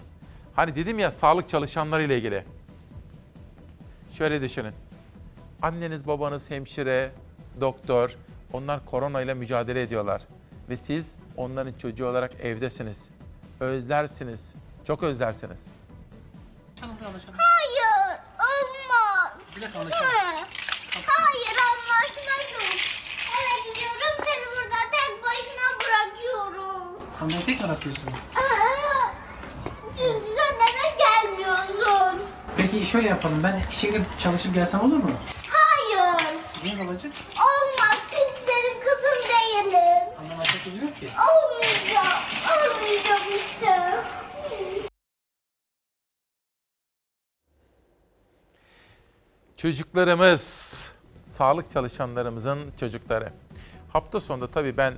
[0.55, 2.45] Hani dedim ya sağlık çalışanları ile ilgili.
[4.19, 4.75] Şöyle düşünün.
[5.63, 7.11] Anneniz babanız hemşire,
[7.61, 8.17] doktor.
[8.53, 10.23] Onlar korona ile mücadele ediyorlar.
[10.69, 13.09] Ve siz onların çocuğu olarak evdesiniz.
[13.61, 14.55] Özlersiniz.
[14.87, 15.61] Çok özlersiniz.
[16.81, 19.33] Hayır, olmaz.
[19.55, 20.05] Hı.
[21.07, 22.79] Hayır, anlaşmadım.
[23.39, 26.99] Eve gidiyorum, seni burada tek başına bırakıyorum.
[27.23, 28.09] Anneyi tekrar atıyorsun.
[28.37, 29.15] Aa,
[29.99, 32.23] Çünkü sen eve gelmiyorsun.
[32.57, 33.43] Peki şöyle yapalım.
[33.43, 35.11] Ben işe gidip çalışıp gelsem olur mu?
[35.51, 36.23] Hayır,
[36.65, 37.13] Niye babacık?
[37.39, 37.50] olmaz.
[40.91, 41.09] olmuyor ki.
[41.31, 42.23] Olmayacağım.
[42.51, 43.97] Olmayacağım işte.
[49.57, 50.93] Çocuklarımız,
[51.29, 53.33] sağlık çalışanlarımızın çocukları.
[53.93, 54.95] Hafta sonunda tabii ben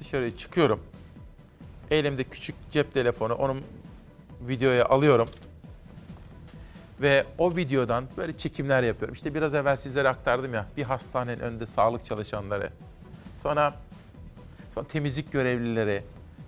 [0.00, 0.80] dışarıya çıkıyorum.
[1.90, 3.64] Elimde küçük cep telefonu, onun
[4.40, 5.28] videoya alıyorum.
[7.00, 9.14] Ve o videodan böyle çekimler yapıyorum.
[9.14, 12.72] İşte biraz evvel sizlere aktardım ya, bir hastanenin önünde sağlık çalışanları.
[13.42, 13.74] Sonra
[14.74, 16.02] sonra temizlik görevlileri,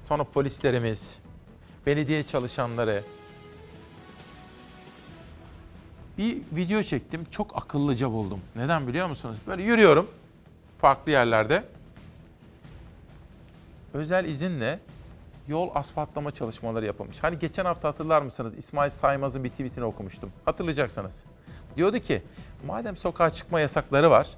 [0.05, 1.19] sonra polislerimiz,
[1.87, 3.05] belediye çalışanları.
[6.19, 8.41] Bir video çektim, çok akıllıca buldum.
[8.57, 9.37] Neden biliyor musunuz?
[9.47, 10.11] Böyle yürüyorum
[10.81, 11.65] farklı yerlerde.
[13.95, 14.79] Özel izinle
[15.49, 17.23] yol asfaltlama çalışmaları yapılmış.
[17.23, 18.55] Hani geçen hafta hatırlar mısınız?
[18.59, 20.33] İsmail Saymaz'ın bir tweetini okumuştum.
[20.45, 21.25] Hatırlayacaksınız.
[21.77, 22.23] Diyordu ki,
[22.67, 24.29] madem sokağa çıkma yasakları var,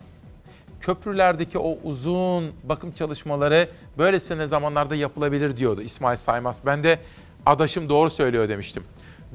[0.80, 6.60] köprülerdeki o uzun bakım çalışmaları böylesine zamanlarda yapılabilir diyordu İsmail Saymaz.
[6.66, 6.98] Ben de
[7.46, 8.84] adaşım doğru söylüyor demiştim.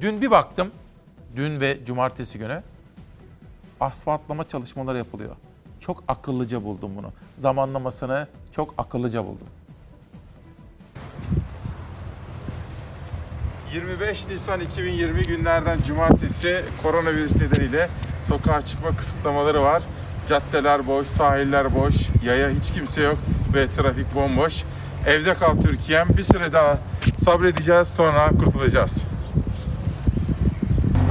[0.01, 0.71] Dün bir baktım,
[1.35, 2.63] dün ve cumartesi günü
[3.79, 5.35] asfaltlama çalışmaları yapılıyor.
[5.79, 7.11] Çok akıllıca buldum bunu.
[7.37, 9.47] Zamanlamasını çok akıllıca buldum.
[13.73, 17.89] 25 Nisan 2020 günlerden cumartesi koronavirüs nedeniyle
[18.21, 19.83] sokağa çıkma kısıtlamaları var.
[20.27, 23.17] Caddeler boş, sahiller boş, yaya hiç kimse yok
[23.53, 24.63] ve trafik bomboş.
[25.07, 26.07] Evde kal Türkiye'm.
[26.17, 26.77] Bir süre daha
[27.17, 29.07] sabredeceğiz sonra kurtulacağız.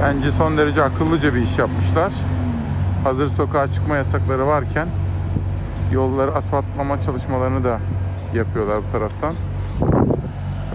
[0.01, 2.13] Bence son derece akıllıca bir iş yapmışlar.
[3.03, 4.87] Hazır sokağa çıkma yasakları varken
[5.91, 7.79] yolları asfaltlama çalışmalarını da
[8.33, 9.35] yapıyorlar bu taraftan.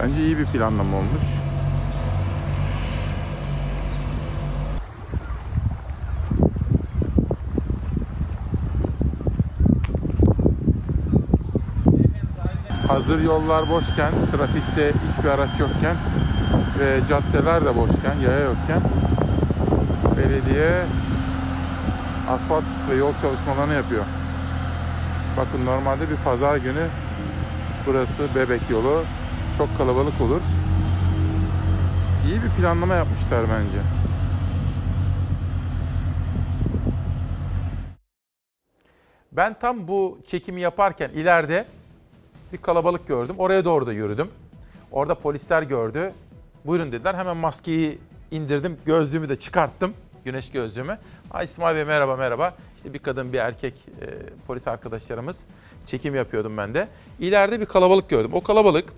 [0.03, 1.36] Bence iyi bir planlama olmuş.
[12.89, 15.97] Hazır yollar boşken, trafikte hiçbir araç yokken
[16.79, 18.81] ve caddeler de boşken, yaya yokken
[20.19, 20.85] belediye
[22.29, 24.05] asfalt ve yol çalışmalarını yapıyor.
[25.37, 26.87] Bakın normalde bir pazar günü
[27.87, 29.05] burası Bebek yolu
[29.59, 30.43] çok kalabalık olur.
[32.27, 33.79] İyi bir planlama yapmışlar bence.
[39.33, 41.67] Ben tam bu çekimi yaparken ileride
[42.53, 43.35] bir kalabalık gördüm.
[43.39, 44.29] Oraya doğru da yürüdüm.
[44.93, 46.13] Orada polisler gördü.
[46.65, 47.15] Buyurun dediler.
[47.15, 47.99] Hemen maskeyi
[48.31, 48.79] indirdim.
[48.87, 49.95] Gözlüğümü de çıkarttım.
[50.25, 50.99] Güneş gözlüğümü.
[51.31, 52.55] Ay İsmail Bey merhaba merhaba.
[52.77, 54.07] İşte bir kadın bir erkek e,
[54.47, 55.39] polis arkadaşlarımız.
[55.87, 56.89] Çekim yapıyordum ben de.
[57.19, 58.31] İleride bir kalabalık gördüm.
[58.35, 58.93] O kalabalık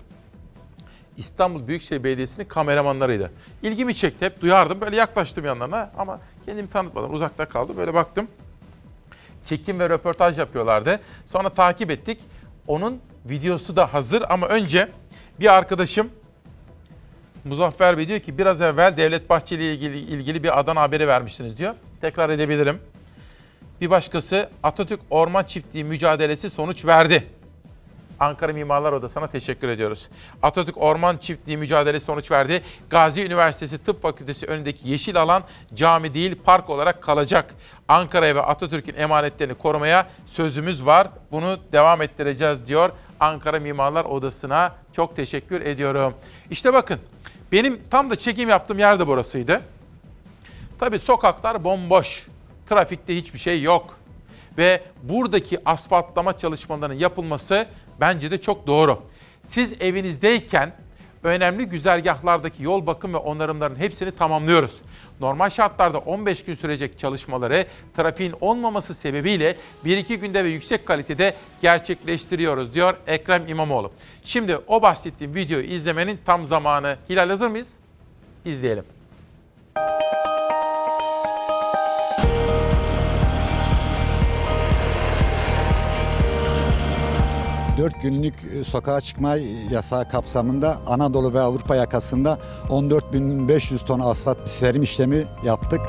[1.17, 3.31] İstanbul Büyükşehir Belediyesi'nin kameramanlarıydı.
[3.63, 4.25] İlgimi çekti.
[4.25, 4.81] Hep duyardım.
[4.81, 7.13] Böyle yaklaştım yanlarına ama kendimi tanıtmadım.
[7.13, 7.77] Uzakta kaldım.
[7.77, 8.27] Böyle baktım.
[9.45, 10.99] Çekim ve röportaj yapıyorlardı.
[11.25, 12.19] Sonra takip ettik.
[12.69, 14.89] Onun videosu da hazır ama önce
[15.39, 16.09] bir arkadaşım
[17.43, 21.57] Muzaffer Bey diyor ki biraz evvel Devlet Bahçeli ile ilgili, ilgili bir Adana haberi vermiştiniz
[21.57, 21.75] diyor.
[22.01, 22.79] Tekrar edebilirim.
[23.81, 27.27] Bir başkası Atatürk Orman Çiftliği mücadelesi sonuç verdi.
[28.19, 30.09] Ankara Mimarlar Odası'na teşekkür ediyoruz.
[30.43, 32.63] Atatürk Orman Çiftliği mücadelesi sonuç verdi.
[32.89, 35.43] Gazi Üniversitesi Tıp Fakültesi önündeki yeşil alan
[35.73, 37.55] cami değil park olarak kalacak.
[37.87, 41.07] Ankara'ya ve Atatürk'ün emanetlerini korumaya sözümüz var.
[41.31, 42.89] Bunu devam ettireceğiz diyor
[43.19, 44.75] Ankara Mimarlar Odası'na.
[44.93, 46.13] Çok teşekkür ediyorum.
[46.49, 46.99] İşte bakın
[47.51, 49.61] benim tam da çekim yaptığım yer de burasıydı.
[50.79, 52.27] Tabii sokaklar bomboş.
[52.69, 53.98] Trafikte hiçbir şey yok.
[54.57, 57.65] Ve buradaki asfaltlama çalışmalarının yapılması
[57.99, 59.01] bence de çok doğru.
[59.47, 60.73] Siz evinizdeyken
[61.23, 64.81] önemli güzergahlardaki yol bakım ve onarımların hepsini tamamlıyoruz.
[65.19, 67.65] Normal şartlarda 15 gün sürecek çalışmaları
[67.95, 69.55] trafiğin olmaması sebebiyle
[69.85, 73.91] 1-2 günde ve yüksek kalitede gerçekleştiriyoruz diyor Ekrem İmamoğlu.
[74.23, 76.97] Şimdi o bahsettiğim videoyu izlemenin tam zamanı.
[77.09, 77.79] Hilal hazır mıyız?
[78.45, 78.83] İzleyelim.
[87.79, 89.35] 4 günlük e, sokağa çıkma
[89.71, 92.39] yasağı kapsamında Anadolu ve Avrupa yakasında
[92.69, 95.79] 14.500 ton asfalt serim işlemi yaptık.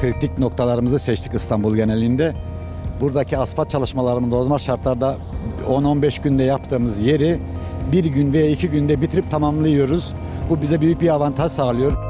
[0.00, 2.34] Kritik noktalarımızı seçtik İstanbul genelinde.
[3.00, 5.16] Buradaki asfalt çalışmalarını normal şartlarda
[5.68, 7.40] 10-15 günde yaptığımız yeri
[7.92, 10.12] bir gün veya iki günde bitirip tamamlıyoruz.
[10.50, 12.07] Bu bize büyük bir avantaj sağlıyor.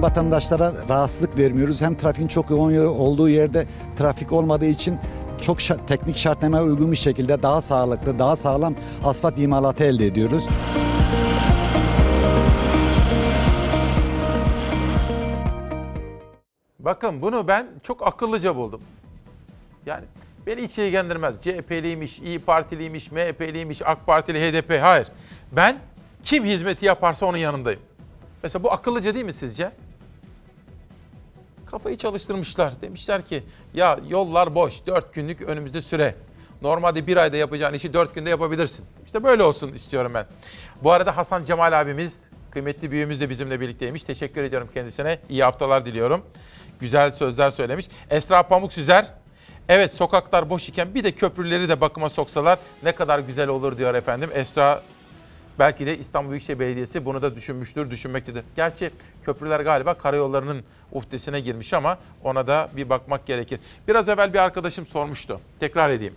[0.00, 3.66] Hem vatandaşlara rahatsızlık vermiyoruz hem trafiğin çok yoğun olduğu yerde
[3.96, 4.98] trafik olmadığı için
[5.40, 8.74] çok şart, teknik şartnameye uygun bir şekilde daha sağlıklı, daha sağlam
[9.04, 10.48] asfalt imalatı elde ediyoruz.
[16.78, 18.80] Bakın bunu ben çok akıllıca buldum.
[19.86, 20.04] Yani
[20.46, 21.34] Beni hiç ilgilendirmez.
[21.42, 24.82] CHP'liymiş, İyi Partiliymiş, MHP'liymiş, AK Partili, HDP.
[24.82, 25.08] Hayır.
[25.52, 25.78] Ben
[26.22, 27.80] kim hizmeti yaparsa onun yanındayım.
[28.42, 29.72] Mesela bu akıllıca değil mi sizce?
[31.70, 32.72] Kafayı çalıştırmışlar.
[32.82, 33.42] Demişler ki
[33.74, 36.14] ya yollar boş, 4 günlük önümüzde süre.
[36.62, 38.84] Normalde bir ayda yapacağın işi 4 günde yapabilirsin.
[39.06, 40.26] İşte böyle olsun istiyorum ben.
[40.82, 42.14] Bu arada Hasan Cemal abimiz,
[42.50, 44.04] kıymetli büyüğümüz de bizimle birlikteymiş.
[44.04, 45.18] Teşekkür ediyorum kendisine.
[45.28, 46.22] İyi haftalar diliyorum.
[46.80, 47.88] Güzel sözler söylemiş.
[48.10, 49.06] Esra Pamuk Süzer,
[49.68, 53.94] evet sokaklar boş iken bir de köprüleri de bakıma soksalar ne kadar güzel olur diyor
[53.94, 54.30] efendim.
[54.34, 54.82] Esra
[55.60, 58.44] Belki de İstanbul Büyükşehir Belediyesi bunu da düşünmüştür, düşünmektedir.
[58.56, 58.90] Gerçi
[59.24, 63.60] köprüler galiba karayollarının uhdesine girmiş ama ona da bir bakmak gerekir.
[63.88, 65.40] Biraz evvel bir arkadaşım sormuştu.
[65.60, 66.14] Tekrar edeyim.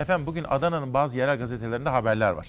[0.00, 2.48] Efendim bugün Adana'nın bazı yerel gazetelerinde haberler var.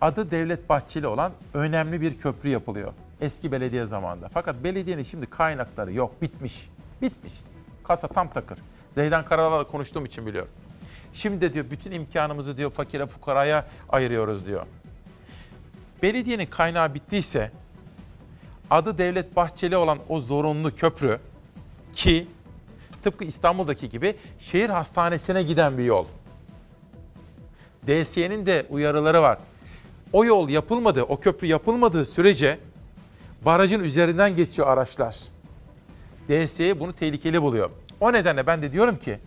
[0.00, 2.92] Adı Devlet Bahçeli olan önemli bir köprü yapılıyor.
[3.20, 4.28] Eski belediye zamanında.
[4.28, 6.68] Fakat belediyenin şimdi kaynakları yok, bitmiş.
[7.02, 7.32] Bitmiş.
[7.84, 8.58] Kasa tam takır.
[8.94, 10.50] Zeydan Karalar'la konuştuğum için biliyorum.
[11.14, 14.66] Şimdi de diyor bütün imkanımızı diyor fakire fukaraya ayırıyoruz diyor.
[16.02, 17.50] Belediyenin kaynağı bittiyse
[18.70, 21.18] adı Devlet Bahçeli olan o zorunlu köprü
[21.94, 22.26] ki
[23.04, 26.06] tıpkı İstanbul'daki gibi şehir hastanesine giden bir yol.
[27.86, 29.38] DSE'nin de uyarıları var.
[30.12, 32.58] O yol yapılmadı, o köprü yapılmadığı sürece
[33.44, 35.16] barajın üzerinden geçiyor araçlar.
[36.28, 37.70] DSE bunu tehlikeli buluyor.
[38.00, 39.18] O nedenle ben de diyorum ki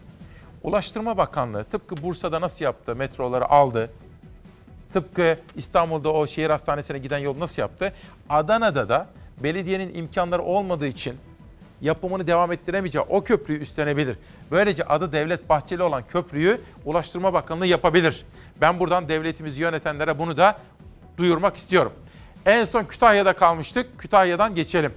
[0.65, 2.95] Ulaştırma Bakanlığı tıpkı Bursa'da nasıl yaptı?
[2.95, 3.91] Metroları aldı.
[4.93, 7.93] Tıpkı İstanbul'da o şehir hastanesine giden yol nasıl yaptı?
[8.29, 9.07] Adana'da da
[9.43, 11.15] belediyenin imkanları olmadığı için
[11.81, 14.17] yapımını devam ettiremeyeceği o köprüyü üstlenebilir.
[14.51, 18.25] Böylece adı Devlet Bahçeli olan köprüyü Ulaştırma Bakanlığı yapabilir.
[18.61, 20.57] Ben buradan devletimizi yönetenlere bunu da
[21.17, 21.93] duyurmak istiyorum.
[22.45, 23.99] En son Kütahya'da kalmıştık.
[23.99, 24.93] Kütahya'dan geçelim.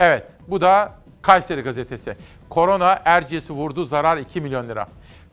[0.00, 0.92] Evet, bu da
[1.22, 2.16] Kayseri gazetesi.
[2.50, 4.88] Korona Erciyes'i vurdu zarar 2 milyon lira.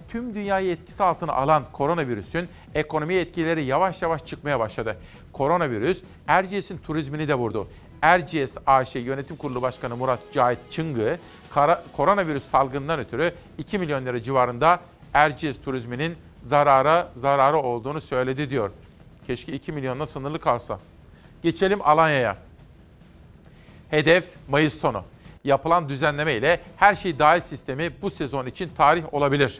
[0.10, 4.98] Tüm dünyayı etkisi altına alan koronavirüsün ekonomi etkileri yavaş yavaş çıkmaya başladı.
[5.34, 7.68] Koronavirüs Erciyes'in turizmini de vurdu.
[8.02, 11.18] Erciyes AŞ Yönetim Kurulu Başkanı Murat Cahit Çıngı,
[11.50, 14.80] kara, koronavirüs salgından ötürü 2 milyon lira civarında
[15.14, 16.16] Erciyes turizminin
[16.46, 18.72] zarara zararı olduğunu söyledi diyor.
[19.28, 20.80] Keşke 2 milyonla sınırlı kalsa.
[21.44, 22.38] Geçelim Alanya'ya.
[23.90, 25.04] Hedef Mayıs sonu
[25.46, 29.60] yapılan düzenleme ile her şey dahil sistemi bu sezon için tarih olabilir.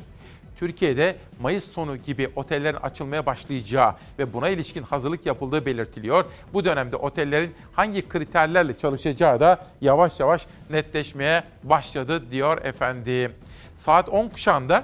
[0.60, 6.26] Türkiye'de Mayıs sonu gibi otellerin açılmaya başlayacağı ve buna ilişkin hazırlık yapıldığı belirtiliyor.
[6.54, 13.32] Bu dönemde otellerin hangi kriterlerle çalışacağı da yavaş yavaş netleşmeye başladı diyor efendim.
[13.76, 14.84] Saat 10 kuşağında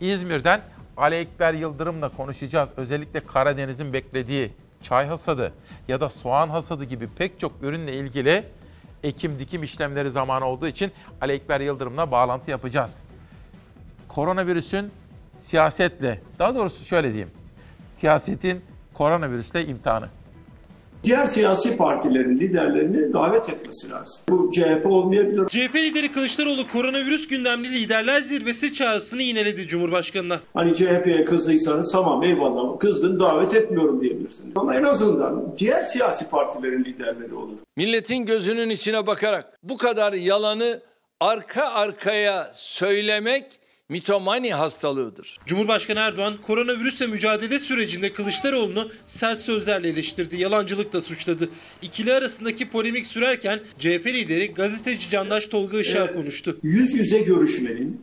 [0.00, 0.60] İzmir'den
[0.96, 2.68] Ali Ekber Yıldırım'la konuşacağız.
[2.76, 4.50] Özellikle Karadeniz'in beklediği
[4.82, 5.52] çay hasadı
[5.88, 8.44] ya da soğan hasadı gibi pek çok ürünle ilgili
[9.02, 12.98] ekim dikim işlemleri zamanı olduğu için Ali Ekber Yıldırım'la bağlantı yapacağız.
[14.08, 14.90] Koronavirüsün
[15.38, 17.30] siyasetle, daha doğrusu şöyle diyeyim,
[17.86, 18.64] siyasetin
[18.94, 20.08] koronavirüsle imtihanı.
[21.04, 24.22] Diğer siyasi partilerin liderlerini davet etmesi lazım.
[24.28, 25.48] Bu CHP olmayabilir.
[25.48, 30.40] CHP lideri Kılıçdaroğlu koronavirüs gündemli liderler zirvesi çağrısını yineledi Cumhurbaşkanı'na.
[30.54, 34.52] Hani CHP'ye kızdıysanız tamam eyvallah kızdın davet etmiyorum diyebilirsiniz.
[34.56, 37.56] Ama en azından diğer siyasi partilerin liderleri olur.
[37.76, 40.80] Milletin gözünün içine bakarak bu kadar yalanı
[41.20, 43.44] arka arkaya söylemek
[43.88, 45.38] mitomani hastalığıdır.
[45.46, 51.48] Cumhurbaşkanı Erdoğan koronavirüsle mücadele sürecinde Kılıçdaroğlu'nu sert sözlerle eleştirdi, yalancılıkla suçladı.
[51.82, 56.58] İkili arasındaki polemik sürerken CHP lideri gazeteci Candaş Tolga Işık'a Ee, konuştu.
[56.62, 58.00] Yüz yüze görüşmenin,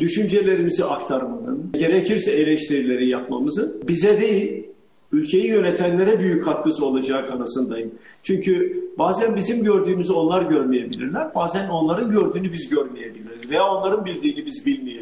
[0.00, 4.66] düşüncelerimizi aktarmanın, gerekirse eleştirileri yapmamızın bize değil,
[5.12, 7.94] ülkeyi yönetenlere büyük katkısı olacağı kanısındayım.
[8.22, 14.66] Çünkü bazen bizim gördüğümüzü onlar görmeyebilirler, bazen onların gördüğünü biz görmeyebiliriz veya onların bildiğini biz
[14.66, 14.99] bilmeyebiliriz.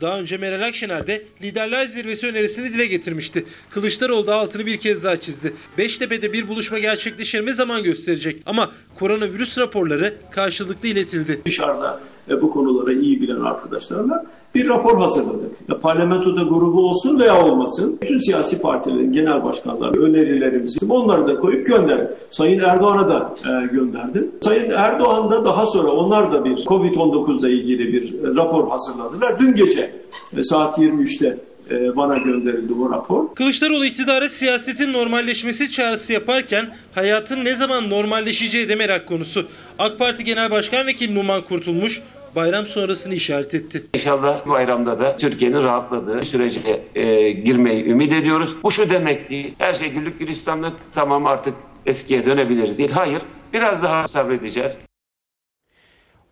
[0.00, 3.44] Daha önce Meral Akşener de liderler zirvesi önerisini dile getirmişti.
[3.70, 5.54] Kılıçdaroğlu da altını bir kez daha çizdi.
[5.78, 8.42] Beştepe'de bir buluşma gerçekleşir mi zaman gösterecek.
[8.46, 11.40] Ama koronavirüs raporları karşılıklı iletildi.
[11.44, 12.00] Dışarıda
[12.30, 15.52] e, bu konuları iyi bilen arkadaşlarla bir rapor hazırladık.
[15.68, 17.98] Ya, parlamentoda grubu olsun veya olmasın.
[18.02, 22.16] Bütün siyasi partilerin genel başkanları önerilerimizi onları da koyup gönderdik.
[22.30, 24.30] Sayın Erdoğan'a da e, gönderdim.
[24.40, 29.38] Sayın Erdoğan da daha sonra onlar da bir Covid-19 ile ilgili bir e, rapor hazırladılar.
[29.38, 29.90] Dün gece
[30.36, 31.38] e, saat 23'te
[31.70, 33.34] e, bana gönderildi o rapor.
[33.34, 39.46] Kılıçdaroğlu iktidara siyasetin normalleşmesi çağrısı yaparken hayatın ne zaman normalleşeceği de merak konusu.
[39.78, 42.02] AK Parti Genel Başkan Vekili Numan Kurtulmuş
[42.36, 43.82] bayram sonrasını işaret etti.
[43.94, 48.56] İnşallah bayramda da Türkiye'nin rahatladığı sürece e, girmeyi ümit ediyoruz.
[48.62, 49.54] Bu şu demek değil.
[49.58, 51.54] Her şey güllük gülistanlık tamam artık
[51.86, 52.90] eskiye dönebiliriz değil.
[52.90, 53.22] Hayır.
[53.52, 54.78] Biraz daha sabredeceğiz.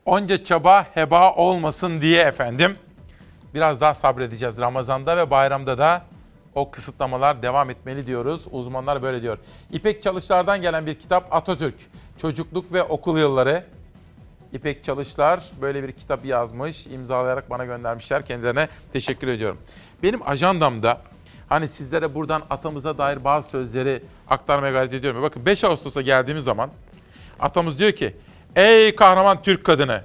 [0.05, 2.77] Onca çaba heba olmasın diye efendim.
[3.55, 6.03] Biraz daha sabredeceğiz Ramazan'da ve bayramda da
[6.55, 8.43] o kısıtlamalar devam etmeli diyoruz.
[8.51, 9.39] Uzmanlar böyle diyor.
[9.73, 11.75] İpek Çalışlar'dan gelen bir kitap Atatürk.
[12.19, 13.65] Çocukluk ve okul yılları.
[14.53, 18.27] İpek Çalışlar böyle bir kitap yazmış, imzalayarak bana göndermişler.
[18.27, 19.59] Kendilerine teşekkür ediyorum.
[20.03, 21.01] Benim ajandamda
[21.49, 25.23] hani sizlere buradan atamıza dair bazı sözleri aktarmaya gayret ediyorum.
[25.23, 26.71] Bakın 5 Ağustos'a geldiğimiz zaman
[27.41, 28.17] atamız diyor ki
[28.57, 30.03] Ey kahraman Türk kadını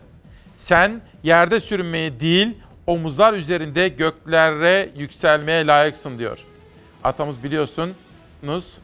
[0.57, 2.57] sen yerde sürünmeyi değil
[2.88, 6.40] omuzlar üzerinde göklere yükselmeye layıksın diyor.
[7.03, 8.78] Atamız biliyorsunuz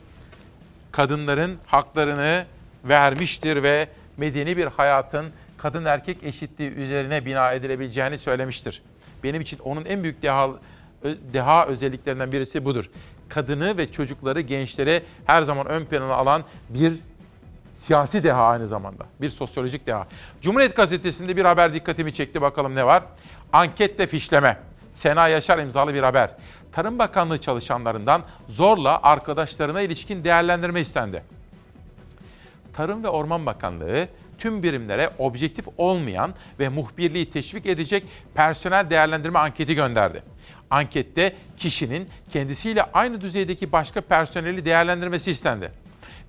[0.92, 2.46] kadınların haklarını
[2.84, 3.88] vermiştir ve
[4.18, 5.26] medeni bir hayatın
[5.64, 8.82] kadın erkek eşitliği üzerine bina edilebileceğini söylemiştir.
[9.24, 10.50] Benim için onun en büyük deha,
[11.34, 12.90] deha özelliklerinden birisi budur.
[13.30, 16.94] Kadını ve çocukları, gençleri her zaman ön plana alan bir
[17.74, 19.06] siyasi deha aynı zamanda.
[19.22, 20.08] Bir sosyolojik deha.
[20.42, 22.42] Cumhuriyet Gazetesi'nde bir haber dikkatimi çekti.
[22.42, 23.04] Bakalım ne var?
[23.54, 24.58] Anketle fişleme.
[24.94, 26.32] Sena Yaşar imzalı bir haber.
[26.72, 31.24] Tarım Bakanlığı çalışanlarından zorla arkadaşlarına ilişkin değerlendirme istendi.
[32.74, 34.08] Tarım ve Orman Bakanlığı
[34.44, 38.04] tüm birimlere objektif olmayan ve muhbirliği teşvik edecek
[38.34, 40.24] personel değerlendirme anketi gönderdi.
[40.70, 45.72] Ankette kişinin kendisiyle aynı düzeydeki başka personeli değerlendirmesi istendi.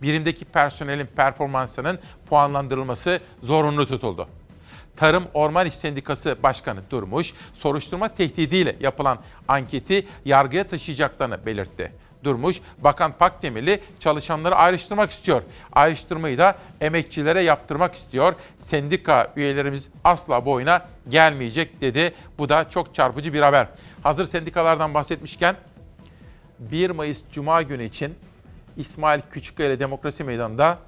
[0.02, 4.28] Birimdeki personelin performansının puanlandırılması zorunlu tutuldu.
[4.96, 9.18] Tarım Orman İş Sendikası Başkanı Durmuş, soruşturma tehdidiyle yapılan
[9.48, 11.92] anketi yargıya taşıyacaklarını belirtti.
[12.24, 15.42] Durmuş, Bakan Pakdemirli çalışanları ayrıştırmak istiyor.
[15.72, 18.34] Ayrıştırmayı da emekçilere yaptırmak istiyor.
[18.58, 22.14] Sendika üyelerimiz asla boyuna gelmeyecek dedi.
[22.38, 23.68] Bu da çok çarpıcı bir haber.
[24.02, 25.56] Hazır sendikalardan bahsetmişken
[26.58, 28.14] 1 Mayıs Cuma günü için
[28.76, 30.78] İsmail Küçükkaya Demokrasi Meydanı'nda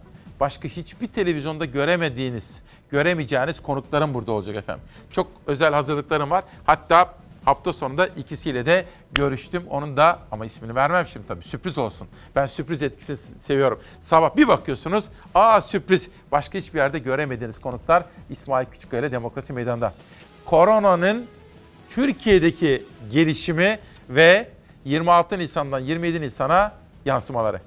[0.40, 4.84] başka hiçbir televizyonda göremediğiniz, göremeyeceğiniz konuklarım burada olacak efendim.
[5.10, 6.44] Çok özel hazırlıklarım var.
[6.66, 7.14] Hatta
[7.46, 9.64] hafta sonunda ikisiyle de görüştüm.
[9.70, 12.08] Onun da ama ismini vermem şimdi tabii sürpriz olsun.
[12.36, 13.80] Ben sürpriz etkisi seviyorum.
[14.00, 15.04] Sabah bir bakıyorsunuz
[15.34, 19.94] aa sürpriz başka hiçbir yerde göremediğiniz konuklar İsmail Küçükkaya Demokrasi Meydanı'nda.
[20.44, 21.26] Koronanın
[21.90, 22.82] Türkiye'deki
[23.12, 23.78] gelişimi
[24.08, 24.48] ve
[24.84, 26.72] 26 Nisan'dan 27 Nisan'a
[27.04, 27.60] yansımaları.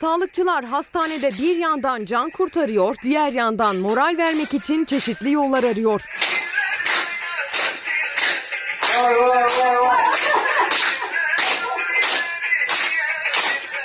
[0.00, 6.00] Sağlıkçılar hastanede bir yandan can kurtarıyor, diğer yandan moral vermek için çeşitli yollar arıyor.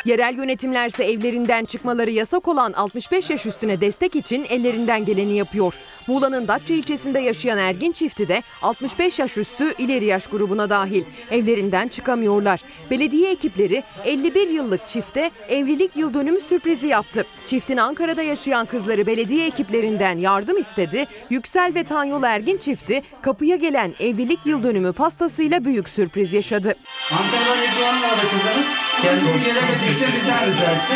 [0.06, 5.74] Yerel yönetimlerse evlerinden çıkmaları yasak olan 65 yaş üstüne destek için ellerinden geleni yapıyor.
[6.08, 11.04] Muğla'nın Datça ilçesinde yaşayan Ergin çifti de 65 yaş üstü ileri yaş grubuna dahil.
[11.32, 12.60] Evlerinden çıkamıyorlar.
[12.92, 17.26] Belediye ekipleri 51 yıllık çifte evlilik yıl dönümü sürprizi yaptı.
[17.46, 21.06] Çiftin Ankara'da yaşayan kızları belediye ekiplerinden yardım istedi.
[21.30, 26.74] Yüksel ve Tanyol Ergin çifti kapıya gelen evlilik yıl dönümü pastasıyla büyük sürpriz yaşadı.
[27.12, 28.66] Ankara'dan Ebru vardı kızınız.
[29.02, 30.96] Kendisi gelemediği için rica rica etti.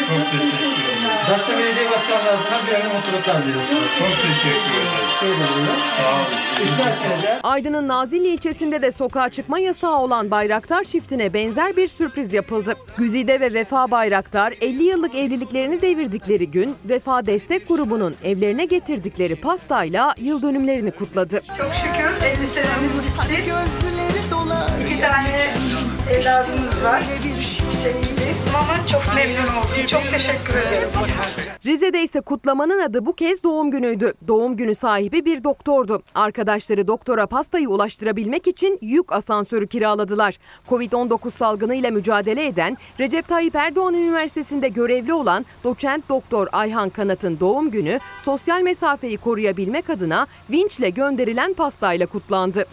[1.30, 3.70] Datça Belediye Başkanlığı adına bir önemli mutluluklar diliyoruz.
[3.70, 4.97] Çok teşekkür ederim.
[6.66, 12.34] İsterseniz de Aydın'ın Nazilli ilçesinde de sokağa çıkma yasağı olan Bayraktar çiftine benzer bir sürpriz
[12.34, 12.74] yapıldı.
[12.98, 20.14] Güzide ve Vefa Bayraktar 50 yıllık evliliklerini devirdikleri gün Vefa Destek Grubu'nun evlerine getirdikleri pastayla
[20.18, 21.42] yıl dönümlerini kutladı.
[21.58, 23.44] Çok şükür 50 senemiz bitti.
[23.46, 24.70] Gözleri dolar.
[24.86, 25.48] İki tane
[26.12, 27.04] evladımız var.
[27.72, 28.17] Çiçekli.
[28.58, 29.86] Ama çok memnun oldum.
[29.88, 30.90] Çok teşekkür ederim.
[31.66, 34.14] Rize'de ise kutlamanın adı bu kez doğum günüydü.
[34.28, 36.04] Doğum günü sahibi bir doktordu.
[36.16, 40.38] Arkadaşları doktora pastayı ulaştırabilmek için yük asansörü kiraladılar.
[40.70, 47.72] Covid-19 salgınıyla mücadele eden Recep Tayyip Erdoğan Üniversitesi'nde görevli olan doçent doktor Ayhan Kanat'ın doğum
[47.72, 52.66] günü sosyal mesafeyi koruyabilmek adına vinçle gönderilen pastayla kutlandı.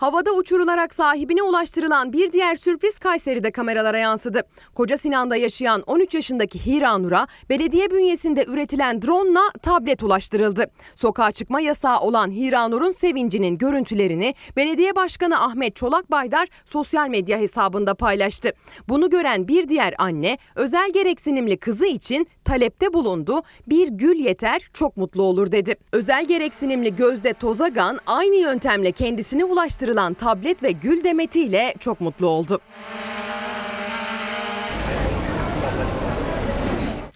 [0.00, 4.42] Havada uçurularak sahibine ulaştırılan bir diğer sürpriz Kayseri'de kameralara yansıdı.
[4.74, 10.64] Koca Sinan'da yaşayan 13 yaşındaki Hira Nur'a belediye bünyesinde üretilen drone'la tablet ulaştırıldı.
[10.94, 17.38] Sokağa çıkma yasağı olan Hira Nur'un sevincinin görüntülerini belediye başkanı Ahmet Çolak Baydar sosyal medya
[17.38, 18.52] hesabında paylaştı.
[18.88, 23.42] Bunu gören bir diğer anne özel gereksinimli kızı için talepte bulundu.
[23.66, 25.74] Bir gül yeter çok mutlu olur dedi.
[25.92, 32.60] Özel gereksinimli Gözde Tozagan aynı yöntemle kendisine ulaştırılan tablet ve gül demetiyle çok mutlu oldu.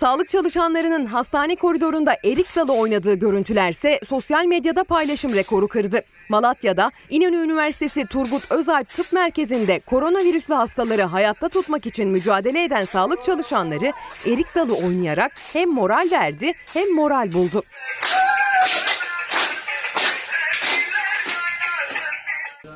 [0.01, 6.03] Sağlık çalışanlarının hastane koridorunda erik dalı oynadığı görüntülerse sosyal medyada paylaşım rekoru kırdı.
[6.29, 13.23] Malatya'da İnönü Üniversitesi Turgut Özalp Tıp Merkezi'nde koronavirüslü hastaları hayatta tutmak için mücadele eden sağlık
[13.23, 13.93] çalışanları
[14.27, 17.63] erik dalı oynayarak hem moral verdi hem moral buldu.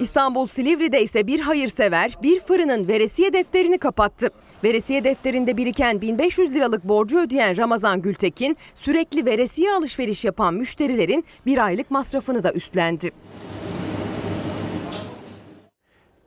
[0.00, 4.30] İstanbul Silivri'de ise bir hayırsever bir fırının veresiye defterini kapattı.
[4.64, 11.58] Veresiye defterinde biriken 1500 liralık borcu ödeyen Ramazan Gültekin sürekli veresiye alışveriş yapan müşterilerin bir
[11.58, 13.10] aylık masrafını da üstlendi.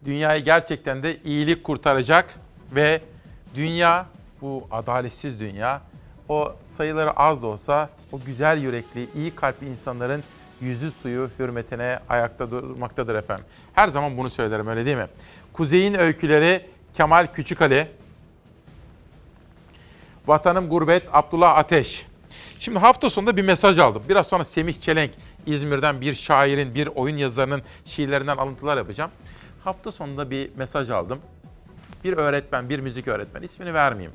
[0.05, 2.35] Dünyayı gerçekten de iyilik kurtaracak
[2.75, 3.01] ve
[3.55, 4.05] dünya
[4.41, 5.81] bu adaletsiz dünya
[6.29, 10.23] o sayıları az da olsa o güzel yürekli, iyi kalpli insanların
[10.61, 13.45] yüzü suyu hürmetine ayakta durmaktadır efendim.
[13.73, 15.07] Her zaman bunu söylerim öyle değil mi?
[15.53, 16.61] Kuzey'in öyküleri
[16.93, 17.87] Kemal Küçükali,
[20.27, 22.05] Vatanım Gurbet Abdullah Ateş.
[22.59, 24.03] Şimdi hafta sonunda bir mesaj aldım.
[24.09, 25.11] Biraz sonra Semih Çelenk,
[25.45, 29.11] İzmir'den bir şairin, bir oyun yazarının şiirlerinden alıntılar yapacağım.
[29.63, 31.19] Hafta sonunda bir mesaj aldım.
[32.03, 34.13] Bir öğretmen, bir müzik öğretmen, ismini vermeyeyim.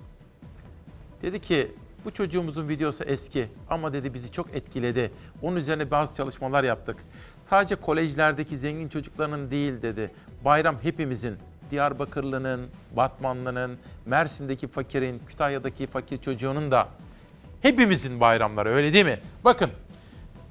[1.22, 1.72] Dedi ki
[2.04, 5.12] bu çocuğumuzun videosu eski ama dedi bizi çok etkiledi.
[5.42, 6.96] Onun üzerine bazı çalışmalar yaptık.
[7.42, 10.10] Sadece kolejlerdeki zengin çocukların değil dedi.
[10.44, 11.36] Bayram hepimizin.
[11.70, 12.66] Diyarbakırlı'nın,
[12.96, 16.88] Batmanlı'nın, Mersin'deki fakirin, Kütahya'daki fakir çocuğunun da
[17.62, 19.18] hepimizin bayramları öyle değil mi?
[19.44, 19.70] Bakın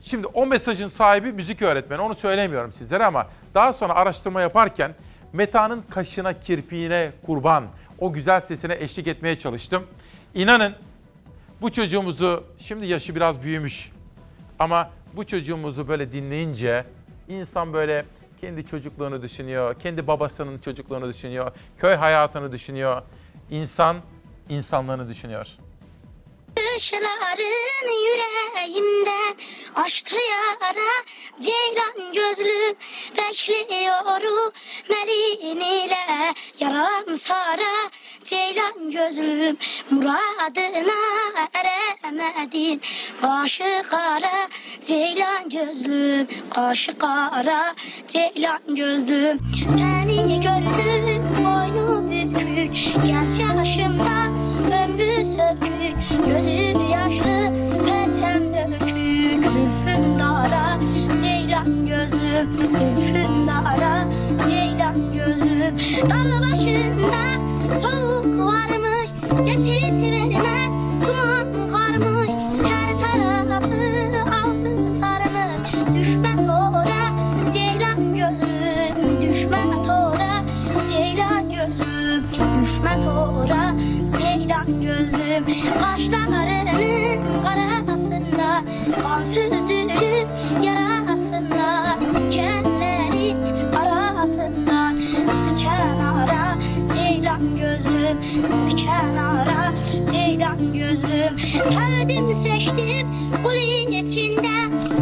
[0.01, 4.95] şimdi o mesajın sahibi müzik öğretmeni onu söylemiyorum sizlere ama daha sonra araştırma yaparken
[5.33, 7.65] Meta'nın kaşına, kirpiğine kurban,
[7.99, 9.87] o güzel sesine eşlik etmeye çalıştım.
[10.33, 10.73] İnanın
[11.61, 13.91] bu çocuğumuzu, şimdi yaşı biraz büyümüş
[14.59, 16.85] ama bu çocuğumuzu böyle dinleyince
[17.27, 18.05] insan böyle
[18.41, 23.01] kendi çocukluğunu düşünüyor, kendi babasının çocukluğunu düşünüyor, köy hayatını düşünüyor.
[23.51, 23.97] İnsan
[24.49, 25.47] insanlığını düşünüyor.
[26.55, 29.35] Kışların yüreğimde
[29.75, 30.91] açtı yara
[31.41, 32.75] Ceylan gözlü
[33.17, 34.53] bekliyorum
[34.89, 37.89] Melin ile yaram sara
[38.23, 39.57] Ceylan gözlüm
[39.91, 42.81] muradına eremedin.
[43.23, 44.49] Başı kara
[44.85, 47.75] Ceylan gözlüm Kaşı kara
[48.07, 54.30] Ceylan gözlüm Seni gördüm boynu bükük Genç yaşımda
[56.17, 56.51] Gözü
[56.91, 57.53] yaşlı
[57.85, 60.77] peçem dökük Zülfün dara
[61.21, 63.51] Ceylan gözlüm Zülfün
[66.09, 67.23] Dağ başında
[67.81, 69.09] soğuk varmış
[69.45, 70.80] Geçit verme
[85.47, 88.63] gözlüm Kaşlarının karasında
[89.01, 90.29] Kan süzülüp
[90.63, 93.37] yarasında Dikenlerin
[93.75, 94.93] arasında
[95.31, 96.57] Sıçan ara
[96.93, 99.73] Ceylan gözlüm Sıçan ara
[100.11, 103.07] Ceylan gözlüm Sevdim seçtim
[103.43, 104.51] Kulin içinde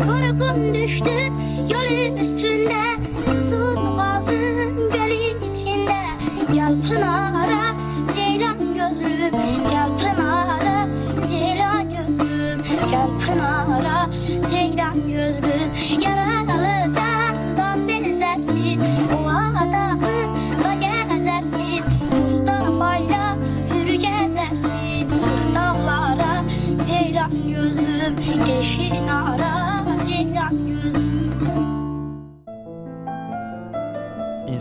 [0.07, 1.33] Yorgun düştüm
[1.71, 2.79] Yol üstünde.
[3.25, 5.99] Susuz kaldım Gölün içinde
[6.53, 6.73] Gel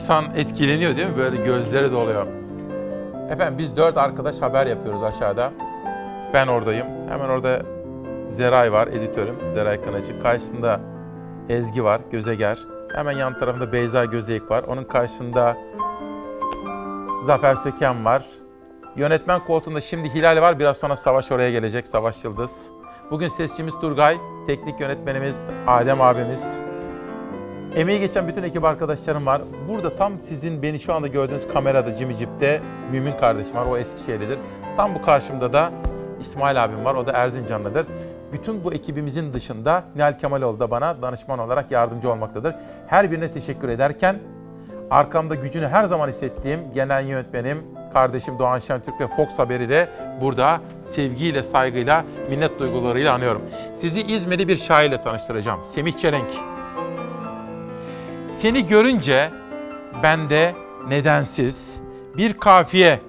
[0.09, 1.17] İnsan etkileniyor değil mi?
[1.17, 2.27] Böyle gözleri doluyor.
[3.31, 5.53] Efendim biz dört arkadaş haber yapıyoruz aşağıda.
[6.35, 6.87] Ben oradayım.
[7.09, 7.63] Hemen orada
[8.31, 9.37] Zeray var, editörüm.
[9.55, 10.23] Zeray Kınacı.
[10.23, 10.81] Karşısında
[11.49, 12.59] Ezgi var, Gözeger.
[12.95, 14.63] Hemen yan tarafında Beyza Gözeyik var.
[14.63, 15.57] Onun karşısında
[17.23, 18.25] Zafer Söken var.
[18.97, 20.59] Yönetmen koltuğunda şimdi Hilal var.
[20.59, 21.87] Biraz sonra Savaş oraya gelecek.
[21.87, 22.67] Savaş Yıldız.
[23.11, 24.17] Bugün sesçimiz Turgay.
[24.47, 26.68] Teknik yönetmenimiz Adem abimiz.
[27.77, 29.43] Emeği geçen bütün ekip arkadaşlarım var.
[29.69, 32.61] Burada tam sizin beni şu anda gördüğünüz kamerada Jimmy Jeep'te
[32.93, 33.67] Mümin kardeşim var.
[33.67, 34.39] O Eskişehirlidir.
[34.77, 35.73] Tam bu karşımda da
[36.21, 36.95] İsmail abim var.
[36.95, 37.87] O da Erzincanlıdır.
[38.33, 42.55] Bütün bu ekibimizin dışında Nihal Kemaloğlu da bana danışman olarak yardımcı olmaktadır.
[42.87, 44.19] Her birine teşekkür ederken
[44.91, 47.63] arkamda gücünü her zaman hissettiğim genel yönetmenim,
[47.93, 49.89] kardeşim Doğan Şentürk ve Fox Haber'i de
[50.21, 53.43] burada sevgiyle, saygıyla, minnet duygularıyla anıyorum.
[53.75, 55.65] Sizi İzmirli bir şairle tanıştıracağım.
[55.65, 56.58] Semih Çelenk.
[58.39, 59.31] Seni görünce
[60.03, 60.55] bende
[60.89, 61.81] nedensiz
[62.17, 63.01] bir kafiye,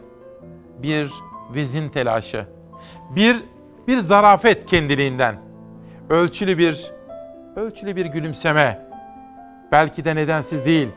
[0.78, 1.12] bir
[1.56, 2.46] vezin telaşı.
[3.10, 3.38] Bir
[3.88, 5.36] bir zarafet kendiliğinden.
[6.10, 6.92] Ölçülü bir
[7.56, 8.90] ölçülü bir gülümseme.
[9.72, 10.90] Belki de nedensiz değil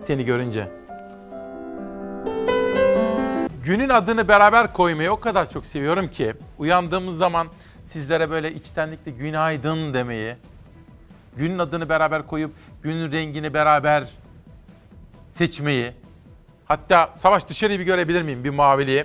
[0.00, 0.68] seni görünce.
[3.64, 7.46] Günün adını beraber koymayı o kadar çok seviyorum ki uyandığımız zaman
[7.84, 10.36] sizlere böyle içtenlikle günaydın demeyi,
[11.36, 12.50] günün adını beraber koyup
[12.82, 14.04] günün rengini beraber
[15.30, 15.92] seçmeyi.
[16.64, 19.04] Hatta Savaş dışarıyı bir görebilir miyim bir maviliği?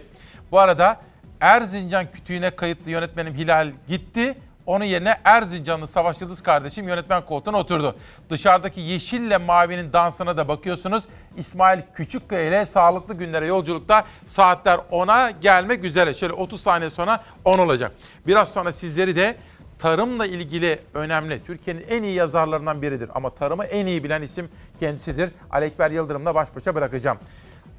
[0.52, 1.00] Bu arada
[1.40, 4.38] Erzincan kütüğüne kayıtlı yönetmenim Hilal gitti.
[4.66, 7.96] Onun yerine Erzincanlı Savaş Yıldız kardeşim yönetmen koltuğuna oturdu.
[8.30, 11.04] Dışarıdaki yeşille mavinin dansına da bakıyorsunuz.
[11.38, 16.14] İsmail Küçükkaya ile sağlıklı günlere yolculukta saatler 10'a gelmek üzere.
[16.14, 17.92] Şöyle 30 saniye sonra 10 olacak.
[18.28, 19.36] Biraz sonra sizleri de
[19.82, 23.10] tarımla ilgili önemli, Türkiye'nin en iyi yazarlarından biridir.
[23.16, 24.50] Ama tarımı en iyi bilen isim
[24.80, 25.30] kendisidir.
[25.52, 27.18] Alekber Yıldırım'la baş başa bırakacağım.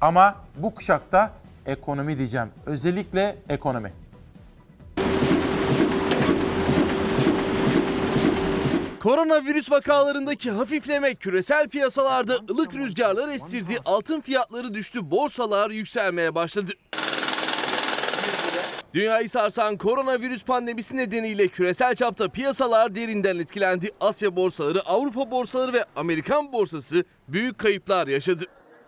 [0.01, 1.31] Ama bu kuşakta
[1.65, 2.47] ekonomi diyeceğim.
[2.65, 3.93] Özellikle ekonomi.
[8.99, 16.71] Koronavirüs vakalarındaki hafifleme küresel piyasalarda ılık rüzgarlar estirdi, altın fiyatları düştü, borsalar yükselmeye başladı.
[18.93, 23.91] Dünyayı sarsan koronavirüs pandemisi nedeniyle küresel çapta piyasalar derinden etkilendi.
[23.99, 28.45] Asya borsaları, Avrupa borsaları ve Amerikan borsası büyük kayıplar yaşadı.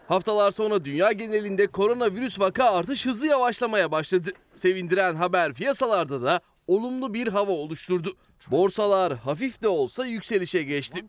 [0.07, 4.29] Haftalar sonra dünya genelinde koronavirüs vaka artış hızı yavaşlamaya başladı.
[4.53, 8.13] Sevindiren haber piyasalarda da olumlu bir hava oluşturdu.
[8.51, 11.05] Borsalar hafif de olsa yükselişe geçti.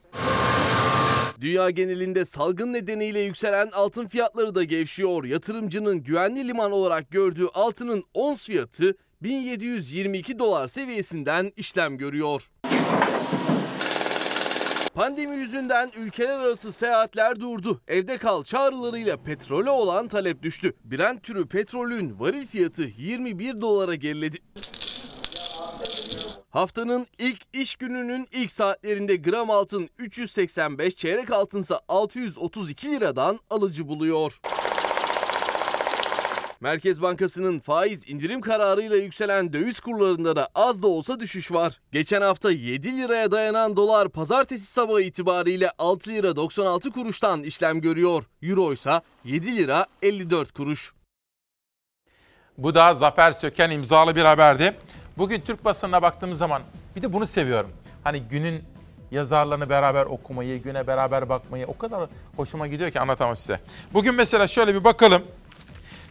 [1.41, 5.25] Dünya genelinde salgın nedeniyle yükselen altın fiyatları da gevşiyor.
[5.25, 12.51] Yatırımcının güvenli liman olarak gördüğü altının ons fiyatı 1722 dolar seviyesinden işlem görüyor.
[14.95, 17.81] Pandemi yüzünden ülkeler arası seyahatler durdu.
[17.89, 20.73] Evde kal çağrılarıyla petrole olan talep düştü.
[20.85, 24.39] Brent türü petrolün varil fiyatı 21 dolara geriledi.
[26.57, 34.41] Haftanın ilk iş gününün ilk saatlerinde gram altın 385, çeyrek altınsa 632 liradan alıcı buluyor.
[36.61, 41.81] Merkez Bankası'nın faiz indirim kararıyla yükselen döviz kurlarında da az da olsa düşüş var.
[41.93, 48.25] Geçen hafta 7 liraya dayanan dolar pazartesi sabahı itibariyle 6 lira 96 kuruştan işlem görüyor.
[48.43, 50.93] Euro ise 7 lira 54 kuruş.
[52.59, 54.77] Bu da Zafer Söken imzalı bir haberdi.
[55.19, 56.63] Bugün Türk basınına baktığımız zaman
[56.97, 57.71] bir de bunu seviyorum.
[58.05, 58.65] Hani günün
[59.11, 63.61] yazarlarını beraber okumayı, güne beraber bakmayı o kadar hoşuma gidiyor ki anlatamam size.
[63.93, 65.23] Bugün mesela şöyle bir bakalım.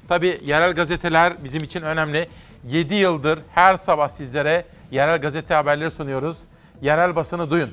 [0.07, 2.29] Tabii yerel gazeteler bizim için önemli.
[2.67, 6.37] 7 yıldır her sabah sizlere yerel gazete haberleri sunuyoruz.
[6.81, 7.71] Yerel basını duyun.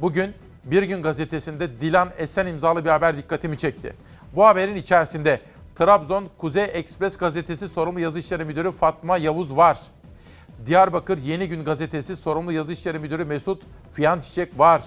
[0.00, 0.34] Bugün
[0.64, 3.96] Bir Gün gazetesinde Dilan Esen imzalı bir haber dikkatimi çekti.
[4.34, 5.40] Bu haberin içerisinde
[5.76, 9.78] Trabzon Kuzey Ekspres gazetesi sorumlu yazı işleri müdürü Fatma Yavuz var.
[10.66, 13.62] Diyarbakır Yeni Gün gazetesi sorumlu yazı işleri müdürü Mesut
[13.94, 14.84] Fiyan Çiçek var.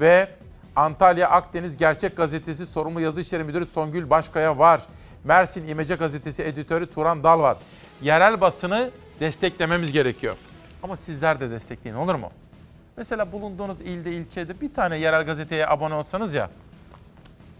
[0.00, 0.28] Ve
[0.76, 4.82] Antalya Akdeniz Gerçek gazetesi sorumlu yazı işleri müdürü Songül Başkaya var.
[5.24, 7.56] Mersin İmece gazetesi editörü Turan Dal var.
[8.02, 8.90] Yerel basını
[9.20, 10.36] desteklememiz gerekiyor.
[10.82, 12.30] Ama sizler de destekleyin olur mu?
[12.96, 16.50] Mesela bulunduğunuz ilde, ilçede bir tane yerel gazeteye abone olsanız ya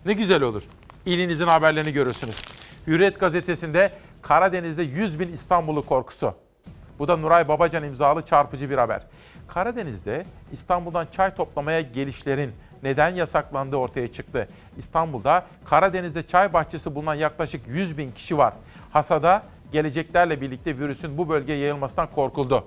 [0.07, 0.63] ne güzel olur.
[1.07, 2.37] İlinizin haberlerini görürsünüz.
[2.87, 3.93] Hürriyet gazetesinde
[4.23, 6.35] Karadeniz'de 100 bin İstanbullu korkusu.
[7.01, 9.03] Bu da Nuray Babacan imzalı çarpıcı bir haber.
[9.49, 12.53] Karadeniz'de İstanbul'dan çay toplamaya gelişlerin
[12.83, 14.49] neden yasaklandığı ortaya çıktı.
[14.77, 18.55] İstanbul'da Karadeniz'de çay bahçesi bulunan yaklaşık 100 bin kişi var.
[18.93, 22.67] Hasada geleceklerle birlikte virüsün bu bölgeye yayılmasından korkuldu.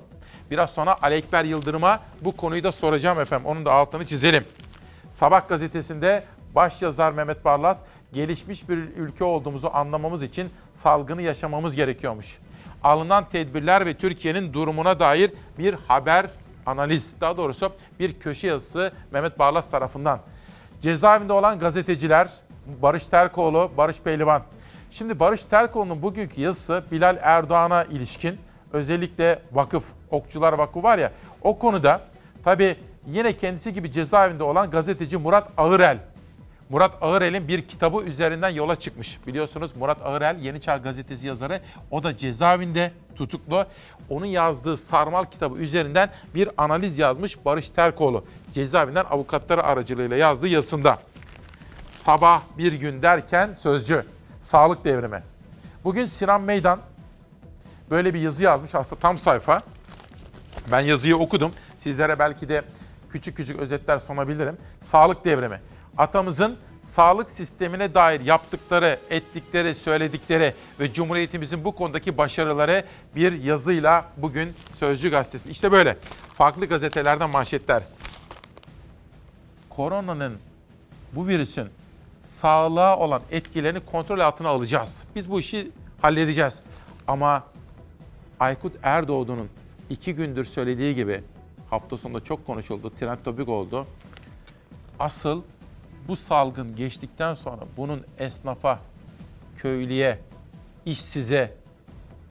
[0.52, 3.48] Biraz sonra Ali Ekber Yıldırım'a bu konuyu da soracağım efendim.
[3.48, 4.46] Onun da altını çizelim.
[5.12, 6.24] Sabah gazetesinde
[6.56, 7.82] başyazar Mehmet Barlas,
[8.14, 12.38] gelişmiş bir ülke olduğumuzu anlamamız için salgını yaşamamız gerekiyormuş.
[12.84, 16.26] Alınan tedbirler ve Türkiye'nin durumuna dair bir haber
[16.66, 20.20] analiz, daha doğrusu bir köşe yazısı Mehmet Barlas tarafından.
[20.82, 22.30] Cezaevinde olan gazeteciler
[22.82, 24.44] Barış Terkoğlu, Barış Pehlivan.
[24.92, 28.38] Şimdi Barış Terkoğlu'nun bugünkü yazısı Bilal Erdoğan'a ilişkin
[28.74, 31.12] özellikle vakıf, Okçular Vakfı var ya
[31.42, 32.02] o konuda
[32.44, 32.76] tabii
[33.08, 35.98] yine kendisi gibi cezaevinde olan gazeteci Murat Ağırel.
[36.74, 39.20] Murat Ağırel'in bir kitabı üzerinden yola çıkmış.
[39.28, 41.62] Biliyorsunuz Murat Ağırel Yeni Çağ gazetesi yazarı.
[41.92, 43.66] O da cezaevinde tutuklu.
[44.10, 48.26] Onun yazdığı Sarmal kitabı üzerinden bir analiz yazmış Barış Terkoğlu.
[48.54, 50.98] Cezaevinden avukatları aracılığıyla yazdığı yazısında.
[51.92, 54.06] Sabah bir gün derken sözcü.
[54.42, 55.24] Sağlık devrimi.
[55.84, 56.80] Bugün Sinan Meydan
[57.90, 59.62] böyle bir yazı yazmış aslında tam sayfa.
[60.72, 61.52] Ben yazıyı okudum.
[61.80, 62.62] Sizlere belki de
[63.12, 64.58] küçük küçük özetler sunabilirim.
[64.82, 65.60] Sağlık devrimi.
[65.98, 74.54] Atamızın sağlık sistemine dair yaptıkları, ettikleri, söyledikleri ve Cumhuriyetimizin bu konudaki başarıları bir yazıyla bugün
[74.80, 75.52] Sözcü Gazetesi'nde.
[75.52, 75.98] İşte böyle
[76.38, 77.84] farklı gazetelerden manşetler.
[79.70, 80.38] Koronanın,
[81.12, 81.68] bu virüsün
[82.26, 85.04] sağlığa olan etkilerini kontrol altına alacağız.
[85.16, 85.72] Biz bu işi
[86.02, 86.60] halledeceğiz.
[87.08, 87.44] Ama
[88.40, 89.50] Aykut Erdoğdu'nun
[89.90, 91.24] iki gündür söylediği gibi
[91.70, 93.88] hafta sonunda çok konuşuldu, trend topik oldu.
[95.00, 95.42] Asıl
[96.08, 98.80] bu salgın geçtikten sonra bunun esnafa,
[99.58, 100.20] köylüye,
[100.86, 101.52] işsize,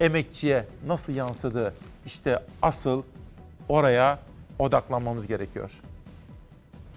[0.00, 1.74] emekçiye nasıl yansıdığı
[2.06, 3.02] işte asıl
[3.68, 4.18] oraya
[4.58, 5.70] odaklanmamız gerekiyor.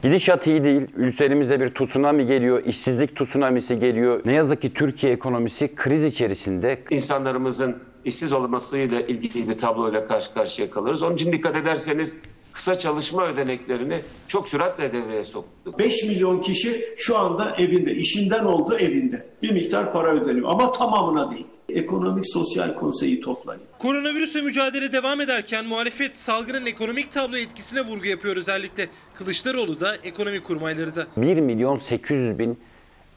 [0.04, 0.82] Gidişat iyi değil.
[0.96, 4.22] Ülkelerimize bir tsunami geliyor, işsizlik tsunamisi geliyor.
[4.26, 6.84] Ne yazık ki Türkiye ekonomisi kriz içerisinde.
[6.90, 11.04] İnsanlarımızın işsiz olmasıyla ilgili bir tabloyla karşı karşıya kalırız.
[11.04, 12.18] Onun için dikkat ederseniz
[12.56, 15.80] kısa çalışma ödeneklerini çok süratle devreye soktuk.
[15.80, 19.26] 5 milyon kişi şu anda evinde, işinden oldu evinde.
[19.44, 21.46] Bir miktar para ödeniyor ama tamamına değil.
[21.70, 23.62] Ekonomik Sosyal Konseyi toplayın.
[23.80, 28.88] Koronavirüsle mücadele devam ederken muhalefet salgının ekonomik tablo etkisine vurgu yapıyor özellikle.
[29.14, 31.08] Kılıçdaroğlu da ekonomi kurmayları da.
[31.18, 32.60] 1 milyon 800 bin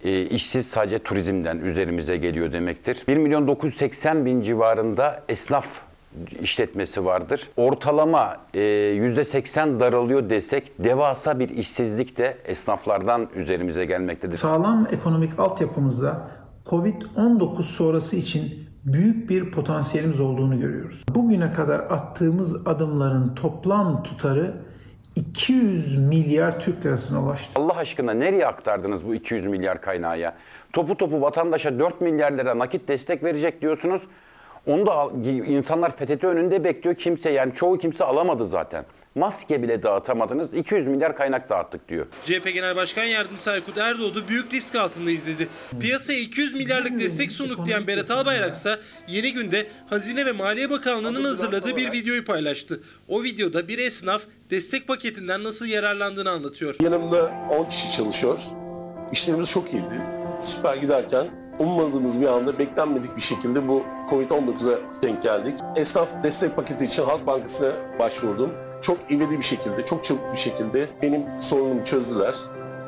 [0.05, 2.98] e, işsiz sadece turizmden üzerimize geliyor demektir.
[3.09, 5.66] 1 milyon 980 bin civarında esnaf
[6.40, 7.49] işletmesi vardır.
[7.57, 14.36] Ortalama e, %80 daralıyor desek devasa bir işsizlik de esnaflardan üzerimize gelmektedir.
[14.36, 16.31] Sağlam ekonomik altyapımızda
[16.66, 21.05] Covid-19 sonrası için büyük bir potansiyelimiz olduğunu görüyoruz.
[21.15, 24.55] Bugüne kadar attığımız adımların toplam tutarı
[25.16, 27.61] 200 milyar Türk lirasına ulaştı.
[27.61, 30.35] Allah aşkına nereye aktardınız bu 200 milyar kaynağı ya?
[30.73, 34.03] Topu topu vatandaşa 4 milyar lira nakit destek verecek diyorsunuz.
[34.66, 35.10] Onu da
[35.47, 36.94] insanlar PTT önünde bekliyor.
[36.97, 38.85] Kimse yani çoğu kimse alamadı zaten.
[39.14, 40.55] Maske bile dağıtamadınız.
[40.55, 42.06] 200 milyar kaynak dağıttık diyor.
[42.24, 45.48] CHP Genel Başkan Yardımcısı Aykut Erdoğdu büyük risk altında izledi.
[45.80, 48.76] Piyasaya 200 milyarlık destek sunduk diyen Berat Albayrak ise
[49.09, 52.80] yeni günde Hazine ve Maliye Bakanlığı'nın hazırladığı bir videoyu paylaştı.
[53.09, 56.74] O videoda bir esnaf destek paketinden nasıl yararlandığını anlatıyor.
[56.82, 58.40] Yanımda 10 kişi çalışıyor.
[59.12, 60.01] İşlerimiz çok iyiydi.
[60.40, 61.26] Süper giderken
[61.59, 65.55] ummadığımız bir anda beklenmedik bir şekilde bu Covid-19'a denk geldik.
[65.76, 68.51] Esnaf destek paketi için Halk Bankası'na başvurdum.
[68.82, 72.35] Çok ivedi bir şekilde, çok çabuk bir şekilde benim sorunumu çözdüler.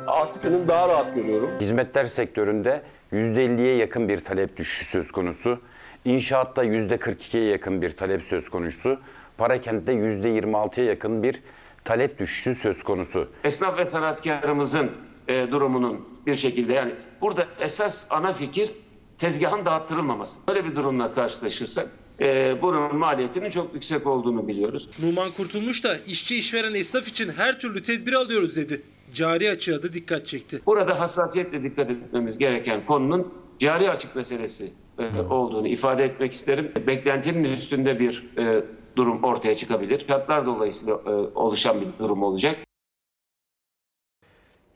[0.06, 1.50] Artık önümü daha rahat görüyorum.
[1.60, 2.82] Hizmetler sektöründe
[3.12, 5.60] %50'ye yakın bir talep düşüşü söz konusu.
[6.04, 9.00] İnşaatta %42'ye yakın bir talep söz konusu.
[9.38, 11.42] Parakent'te %26'ya yakın bir
[11.84, 13.28] talep düşüşü söz konusu.
[13.44, 14.90] Esnaf ve sanatkarımızın
[15.28, 18.72] e, durumunun bir şekilde yani burada esas ana fikir
[19.18, 20.38] tezgahın dağıttırılmaması.
[20.48, 21.88] Böyle bir durumla karşılaşırsak
[22.20, 24.88] e, bunun maliyetinin çok yüksek olduğunu biliyoruz.
[25.02, 28.82] Numan Kurtulmuş da işçi işveren esnaf için her türlü tedbir alıyoruz dedi.
[29.14, 30.60] Cari açığa da dikkat çekti.
[30.66, 36.72] Burada hassasiyetle dikkat etmemiz gereken konunun cari açık meselesi e, olduğunu ifade etmek isterim.
[36.86, 38.64] Beklentinin üstünde bir e,
[38.96, 40.06] durum ortaya çıkabilir.
[40.08, 42.56] Şartlar dolayısıyla e, oluşan bir durum olacak.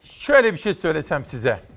[0.03, 1.74] Şöyle bir şey söylesem size.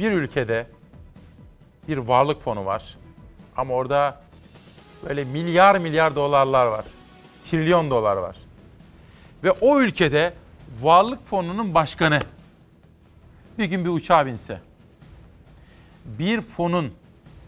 [0.00, 0.66] Bir ülkede
[1.88, 2.96] bir varlık fonu var.
[3.56, 4.20] Ama orada
[5.08, 6.84] böyle milyar milyar dolarlar var.
[7.44, 8.36] Trilyon dolar var.
[9.44, 10.32] Ve o ülkede
[10.82, 12.20] varlık fonunun başkanı
[13.58, 14.60] bir gün bir uçağa binse,
[16.04, 16.94] bir fonun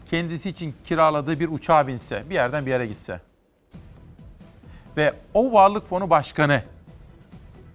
[0.09, 3.19] kendisi için kiraladığı bir uçağa binse, bir yerden bir yere gitse
[4.97, 6.63] ve o varlık fonu başkanı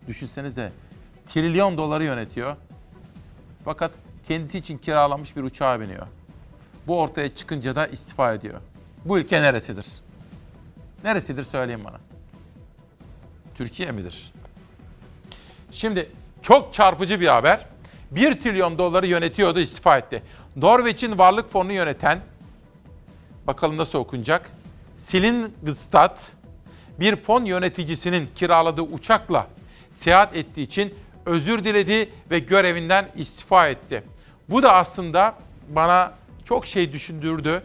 [0.09, 0.73] düşünsenize
[1.29, 2.57] trilyon doları yönetiyor.
[3.65, 3.93] Fakat
[4.29, 6.07] kendisi için kiralamış bir uçağa biniyor.
[6.87, 8.61] Bu ortaya çıkınca da istifa ediyor.
[9.05, 9.87] Bu ülke neresidir?
[11.05, 11.97] Neresidir söyleyin bana.
[13.55, 14.33] Türkiye midir?
[15.71, 16.11] Şimdi
[16.43, 17.67] çok çarpıcı bir haber.
[18.11, 20.23] 1 trilyon doları yönetiyordu istifa etti.
[20.57, 22.21] Norveç'in varlık fonunu yöneten,
[23.47, 24.51] bakalım nasıl okunacak,
[24.99, 26.19] Silingstad
[27.01, 29.47] bir fon yöneticisinin kiraladığı uçakla
[29.93, 30.95] seyahat ettiği için
[31.27, 34.03] özür diledi ve görevinden istifa etti.
[34.49, 35.35] Bu da aslında
[35.69, 36.13] bana
[36.45, 37.63] çok şey düşündürdü.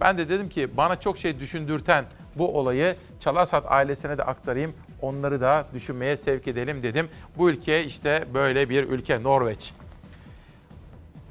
[0.00, 2.04] Ben de dedim ki bana çok şey düşündürten
[2.34, 4.74] bu olayı Çalarsat ailesine de aktarayım.
[5.02, 7.08] Onları da düşünmeye sevk edelim dedim.
[7.38, 9.72] Bu ülke işte böyle bir ülke Norveç.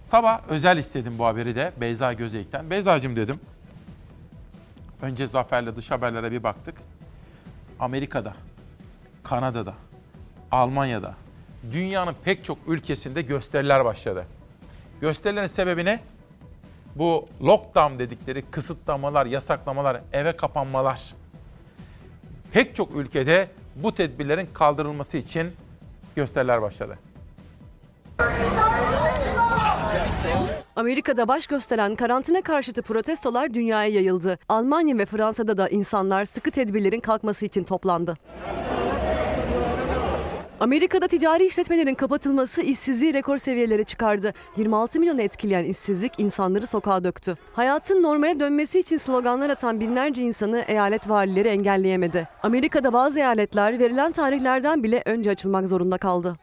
[0.04, 2.70] Sabah özel istedim bu haberi de Beyza Gözeyik'ten.
[2.70, 3.40] Beyza'cığım dedim.
[5.02, 6.76] Önce Zafer'le dış haberlere bir baktık.
[7.80, 8.34] Amerika'da,
[9.24, 9.74] Kanada'da,
[10.52, 11.14] Almanya'da,
[11.72, 14.26] dünyanın pek çok ülkesinde gösteriler başladı.
[15.02, 16.00] Gösterilerin sebebi ne?
[16.96, 21.14] Bu lockdown dedikleri kısıtlamalar, yasaklamalar, eve kapanmalar.
[22.52, 25.52] Pek çok ülkede bu tedbirlerin kaldırılması için
[26.16, 26.98] gösteriler başladı.
[30.76, 34.40] Amerika'da baş gösteren karantina karşıtı protestolar dünyaya yayıldı.
[34.50, 38.14] Almanya ve Fransa'da da insanlar sıkı tedbirlerin kalkması için toplandı.
[40.60, 44.34] Amerika'da ticari işletmelerin kapatılması işsizliği rekor seviyelere çıkardı.
[44.58, 47.38] 26 milyonu etkileyen işsizlik insanları sokağa döktü.
[47.54, 52.28] Hayatın normale dönmesi için sloganlar atan binlerce insanı eyalet valileri engelleyemedi.
[52.44, 56.36] Amerika'da bazı eyaletler verilen tarihlerden bile önce açılmak zorunda kaldı.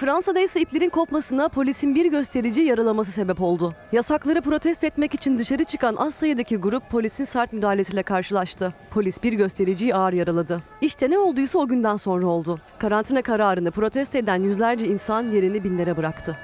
[0.00, 3.74] Fransa'da ise iplerin kopmasına polisin bir gösterici yaralaması sebep oldu.
[3.92, 8.74] Yasakları protesto etmek için dışarı çıkan az sayıdaki grup polisin sert müdahalesiyle karşılaştı.
[8.90, 10.62] Polis bir göstericiyi ağır yaraladı.
[10.80, 12.60] İşte ne olduysa o günden sonra oldu.
[12.78, 16.38] Karantina kararını protesto eden yüzlerce insan yerini binlere bıraktı.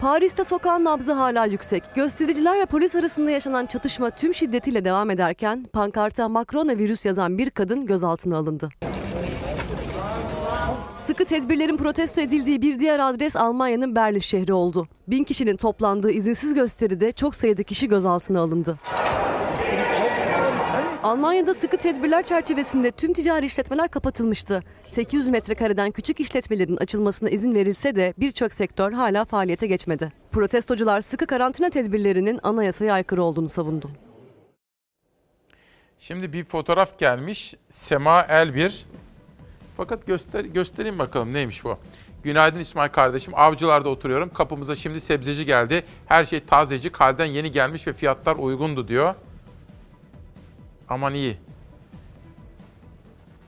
[0.00, 1.82] Paris'te sokağın nabzı hala yüksek.
[1.94, 7.50] Göstericiler ve polis arasında yaşanan çatışma tüm şiddetiyle devam ederken pankarta Macron'a virüs yazan bir
[7.50, 8.68] kadın gözaltına alındı.
[10.96, 14.88] Sıkı tedbirlerin protesto edildiği bir diğer adres Almanya'nın Berlin şehri oldu.
[15.08, 18.78] Bin kişinin toplandığı izinsiz gösteride çok sayıda kişi gözaltına alındı.
[21.02, 24.62] Almanya'da sıkı tedbirler çerçevesinde tüm ticari işletmeler kapatılmıştı.
[24.86, 30.12] 800 metrekareden küçük işletmelerin açılmasına izin verilse de birçok sektör hala faaliyete geçmedi.
[30.32, 33.90] Protestocular sıkı karantina tedbirlerinin anayasaya aykırı olduğunu savundu.
[35.98, 37.54] Şimdi bir fotoğraf gelmiş.
[37.70, 38.86] Sema Elbir.
[39.76, 41.78] Fakat göster göstereyim bakalım neymiş bu.
[42.22, 43.32] Günaydın İsmail kardeşim.
[43.36, 44.32] Avcılarda oturuyorum.
[44.34, 45.84] Kapımıza şimdi sebzeci geldi.
[46.06, 49.14] Her şey tazecik, halden yeni gelmiş ve fiyatlar uygundu diyor.
[50.88, 51.36] Aman iyi.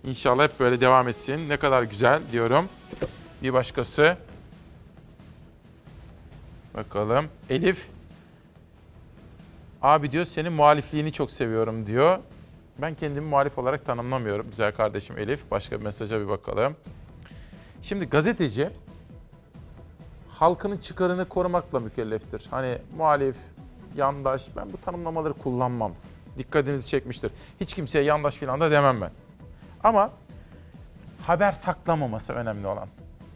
[0.05, 1.49] İnşallah hep böyle devam etsin.
[1.49, 2.69] Ne kadar güzel diyorum.
[3.43, 4.17] Bir başkası.
[6.75, 7.27] Bakalım.
[7.51, 7.87] Elif.
[9.83, 12.19] Abi diyor senin muhalifliğini çok seviyorum diyor.
[12.79, 15.51] Ben kendimi muhalif olarak tanımlamıyorum güzel kardeşim Elif.
[15.51, 16.77] Başka bir mesaja bir bakalım.
[17.83, 18.71] Şimdi gazeteci
[20.29, 22.47] halkının çıkarını korumakla mükelleftir.
[22.51, 23.37] Hani muhalif,
[23.97, 25.93] yandaş ben bu tanımlamaları kullanmam.
[26.39, 27.33] Dikkatinizi çekmiştir.
[27.61, 29.11] Hiç kimseye yandaş filan da demem ben.
[29.85, 30.11] Ama
[31.27, 32.89] haber saklamaması önemli olan.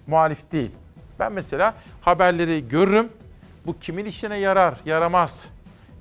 [0.07, 0.71] Muhalif değil.
[1.19, 3.09] Ben mesela haberleri görürüm.
[3.67, 5.51] Bu kimin işine yarar, yaramaz.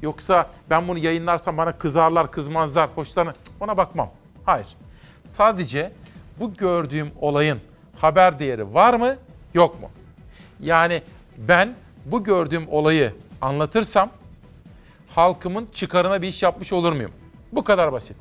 [0.02, 3.36] Yoksa ben bunu yayınlarsam bana kızarlar, kızmazlar, hoşlanır.
[3.60, 4.11] Ona bakmam.
[4.45, 4.68] Hayır.
[5.26, 5.91] Sadece
[6.40, 7.60] bu gördüğüm olayın
[7.98, 9.15] haber değeri var mı,
[9.53, 9.90] yok mu?
[10.60, 11.03] Yani
[11.38, 11.76] ben
[12.06, 14.10] bu gördüğüm olayı anlatırsam
[15.10, 17.11] halkımın çıkarına bir iş yapmış olur muyum?
[17.52, 18.18] Bu kadar basit.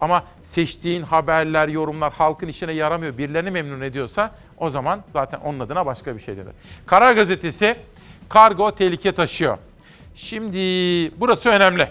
[0.00, 5.86] Ama seçtiğin haberler, yorumlar halkın işine yaramıyor, birilerini memnun ediyorsa o zaman zaten onun adına
[5.86, 6.52] başka bir şey denir.
[6.86, 7.76] Karar Gazetesi
[8.28, 9.58] kargo tehlike taşıyor.
[10.18, 10.58] Şimdi
[11.20, 11.88] burası önemli.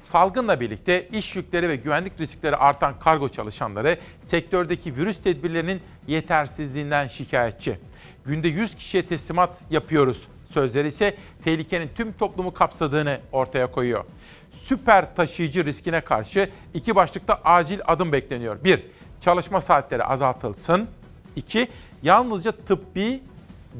[0.00, 7.78] Salgınla birlikte iş yükleri ve güvenlik riskleri artan kargo çalışanları sektördeki virüs tedbirlerinin yetersizliğinden şikayetçi.
[8.26, 10.22] Günde 100 kişiye teslimat yapıyoruz.
[10.52, 14.04] Sözleri ise tehlikenin tüm toplumu kapsadığını ortaya koyuyor.
[14.52, 18.64] Süper taşıyıcı riskine karşı iki başlıkta acil adım bekleniyor.
[18.64, 18.82] Bir,
[19.20, 20.88] çalışma saatleri azaltılsın.
[21.36, 21.68] İki,
[22.02, 23.22] yalnızca tıbbi,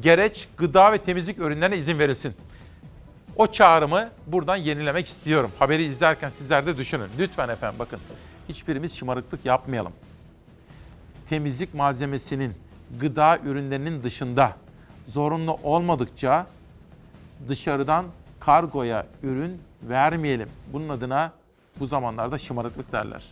[0.01, 2.35] gereç, gıda ve temizlik ürünlerine izin verilsin.
[3.35, 5.51] O çağrımı buradan yenilemek istiyorum.
[5.59, 7.07] Haberi izlerken sizler de düşünün.
[7.19, 7.99] Lütfen efendim bakın.
[8.49, 9.93] Hiçbirimiz şımarıklık yapmayalım.
[11.29, 12.53] Temizlik malzemesinin,
[12.99, 14.57] gıda ürünlerinin dışında
[15.07, 16.47] zorunlu olmadıkça
[17.47, 18.05] dışarıdan
[18.39, 20.49] kargoya ürün vermeyelim.
[20.73, 21.33] Bunun adına
[21.79, 23.23] bu zamanlarda şımarıklık derler.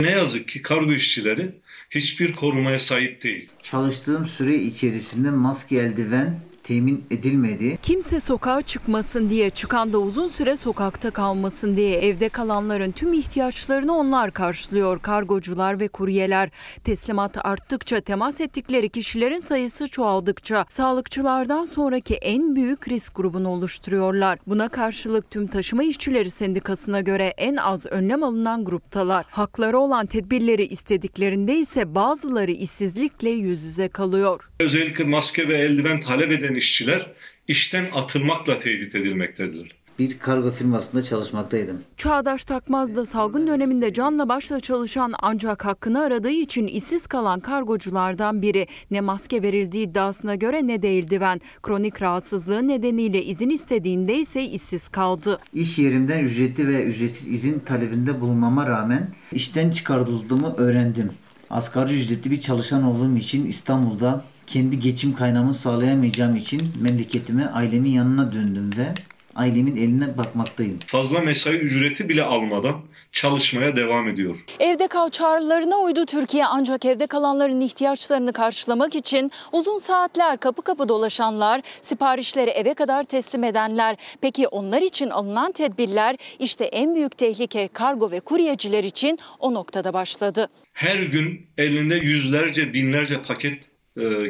[0.00, 3.50] Ne yazık ki kargo işçileri hiçbir korumaya sahip değil.
[3.62, 6.40] Çalıştığım süre içerisinde maske eldiven
[6.72, 7.78] temin edilmedi.
[7.82, 13.96] Kimse sokağa çıkmasın diye, çıkan da uzun süre sokakta kalmasın diye evde kalanların tüm ihtiyaçlarını
[13.96, 15.02] onlar karşılıyor.
[15.02, 16.50] Kargocular ve kuryeler
[16.84, 24.38] teslimat arttıkça, temas ettikleri kişilerin sayısı çoğaldıkça sağlıkçılardan sonraki en büyük risk grubunu oluşturuyorlar.
[24.46, 29.26] Buna karşılık tüm taşıma işçileri sendikasına göre en az önlem alınan gruptalar.
[29.30, 34.50] Hakları olan tedbirleri istediklerinde ise bazıları işsizlikle yüz yüze kalıyor.
[34.60, 37.06] Özellikle maske ve eldiven talep eden işçiler
[37.48, 39.82] işten atılmakla tehdit edilmektedir.
[39.98, 41.82] Bir kargo firmasında çalışmaktaydım.
[41.96, 48.42] Çağdaş Takmaz da salgın döneminde canla başla çalışan ancak hakkını aradığı için işsiz kalan kargoculardan
[48.42, 48.66] biri.
[48.90, 51.40] Ne maske verildiği iddiasına göre ne de eldiven.
[51.62, 55.38] Kronik rahatsızlığı nedeniyle izin istediğinde ise işsiz kaldı.
[55.54, 61.10] İş yerimden ücretli ve ücretsiz izin talebinde bulunmama rağmen işten çıkarıldığımı öğrendim.
[61.50, 68.32] Asgari ücretli bir çalışan olduğum için İstanbul'da kendi geçim kaynağımı sağlayamayacağım için memleketime ailemin yanına
[68.32, 68.94] döndüm ve
[69.34, 70.78] ailemin eline bakmaktayım.
[70.86, 72.80] Fazla mesai ücreti bile almadan
[73.12, 74.44] çalışmaya devam ediyor.
[74.60, 80.88] Evde kal çağrılarına uydu Türkiye ancak evde kalanların ihtiyaçlarını karşılamak için uzun saatler kapı kapı
[80.88, 83.96] dolaşanlar, siparişleri eve kadar teslim edenler.
[84.20, 89.92] Peki onlar için alınan tedbirler işte en büyük tehlike kargo ve kuryeciler için o noktada
[89.92, 90.48] başladı.
[90.72, 93.71] Her gün elinde yüzlerce binlerce paket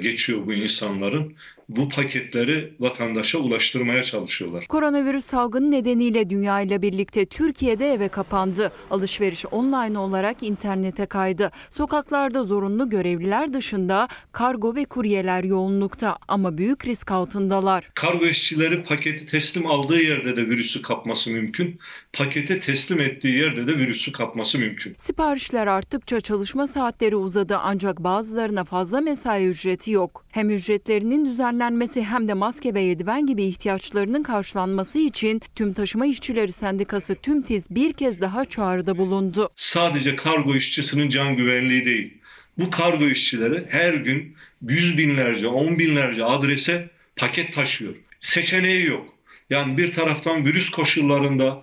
[0.03, 1.35] geçiyor bu insanların.
[1.69, 4.67] Bu paketleri vatandaşa ulaştırmaya çalışıyorlar.
[4.67, 8.73] Koronavirüs salgını nedeniyle dünya ile birlikte Türkiye'de eve kapandı.
[8.91, 11.51] Alışveriş online olarak internete kaydı.
[11.71, 17.91] Sokaklarda zorunlu görevliler dışında kargo ve kuryeler yoğunlukta ama büyük risk altındalar.
[17.95, 21.79] Kargo işçileri paketi teslim aldığı yerde de virüsü kapması mümkün.
[22.13, 24.95] Paketi teslim ettiği yerde de virüsü kapması mümkün.
[24.99, 30.25] Siparişler arttıkça çalışma saatleri uzadı ancak bazılarına fazla mesai ücreti yok.
[30.31, 36.53] Hem ücretlerinin düzenlenmesi hem de maske ve eldiven gibi ihtiyaçlarının karşılanması için Tüm Taşıma İşçileri
[36.53, 39.51] Sendikası TÜMTİZ bir kez daha çağrıda bulundu.
[39.57, 42.19] Sadece kargo işçisinin can güvenliği değil.
[42.59, 47.95] Bu kargo işçileri her gün yüz binlerce, on binlerce adrese paket taşıyor.
[48.21, 49.15] Seçeneği yok.
[49.51, 51.63] Yani bir taraftan virüs koşullarında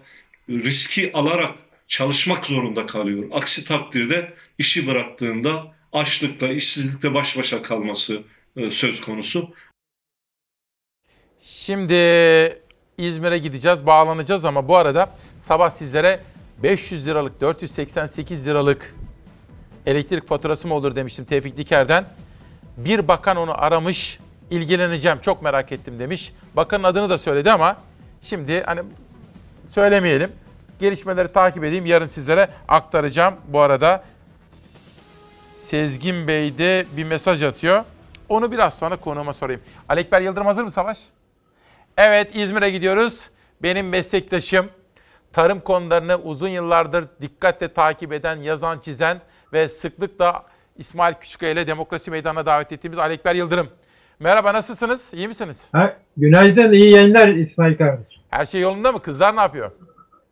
[0.50, 1.56] riski alarak
[1.88, 3.30] çalışmak zorunda kalıyor.
[3.32, 8.22] Aksi takdirde işi bıraktığında açlıkla, işsizlikle baş başa kalması
[8.56, 9.54] e, söz konusu.
[11.40, 11.94] Şimdi
[12.98, 16.20] İzmir'e gideceğiz, bağlanacağız ama bu arada sabah sizlere
[16.64, 18.96] 500 liralık, 488 liralık
[19.86, 22.06] elektrik faturası mı olur demiştim Tevfik Diker'den.
[22.78, 24.20] Bir bakan onu aramış,
[24.52, 26.34] ilgileneceğim, çok merak ettim demiş.
[26.56, 27.78] Bakanın adını da söyledi ama
[28.22, 28.82] şimdi hani
[29.70, 30.32] söylemeyelim.
[30.80, 33.36] Gelişmeleri takip edeyim, yarın sizlere aktaracağım.
[33.48, 34.04] Bu arada
[35.54, 37.84] Sezgin Bey de bir mesaj atıyor.
[38.30, 39.62] Onu biraz sonra konuğuma sorayım.
[39.90, 41.00] Alekber Yıldırım hazır mı Savaş?
[41.98, 43.30] Evet İzmir'e gidiyoruz.
[43.64, 44.70] Benim meslektaşım,
[45.34, 49.22] tarım konularını uzun yıllardır dikkatle takip eden, yazan, çizen
[49.54, 50.44] ve sıklıkla
[50.78, 53.70] İsmail Küçükkaya ile Demokrasi Meydanı'na davet ettiğimiz Alekber Yıldırım.
[54.20, 55.14] Merhaba nasılsınız?
[55.14, 55.68] İyi misiniz?
[55.72, 58.19] Ha, günaydın, iyi yayınlar İsmail kardeşim.
[58.30, 59.02] Her şey yolunda mı?
[59.02, 59.72] Kızlar ne yapıyor?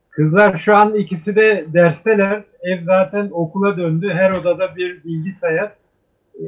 [0.10, 2.44] Kızlar şu an ikisi de dersteler.
[2.62, 4.10] Ev zaten okula döndü.
[4.14, 5.72] Her odada bir bilgisayar.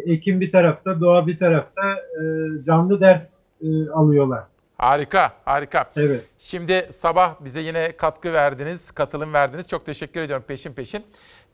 [0.05, 2.23] Ekim bir tarafta, Doğa bir tarafta e,
[2.65, 3.23] canlı ders
[3.61, 4.43] e, alıyorlar.
[4.77, 5.91] Harika, harika.
[5.95, 6.25] Evet.
[6.39, 9.67] Şimdi sabah bize yine katkı verdiniz, katılım verdiniz.
[9.67, 11.03] Çok teşekkür ediyorum peşin peşin.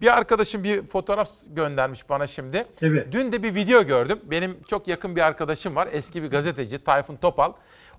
[0.01, 2.65] Bir arkadaşım bir fotoğraf göndermiş bana şimdi.
[2.81, 3.07] Evet.
[3.11, 4.19] Dün de bir video gördüm.
[4.23, 5.89] Benim çok yakın bir arkadaşım var.
[5.91, 7.53] Eski bir gazeteci Tayfun Topal.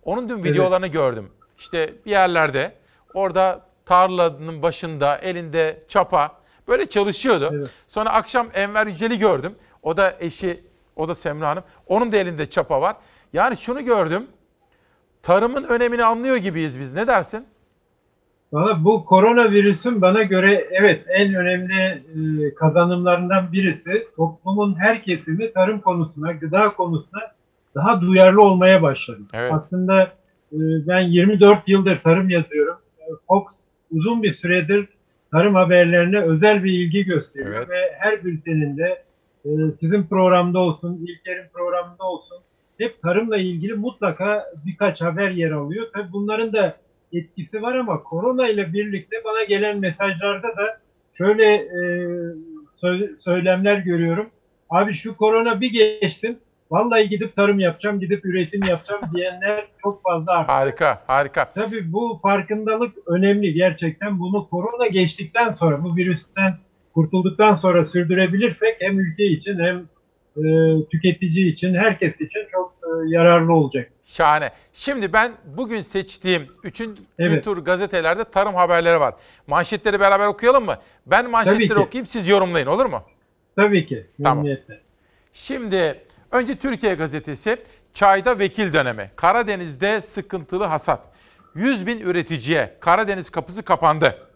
[0.04, 1.30] Onun dün videolarını gördüm.
[1.58, 2.72] İşte bir yerlerde
[3.14, 6.32] orada tarlanın başında elinde çapa
[6.68, 7.50] böyle çalışıyordu.
[7.52, 7.70] Evet.
[7.88, 9.54] Sonra akşam Enver Yücel'i gördüm.
[9.82, 10.64] O da eşi,
[10.96, 11.64] o da Semra Hanım.
[11.86, 12.96] Onun da elinde çapa var.
[13.32, 14.26] Yani şunu gördüm.
[15.22, 16.94] Tarımın önemini anlıyor gibiyiz biz.
[16.94, 17.46] Ne dersin?
[18.52, 22.02] Valla bu koronavirüsün bana göre evet en önemli
[22.46, 27.20] e, kazanımlarından birisi toplumun her kesimi tarım konusuna, gıda konusuna
[27.74, 29.20] daha duyarlı olmaya başladı.
[29.34, 29.52] Evet.
[29.52, 30.12] Aslında
[30.86, 32.76] ben 24 yıldır tarım yazıyorum.
[33.00, 33.44] E, Fox
[33.90, 34.88] uzun bir süredir
[35.32, 37.68] tarım haberlerine özel bir ilgi gösteriyor Evet.
[37.68, 39.02] ve her bülteninde
[39.44, 39.48] e,
[39.80, 42.38] sizin programda olsun, İlker'in programında olsun
[42.78, 45.86] hep tarımla ilgili mutlaka birkaç haber yer alıyor.
[45.94, 46.76] Tabii bunların da
[47.12, 50.80] etkisi var ama korona ile birlikte bana gelen mesajlarda da
[51.18, 51.80] şöyle e,
[52.82, 54.30] sö- söylemler görüyorum.
[54.70, 56.38] Abi şu korona bir geçsin,
[56.70, 60.52] vallahi gidip tarım yapacağım, gidip üretim yapacağım diyenler çok fazla arttı.
[60.52, 61.52] Harika, harika.
[61.54, 64.18] Tabii bu farkındalık önemli gerçekten.
[64.18, 66.54] Bunu korona geçtikten sonra, bu virüsten
[66.94, 69.76] kurtulduktan sonra sürdürebilirsek hem ülke için hem
[70.36, 70.44] e,
[70.90, 73.90] tüketici için, herkes için çok e, yararlı olacak.
[74.04, 74.50] Şahane.
[74.72, 77.44] Şimdi ben bugün seçtiğim üçüncü Evet.
[77.44, 79.14] tur gazetelerde tarım haberleri var.
[79.46, 80.76] Manşetleri beraber okuyalım mı?
[81.06, 83.02] Ben manşetleri okuyayım siz yorumlayın olur mu?
[83.56, 84.06] Tabii ki.
[84.22, 84.46] Tamam.
[85.32, 86.05] Şimdi
[86.36, 87.56] önce Türkiye gazetesi
[87.94, 89.10] çayda vekil dönemi.
[89.16, 91.00] Karadeniz'de sıkıntılı hasat.
[91.54, 94.28] 100 bin üreticiye Karadeniz kapısı kapandı.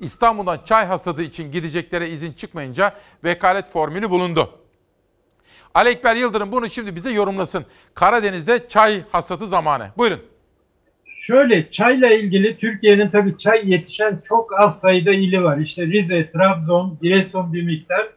[0.00, 4.50] İstanbul'dan çay hasadı için gideceklere izin çıkmayınca vekalet formülü bulundu.
[5.74, 7.66] Ali Ekber Yıldırım bunu şimdi bize yorumlasın.
[7.94, 9.88] Karadeniz'de çay hasatı zamanı.
[9.96, 10.20] Buyurun.
[11.06, 15.58] Şöyle çayla ilgili Türkiye'nin tabii çay yetişen çok az sayıda ili var.
[15.58, 18.08] İşte Rize, Trabzon, Giresun bir miktar.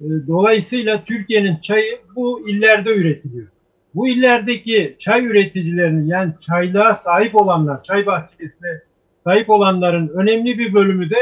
[0.00, 3.48] Ee, Dolayısıyla Türkiye'nin çayı bu illerde üretiliyor.
[3.94, 8.82] Bu illerdeki çay üreticilerinin yani çaylığa sahip olanlar, çay bahçesine
[9.24, 11.16] sahip olanların önemli bir bölümü de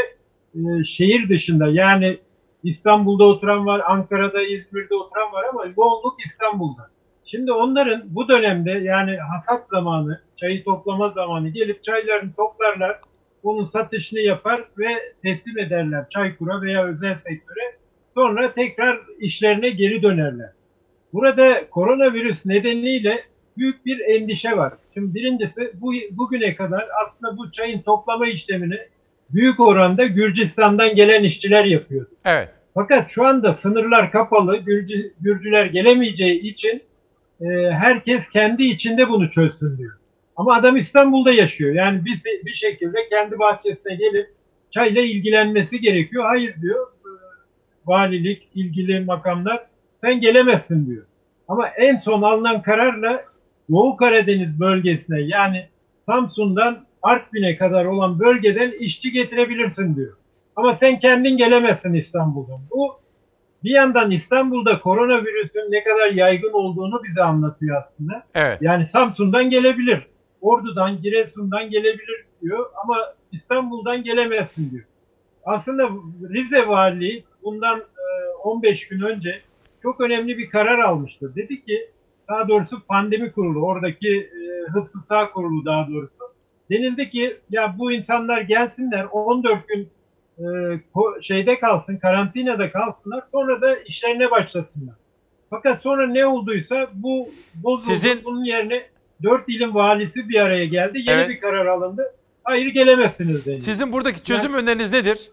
[0.55, 1.69] e, şehir dışında.
[1.69, 2.19] Yani
[2.63, 6.91] İstanbul'da oturan var, Ankara'da, İzmir'de oturan var ama yoğunluk İstanbul'da.
[7.25, 13.01] Şimdi onların bu dönemde yani hasat zamanı, çayı toplama zamanı gelip çaylarını toplarlar,
[13.45, 14.89] bunun satışını yapar ve
[15.23, 17.68] teslim ederler Çaykur'a veya özel sektöre.
[18.19, 20.51] Sonra tekrar işlerine geri dönerler.
[21.13, 23.25] Burada koronavirüs nedeniyle
[23.57, 24.73] büyük bir endişe var.
[24.95, 28.79] Şimdi birincisi bu bugüne kadar aslında bu çayın toplama işlemini
[29.31, 32.11] büyük oranda Gürcistan'dan gelen işçiler yapıyordu.
[32.25, 32.49] Evet.
[32.75, 36.83] Fakat şu anda sınırlar kapalı, Gürcü, Gürcüler gelemeyeceği için
[37.41, 39.93] e, herkes kendi içinde bunu çözsün diyor.
[40.37, 41.75] Ama adam İstanbul'da yaşıyor.
[41.75, 44.31] Yani bir, bir şekilde kendi bahçesine gelip
[44.71, 46.25] çayla ilgilenmesi gerekiyor.
[46.25, 46.87] Hayır diyor
[47.89, 49.67] valilik, ilgili makamlar
[50.01, 51.05] sen gelemezsin diyor.
[51.49, 53.25] Ama en son alınan kararla
[53.71, 55.67] Doğu Karadeniz bölgesine yani
[56.07, 60.17] Samsun'dan Artvin'e kadar olan bölgeden işçi getirebilirsin diyor.
[60.57, 62.61] Ama sen kendin gelemezsin İstanbul'dan.
[62.71, 63.01] Bu
[63.65, 68.23] bir yandan İstanbul'da koronavirüsün ne kadar yaygın olduğunu bize anlatıyor aslında.
[68.35, 68.59] Evet.
[68.63, 70.07] Yani Samsun'dan gelebilir.
[70.41, 72.97] Ordu'dan, Giresun'dan gelebilir diyor ama
[73.33, 74.85] İstanbul'dan gelemezsin diyor.
[75.45, 75.89] Aslında
[76.31, 77.83] Rize Valiliği bundan
[78.45, 79.43] 15 gün önce
[79.83, 81.33] çok önemli bir karar almıştı.
[81.37, 81.91] Dedi ki
[82.29, 86.15] daha doğrusu pandemi kurulu, oradaki e, hıfzı sağ kurulu daha doğrusu.
[86.71, 89.89] Denildi ki ya bu insanlar gelsinler 14 gün
[90.39, 90.45] e,
[91.23, 94.95] şeyde kalsın, karantinada kalsınlar sonra da işlerine başlasınlar.
[95.51, 97.95] Fakat sonra ne olduysa bu bozuldu.
[97.95, 98.25] Sizin...
[98.25, 98.87] Bunun yerine
[99.23, 100.99] dört ilin valisi bir araya geldi.
[100.99, 101.29] Yeni Evet.
[101.29, 102.15] bir karar alındı.
[102.45, 103.61] Hayır gelemezsiniz dedi.
[103.61, 105.31] Sizin buradaki çözüm öneriniz nedir?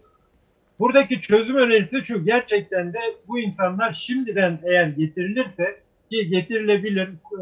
[0.79, 2.25] Buradaki çözüm önerisi şu.
[2.25, 5.79] Gerçekten de bu insanlar şimdiden eğer getirilirse
[6.11, 7.07] ki getirilebilir.
[7.07, 7.41] e,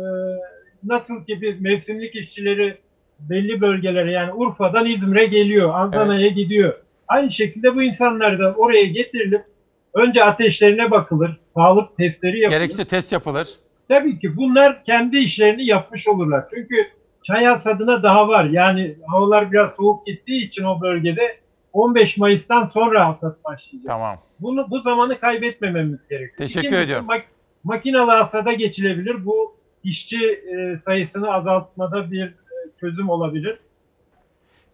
[0.83, 2.77] nasıl ki biz mevsimlik işçileri
[3.19, 6.73] belli bölgelere yani Urfa'dan İzmir'e geliyor, Adana'ya gidiyor.
[7.07, 9.41] Aynı şekilde bu insanlar da oraya getirilip
[9.93, 12.59] önce ateşlerine bakılır, sağlık testleri yapılır.
[12.59, 13.49] Gerekirse test yapılır.
[13.89, 16.45] Tabii ki bunlar kendi işlerini yapmış olurlar.
[16.49, 16.75] Çünkü
[17.23, 18.45] çay hasadına daha var.
[18.45, 21.37] Yani havalar biraz soğuk gittiği için o bölgede
[21.73, 23.87] 15 Mayıs'tan sonra hasat başlayacak.
[23.87, 24.17] Tamam.
[24.39, 26.37] Bunu bu zamanı kaybetmememiz gerekiyor.
[26.37, 27.07] Teşekkür İkincisi, ediyorum.
[27.09, 27.23] mak-
[27.63, 29.25] makinalı hasada geçilebilir.
[29.25, 32.33] Bu işçi e, sayısını azaltmada bir e,
[32.79, 33.59] çözüm olabilir.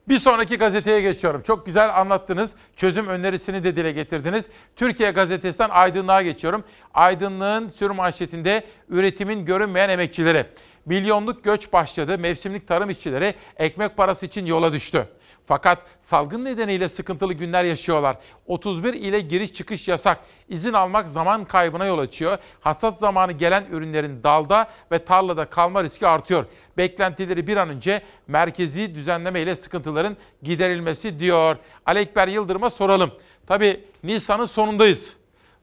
[0.08, 1.42] Bir sonraki gazeteye geçiyorum.
[1.42, 2.52] Çok güzel anlattınız.
[2.76, 4.46] Çözüm önerisini de dile getirdiniz.
[4.76, 6.64] Türkiye Gazetesi'nden Aydınlığa geçiyorum.
[6.94, 10.46] Aydınlığın sür manşetinde üretimin görünmeyen emekçileri.
[10.86, 12.18] Milyonluk göç başladı.
[12.18, 15.08] Mevsimlik tarım işçileri ekmek parası için yola düştü.
[15.50, 18.18] Fakat salgın nedeniyle sıkıntılı günler yaşıyorlar.
[18.48, 20.20] 31 ile giriş çıkış yasak.
[20.50, 22.38] İzin almak zaman kaybına yol açıyor.
[22.62, 26.46] Hasat zamanı gelen ürünlerin dalda ve tarlada kalma riski artıyor.
[26.78, 31.58] Beklentileri bir an önce merkezi düzenleme ile sıkıntıların giderilmesi diyor.
[31.86, 33.12] Ali Ekber Yıldırım'a soralım.
[33.48, 35.18] Tabii Nisan'ın sonundayız.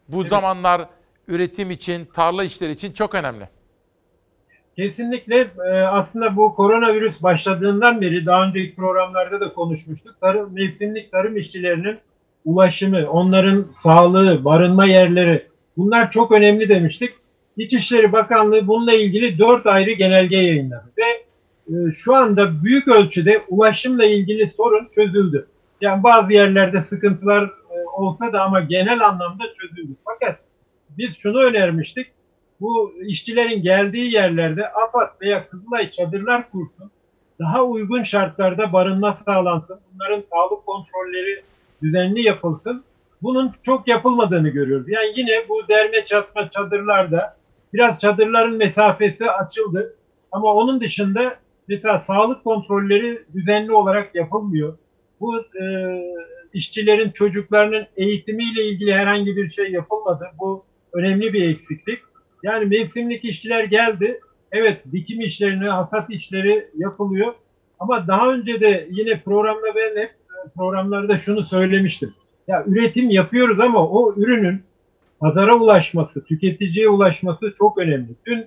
[0.09, 0.89] Bu zamanlar
[1.29, 3.56] üretim için, tarla işleri için çok önemli.
[4.77, 10.21] Kesinlikle e, aslında bu koronavirüs başladığından beri daha önceki programlarda da konuşmuştuk.
[10.21, 11.99] Tarım, mevsimlik tarım işçilerinin
[12.45, 15.47] ulaşımı, onların sağlığı, barınma yerleri
[15.77, 17.11] bunlar çok önemli demiştik.
[17.57, 21.27] İçişleri Bakanlığı bununla ilgili dört ayrı genelge yayınladı ve
[21.75, 25.47] e, şu anda büyük ölçüde ulaşımla ilgili sorun çözüldü.
[25.81, 29.93] Yani bazı yerlerde sıkıntılar e, olsa da ama genel anlamda çözüldü.
[30.05, 30.39] Fakat
[30.99, 32.16] biz şunu önermiştik
[32.61, 36.91] bu işçilerin geldiği yerlerde AFAD veya Kızılay çadırlar kursun.
[37.39, 39.81] Daha uygun şartlarda barınma sağlansın.
[39.95, 41.43] Bunların sağlık kontrolleri
[41.83, 42.85] düzenli yapılsın.
[43.23, 44.89] Bunun çok yapılmadığını görüyoruz.
[44.89, 47.37] Yani yine bu derme çatma çadırlarda
[47.75, 49.95] biraz çadırların mesafesi açıldı.
[50.33, 51.37] Ama onun dışında
[51.69, 54.79] mesela sağlık kontrolleri düzenli olarak yapılmıyor.
[55.21, 55.65] Bu e,
[56.53, 60.27] işçilerin çocuklarının eğitimiyle ilgili herhangi bir şey yapılmadı.
[60.41, 61.99] Bu önemli bir eksiklik.
[62.43, 64.21] Yani mevsimlik işçiler geldi.
[64.53, 67.35] Evet dikim işlerini, hasat işleri yapılıyor.
[67.79, 72.15] Ama daha önce de yine programda ben hep e, programlarda şunu söylemiştim.
[72.49, 74.63] Ya üretim yapıyoruz ama o ürünün
[75.21, 78.09] pazara ulaşması, tüketiciye ulaşması çok önemli.
[78.27, 78.47] Dün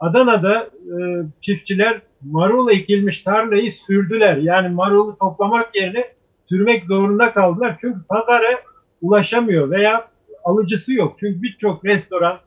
[0.00, 0.96] Adana'da e,
[1.40, 4.36] çiftçiler marul ekilmiş tarlayı sürdüler.
[4.36, 6.04] Yani marulu toplamak yerine
[6.48, 7.76] sürmek zorunda kaldılar.
[7.80, 8.60] Çünkü pazara
[9.02, 10.08] ulaşamıyor veya
[10.44, 11.16] alıcısı yok.
[11.20, 12.38] Çünkü birçok restoran,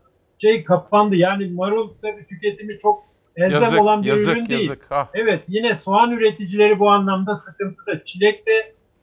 [0.41, 1.15] şey kapandı.
[1.15, 3.03] Yani marul tabii tüketimi çok
[3.35, 4.69] elzem Yazık, olan bir yazık, ürün değil.
[4.69, 4.87] yazık.
[4.91, 5.07] Ah.
[5.13, 8.05] Evet yine soğan üreticileri bu anlamda sıkıntıda.
[8.05, 8.51] Çilekte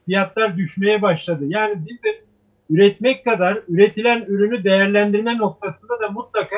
[0.07, 1.45] fiyatlar düşmeye başladı.
[1.47, 2.21] Yani biz de
[2.71, 6.57] üretmek kadar üretilen ürünü değerlendirme noktasında da mutlaka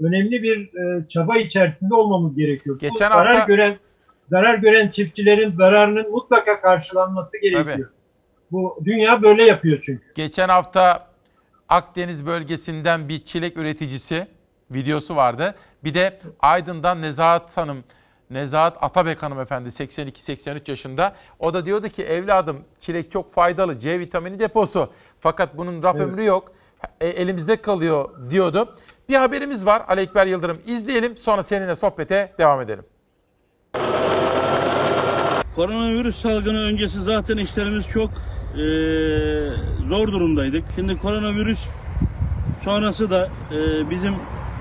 [0.00, 2.76] önemli bir e, çaba içerisinde olmamız gerekiyor.
[2.76, 3.76] Bu Geçen zarar hafta- gören
[4.30, 7.64] zarar gören çiftçilerin zararının mutlaka karşılanması gerekiyor.
[7.64, 7.84] Tabii.
[8.52, 10.02] Bu dünya böyle yapıyor çünkü.
[10.14, 11.09] Geçen hafta
[11.70, 14.26] Akdeniz bölgesinden bir çilek üreticisi
[14.70, 15.54] videosu vardı.
[15.84, 17.84] Bir de Aydın'dan Nezahat Hanım,
[18.30, 21.14] Nezahat Atabek hanımefendi 82-83 yaşında.
[21.38, 24.92] O da diyordu ki evladım çilek çok faydalı C vitamini deposu.
[25.20, 26.06] Fakat bunun raf Evet.
[26.06, 26.52] ömrü yok.
[27.00, 28.74] E, elimizde kalıyor diyordu.
[29.08, 30.58] Bir haberimiz var Ali Ekber Yıldırım.
[30.66, 32.84] İzleyelim sonra seninle sohbete devam edelim.
[35.56, 38.10] Koronavirüs salgını öncesi zaten işlerimiz çok
[38.60, 39.50] eee,
[39.88, 40.64] zor durumdaydık.
[40.76, 41.58] Şimdi koronavirüs
[42.64, 43.58] sonrası da eee,
[43.90, 44.14] bizim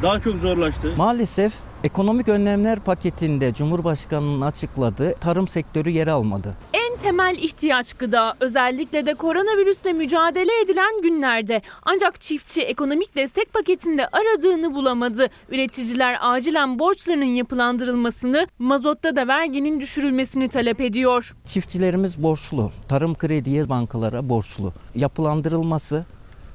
[0.03, 0.93] daha çok zorlaştı.
[0.97, 1.53] Maalesef
[1.83, 6.55] ekonomik önlemler paketinde Cumhurbaşkanı'nın açıkladığı tarım sektörü yer almadı.
[6.99, 11.61] Temel ihtiyaç gıda özellikle de koronavirüsle mücadele edilen günlerde.
[11.83, 15.29] Ancak çiftçi ekonomik destek paketinde aradığını bulamadı.
[15.49, 21.35] Üreticiler acilen borçlarının yapılandırılmasını, mazotta da verginin düşürülmesini talep ediyor.
[21.45, 24.73] Çiftçilerimiz borçlu, tarım krediye bankalara borçlu.
[24.95, 26.05] Yapılandırılması,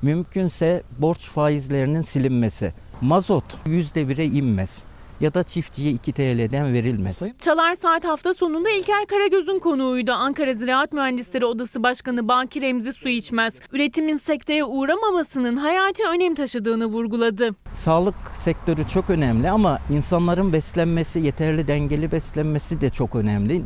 [0.03, 2.73] mümkünse borç faizlerinin silinmesi.
[3.01, 4.85] Mazot %1'e inmez
[5.21, 7.23] ya da çiftçiye 2 TL'den verilmez.
[7.41, 10.13] Çalar Saat hafta sonunda İlker Karagöz'ün konuğuydu.
[10.13, 13.55] Ankara Ziraat Mühendisleri Odası Başkanı Baki Remzi Su içmez.
[13.73, 17.51] Üretimin sekteye uğramamasının hayati önem taşıdığını vurguladı.
[17.73, 23.63] Sağlık sektörü çok önemli ama insanların beslenmesi, yeterli dengeli beslenmesi de çok önemli.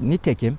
[0.00, 0.58] Nitekim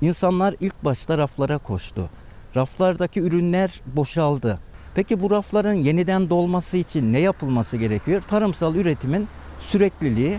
[0.00, 2.10] insanlar ilk başta raflara koştu.
[2.56, 4.58] Raflardaki ürünler boşaldı.
[4.94, 8.22] Peki bu rafların yeniden dolması için ne yapılması gerekiyor?
[8.28, 9.28] Tarımsal üretimin
[9.60, 10.38] sürekliliği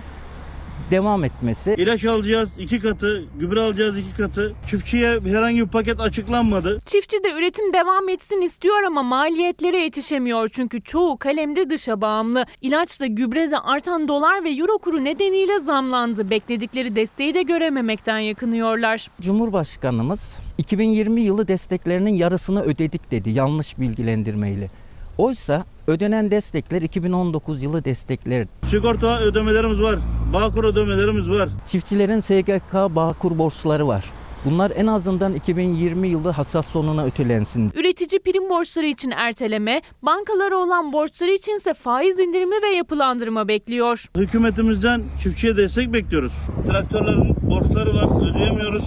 [0.92, 1.76] devam etmesi.
[1.78, 4.54] İlaç alacağız iki katı, gübre alacağız iki katı.
[4.70, 6.80] Çiftçiye herhangi bir paket açıklanmadı.
[6.86, 12.46] Çiftçi de üretim devam etsin istiyor ama maliyetlere yetişemiyor çünkü çoğu kalemde dışa bağımlı.
[12.62, 16.30] İlaçla gübre de artan dolar ve euro kuru nedeniyle zamlandı.
[16.30, 19.08] Bekledikleri desteği de görememekten yakınıyorlar.
[19.22, 24.70] Cumhurbaşkanımız 2020 yılı desteklerinin yarısını ödedik dedi yanlış bilgilendirmeyle.
[25.18, 28.48] Oysa ödenen destekler 2019 yılı destekler.
[28.70, 30.00] Sigorta ödemelerimiz var,
[30.34, 31.50] Bağkur ödemelerimiz var.
[31.66, 34.06] Çiftçilerin SGK Bağkur borçları var.
[34.46, 37.72] Bunlar en azından 2020 yılı hasat sonuna ötelensin.
[37.76, 44.06] Üretici prim borçları için erteleme, bankalara olan borçları içinse faiz indirimi ve yapılandırma bekliyor.
[44.18, 46.34] Hükümetimizden çiftçiye destek bekliyoruz.
[46.68, 48.84] Traktörlerin borçları var, ödeyemiyoruz.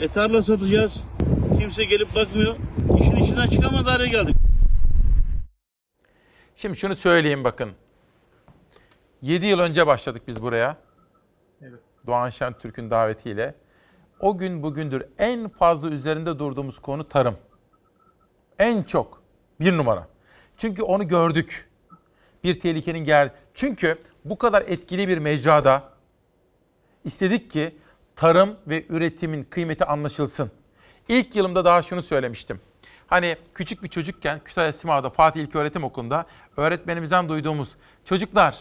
[0.00, 1.00] E tarla satacağız.
[1.60, 2.54] Kimse gelip bakmıyor.
[3.00, 4.36] İşin içinden çıkamaz hale geldik.
[6.58, 7.72] Şimdi şunu söyleyeyim bakın.
[9.22, 10.76] 7 yıl önce başladık biz buraya.
[11.62, 11.80] Evet.
[12.06, 13.54] Doğan Şentürk'ün davetiyle.
[14.20, 17.36] O gün bugündür en fazla üzerinde durduğumuz konu tarım.
[18.58, 19.22] En çok
[19.60, 20.08] bir numara.
[20.56, 21.70] Çünkü onu gördük.
[22.44, 23.30] Bir tehlikenin gel.
[23.54, 25.82] Çünkü bu kadar etkili bir mecrada
[27.04, 27.76] istedik ki
[28.16, 30.50] tarım ve üretimin kıymeti anlaşılsın.
[31.08, 32.60] İlk yılımda daha şunu söylemiştim.
[33.08, 36.26] Hani küçük bir çocukken Kütahya Simav'da Fatih İlköğretim Okulu'nda
[36.56, 37.68] öğretmenimizden duyduğumuz
[38.04, 38.58] çocuklar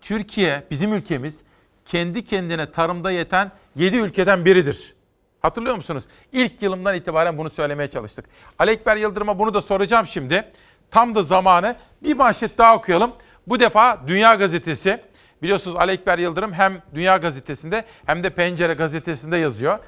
[0.00, 1.42] Türkiye bizim ülkemiz
[1.86, 4.94] kendi kendine tarımda yeten 7 ülkeden biridir.
[5.42, 6.04] Hatırlıyor musunuz?
[6.32, 8.24] İlk yılımdan itibaren bunu söylemeye çalıştık.
[8.58, 10.52] Ali Ekber Yıldırım'a bunu da soracağım şimdi.
[10.90, 11.76] Tam da zamanı.
[12.02, 13.12] Bir manşet daha okuyalım.
[13.46, 15.00] Bu defa Dünya Gazetesi.
[15.42, 19.78] Biliyorsunuz Ali Ekber Yıldırım hem Dünya Gazetesi'nde hem de Pencere Gazetesi'nde yazıyor.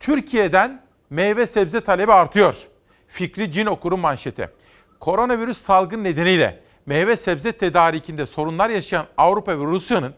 [0.00, 2.66] Türkiye'den meyve sebze talebi artıyor.
[3.08, 4.48] Fikri Cin Okur'un manşeti.
[5.00, 10.14] Koronavirüs salgın nedeniyle meyve sebze tedarikinde sorunlar yaşayan Avrupa ve Rusya'nın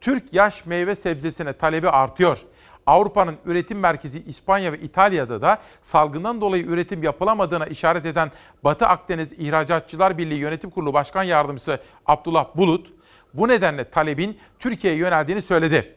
[0.00, 2.38] Türk yaş meyve sebzesine talebi artıyor.
[2.86, 8.30] Avrupa'nın üretim merkezi İspanya ve İtalya'da da salgından dolayı üretim yapılamadığına işaret eden
[8.64, 12.92] Batı Akdeniz İhracatçılar Birliği Yönetim Kurulu Başkan Yardımcısı Abdullah Bulut
[13.34, 15.94] bu nedenle talebin Türkiye'ye yöneldiğini söyledi.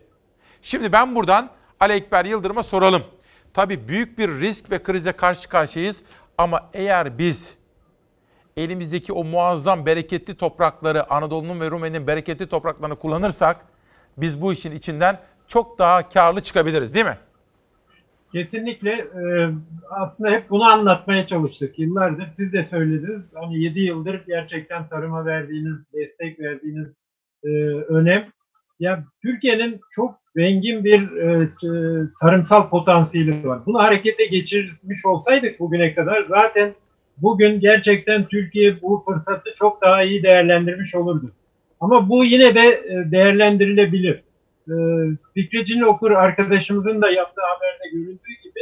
[0.61, 1.49] Şimdi ben buradan
[1.79, 3.03] Ali Ekber Yıldırım'a soralım.
[3.53, 6.01] Tabii büyük bir risk ve krize karşı karşıyayız
[6.37, 7.57] ama eğer biz
[8.57, 13.65] elimizdeki o muazzam bereketli toprakları, Anadolu'nun ve Rumeli'nin bereketli topraklarını kullanırsak
[14.17, 17.17] biz bu işin içinden çok daha karlı çıkabiliriz değil mi?
[18.31, 19.49] Kesinlikle e,
[19.89, 22.27] aslında hep bunu anlatmaya çalıştık yıllardır.
[22.37, 23.21] Siz de söylediniz.
[23.33, 26.87] Hani 7 yıldır gerçekten tarıma verdiğiniz, destek verdiğiniz
[27.43, 28.31] e, önem.
[28.79, 31.49] Ya Türkiye'nin çok zengin bir e,
[32.21, 33.59] tarımsal potansiyeli var.
[33.65, 36.73] Bunu harekete geçirmiş olsaydık bugüne kadar zaten
[37.17, 41.31] bugün gerçekten Türkiye bu fırsatı çok daha iyi değerlendirmiş olurdu.
[41.79, 44.23] Ama bu yine de e, değerlendirilebilir.
[44.67, 44.73] E,
[45.33, 48.59] Fikri Cin Okur arkadaşımızın da yaptığı haberde görüldüğü gibi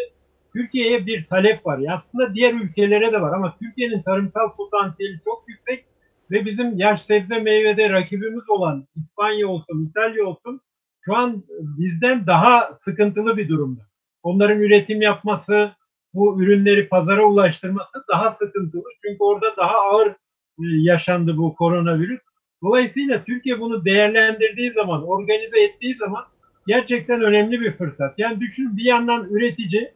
[0.53, 1.79] Türkiye'ye bir talep var.
[1.89, 5.85] Aslında diğer ülkelere de var ama Türkiye'nin tarımsal potansiyeli çok yüksek
[6.31, 10.61] ve bizim yaş sebze meyvede rakibimiz olan İspanya olsun, İtalya olsun
[11.01, 13.81] şu an bizden daha sıkıntılı bir durumda.
[14.23, 15.71] Onların üretim yapması,
[16.13, 18.83] bu ürünleri pazara ulaştırması daha sıkıntılı.
[19.05, 20.13] Çünkü orada daha ağır e,
[20.59, 22.19] yaşandı bu koronavirüs.
[22.63, 26.23] Dolayısıyla Türkiye bunu değerlendirdiği zaman, organize ettiği zaman
[26.67, 28.19] gerçekten önemli bir fırsat.
[28.19, 29.91] Yani düşün bir yandan üretici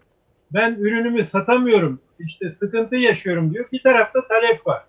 [0.53, 3.65] ben ürünümü satamıyorum, işte sıkıntı yaşıyorum diyor.
[3.71, 4.83] Bir tarafta talep var.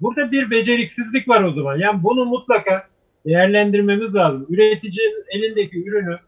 [0.00, 1.76] Burada bir beceriksizlik var o zaman.
[1.76, 2.86] Yani bunu mutlaka
[3.26, 4.46] değerlendirmemiz lazım.
[4.50, 6.18] Üreticinin elindeki ürünü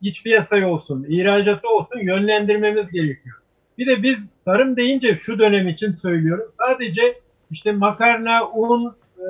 [0.00, 3.36] iç piyasaya olsun, ihracatı olsun yönlendirmemiz gerekiyor.
[3.78, 6.52] Bir de biz tarım deyince şu dönem için söylüyorum.
[6.66, 9.24] Sadece işte makarna, un, e,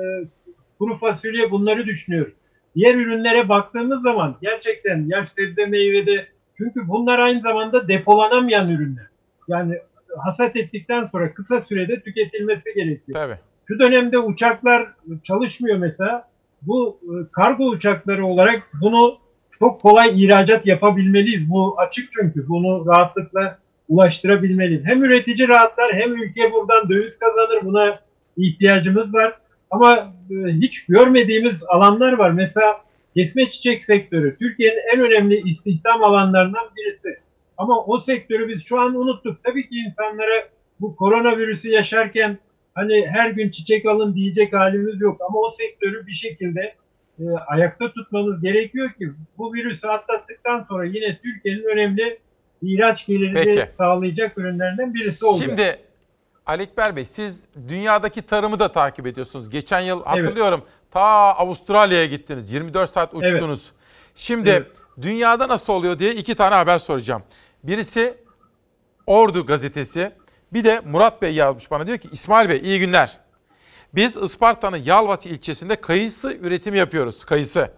[0.79, 2.33] kuru fasulye bunları düşünüyoruz.
[2.75, 6.27] Diğer ürünlere baktığımız zaman gerçekten yaş sebze meyvede
[6.57, 9.07] çünkü bunlar aynı zamanda depolanamayan ürünler.
[9.47, 9.79] Yani
[10.17, 13.19] hasat ettikten sonra kısa sürede tüketilmesi gerekiyor.
[13.19, 13.37] Tabii.
[13.67, 14.87] Şu dönemde uçaklar
[15.23, 16.29] çalışmıyor mesela.
[16.61, 19.17] Bu e, kargo uçakları olarak bunu
[19.59, 21.49] çok kolay ihracat yapabilmeliyiz.
[21.49, 22.47] Bu açık çünkü.
[22.47, 23.59] Bunu rahatlıkla
[23.89, 24.85] ulaştırabilmeliyiz.
[24.85, 27.65] Hem üretici rahatlar hem ülke buradan döviz kazanır.
[27.65, 27.99] Buna
[28.37, 29.33] ihtiyacımız var.
[29.71, 32.31] Ama e, hiç görmediğimiz alanlar var.
[32.31, 32.81] Mesela
[33.15, 37.19] kesme çiçek sektörü Türkiye'nin en önemli istihdam alanlarından birisi.
[37.57, 39.43] Ama o sektörü biz şu an unuttuk.
[39.43, 42.37] Tabii ki insanlara bu koronavirüsü yaşarken
[42.77, 45.21] hani her gün çiçek alın diyecek halimiz yok.
[45.29, 46.75] Ama o sektörü bir şekilde
[47.19, 52.19] e, ayakta tutmamız gerekiyor ki bu virüsü atlattıktan sonra yine Türkiye'nin önemli
[52.61, 53.67] ihraç gelirini Peki.
[53.77, 55.47] sağlayacak ürünlerinden birisi olacak.
[55.49, 55.79] Şimdi
[56.45, 59.49] Ali Ekber Bey siz dünyadaki tarımı da takip ediyorsunuz.
[59.49, 61.01] Geçen yıl hatırlıyorum ta
[61.35, 62.51] Avustralya'ya gittiniz.
[62.51, 63.71] 24 saat uçtunuz.
[64.15, 64.67] Şimdi Evet.
[65.01, 67.23] dünyada nasıl oluyor diye iki tane haber soracağım.
[67.63, 68.13] Birisi
[69.07, 70.11] Ordu gazetesi.
[70.53, 73.17] Bir de Murat Bey yazmış bana diyor ki İsmail Bey iyi günler.
[73.95, 77.25] Biz Isparta'nın Yalvaç ilçesinde kayısı üretimi yapıyoruz.
[77.25, 77.71] Kayısı.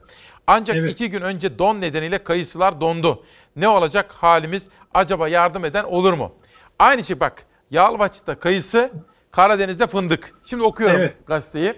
[0.48, 3.24] Ancak iki gün önce don nedeniyle kayısılar dondu.
[3.56, 4.68] Ne olacak halimiz?
[4.94, 6.34] Acaba yardım eden olur mu?
[6.80, 7.46] Aynı şey bak.
[7.72, 8.92] Yalvaç'ta kayısı,
[9.32, 10.34] Karadeniz'de fındık.
[10.46, 11.28] Şimdi okuyorum Evet.
[11.28, 11.74] gazeteyi.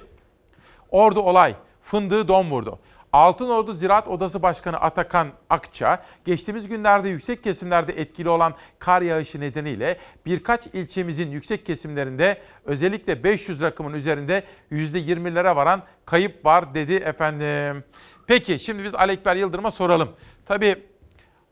[0.90, 1.56] Ordu olay.
[1.84, 2.80] Fındığı don vurdu.
[3.14, 9.98] Altınordu Ziraat Odası Başkanı Atakan Akça, geçtiğimiz günlerde yüksek kesimlerde etkili olan kar yağışı nedeniyle
[10.26, 17.84] birkaç ilçemizin yüksek kesimlerinde özellikle 500 rakımın üzerinde %20'lere varan kayıp var dedi efendim.
[18.28, 20.10] Peki şimdi biz Ali Ekber Yıldırım'a soralım.
[20.46, 20.84] Tabii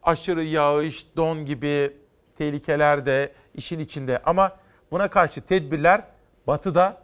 [0.04, 1.98] aşırı yağış, don gibi
[2.38, 4.52] tehlikeler de işin içinde ama
[4.92, 6.02] buna karşı tedbirler
[6.48, 7.02] batıda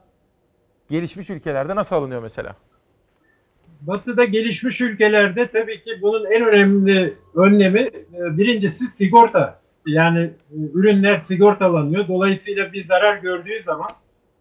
[0.90, 2.56] gelişmiş ülkelerde nasıl alınıyor mesela?
[3.88, 9.60] Batı'da gelişmiş ülkelerde tabii ki bunun en önemli önlemi e, birincisi sigorta.
[9.88, 12.07] Yani e, ürünler sigortalanıyor.
[12.07, 13.90] Dolayısıyla bir zarar gördüğü zaman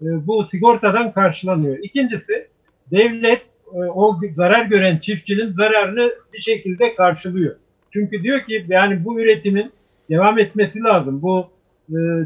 [0.03, 1.79] e, bu sigortadan karşılanıyor.
[1.79, 2.49] İkincisi
[2.91, 3.43] devlet
[3.75, 7.57] o zarar gören çiftçinin zararını bir şekilde karşılıyor.
[7.91, 9.73] Çünkü diyor ki yani bu üretimin
[10.11, 11.23] devam etmesi lazım.
[11.23, 11.51] Bu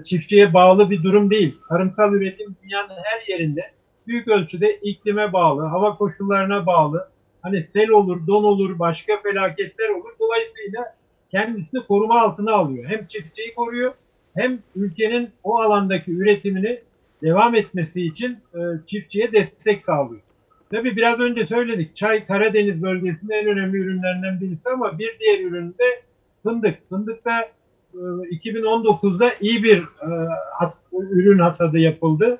[0.05, 1.57] çiftçiye bağlı bir durum değil.
[1.69, 3.63] Tarımsal üretim dünyanın her yerinde
[4.09, 7.09] büyük ölçüde iklime bağlı, hava koşullarına bağlı.
[7.43, 10.11] Hani sel olur, don olur, başka felaketler olur.
[10.21, 10.95] Dolayısıyla
[11.31, 12.85] kendisini koruma altına alıyor.
[12.89, 13.93] Hem çiftçiyi koruyor
[14.35, 16.81] hem ülkenin o alandaki üretimini
[17.23, 20.21] devam etmesi için e, çiftçiye destek sağlıyor.
[20.71, 21.97] Tabii biraz önce söyledik.
[21.97, 26.03] Çay Karadeniz bölgesinin en önemli ürünlerinden birisi ama bir diğer ürün de
[26.43, 26.89] fındık.
[26.89, 27.41] Fındıkta
[27.95, 27.99] e,
[28.31, 30.09] 2019'da iyi bir e,
[30.59, 32.39] has- ürün hasadı yapıldı.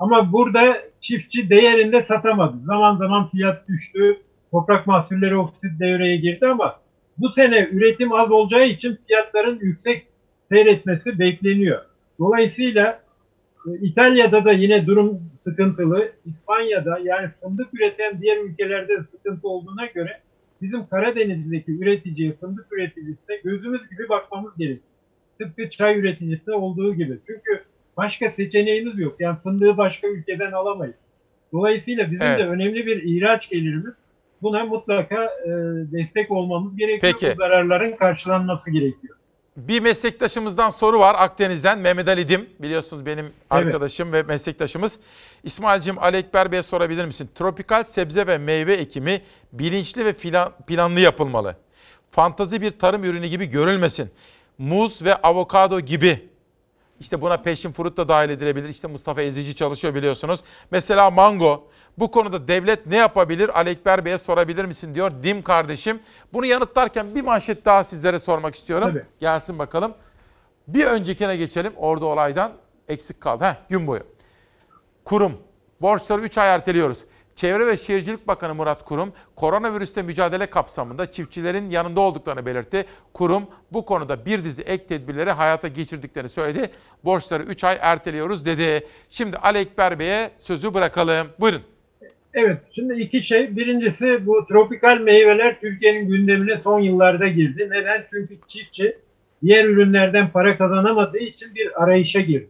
[0.00, 2.56] Ama burada çiftçi değerinde satamadı.
[2.66, 4.16] Zaman zaman fiyat düştü.
[4.50, 6.80] Toprak mahsulleri oksit devreye girdi ama
[7.18, 10.06] bu sene üretim az olacağı için fiyatların yüksek
[10.52, 11.84] seyretmesi bekleniyor.
[12.18, 13.00] Dolayısıyla
[13.66, 16.12] e, İtalya'da da yine durum sıkıntılı.
[16.26, 20.20] İspanya'da yani fındık üreten diğer ülkelerde sıkıntı olduğuna göre
[20.62, 24.84] bizim Karadeniz'deki üreticiye, fındık üreticisine gözümüz gibi bakmamız gerekiyor.
[25.38, 27.18] Tıpkı çay üreticisine olduğu gibi.
[27.26, 27.64] Çünkü
[27.96, 29.16] başka seçeneğimiz yok.
[29.20, 30.94] Yani fındığı başka ülkeden alamayız.
[31.52, 32.38] Dolayısıyla bizim Evet.
[32.38, 33.94] de önemli bir ihraç gelirimiz.
[34.42, 35.50] Buna mutlaka e,
[35.92, 37.12] destek olmamız gerekiyor.
[37.12, 37.32] Peki.
[37.32, 39.16] Bu zararların karşılanması gerekiyor.
[39.56, 41.78] Bir meslektaşımızdan soru var Akdeniz'den.
[41.78, 44.98] Mehmet Ali Dim biliyorsunuz benim arkadaşım ve meslektaşımız.
[45.44, 47.30] İsmail'cim Ali Ekber Bey'e sorabilir misin?
[47.34, 49.20] Tropikal sebze ve meyve ekimi
[49.52, 50.12] bilinçli ve
[50.66, 51.56] planlı yapılmalı.
[52.10, 54.10] Fantazi bir tarım ürünü gibi görülmesin.
[54.58, 56.29] Muz ve avokado gibi.
[57.00, 58.68] İşte buna passion fruit da dahil edilebilir.
[58.68, 60.40] İşte Mustafa Ezici çalışıyor biliyorsunuz.
[60.70, 61.68] Mesela mango.
[61.98, 63.58] Bu konuda devlet ne yapabilir?
[63.58, 66.00] Ali Ekber Bey'e sorabilir misin diyor Dim kardeşim.
[66.32, 68.88] Bunu yanıtlarken bir manşet daha sizlere sormak istiyorum.
[68.88, 69.04] Tabii.
[69.20, 69.94] Gelsin bakalım.
[70.68, 71.72] Bir öncekine geçelim.
[71.76, 72.52] Orada olaydan
[72.88, 73.44] eksik kaldı.
[73.44, 74.02] Heh, gün boyu.
[75.04, 75.38] Kurum.
[75.80, 76.98] Borçları 3 ay erteliyoruz.
[77.34, 82.84] Çevre ve Şehircilik Bakanı Murat Kurum, koronavirüste mücadele kapsamında çiftçilerin yanında olduklarını belirtti.
[83.14, 86.70] Kurum bu konuda bir dizi ek tedbirleri hayata geçirdiklerini söyledi.
[87.04, 88.86] Borçları 3 ay erteliyoruz dedi.
[89.10, 91.28] Şimdi Ali Ekber Bey'e sözü bırakalım.
[91.40, 91.62] Buyurun.
[92.34, 93.56] Evet, şimdi iki şey.
[93.56, 97.68] Birincisi bu tropikal meyveler Türkiye'nin gündemine son yıllarda girdi.
[97.70, 98.04] Neden?
[98.10, 98.96] Çünkü çiftçi
[99.42, 102.48] diğer ürünlerden para kazanamadığı için bir arayışa girdi.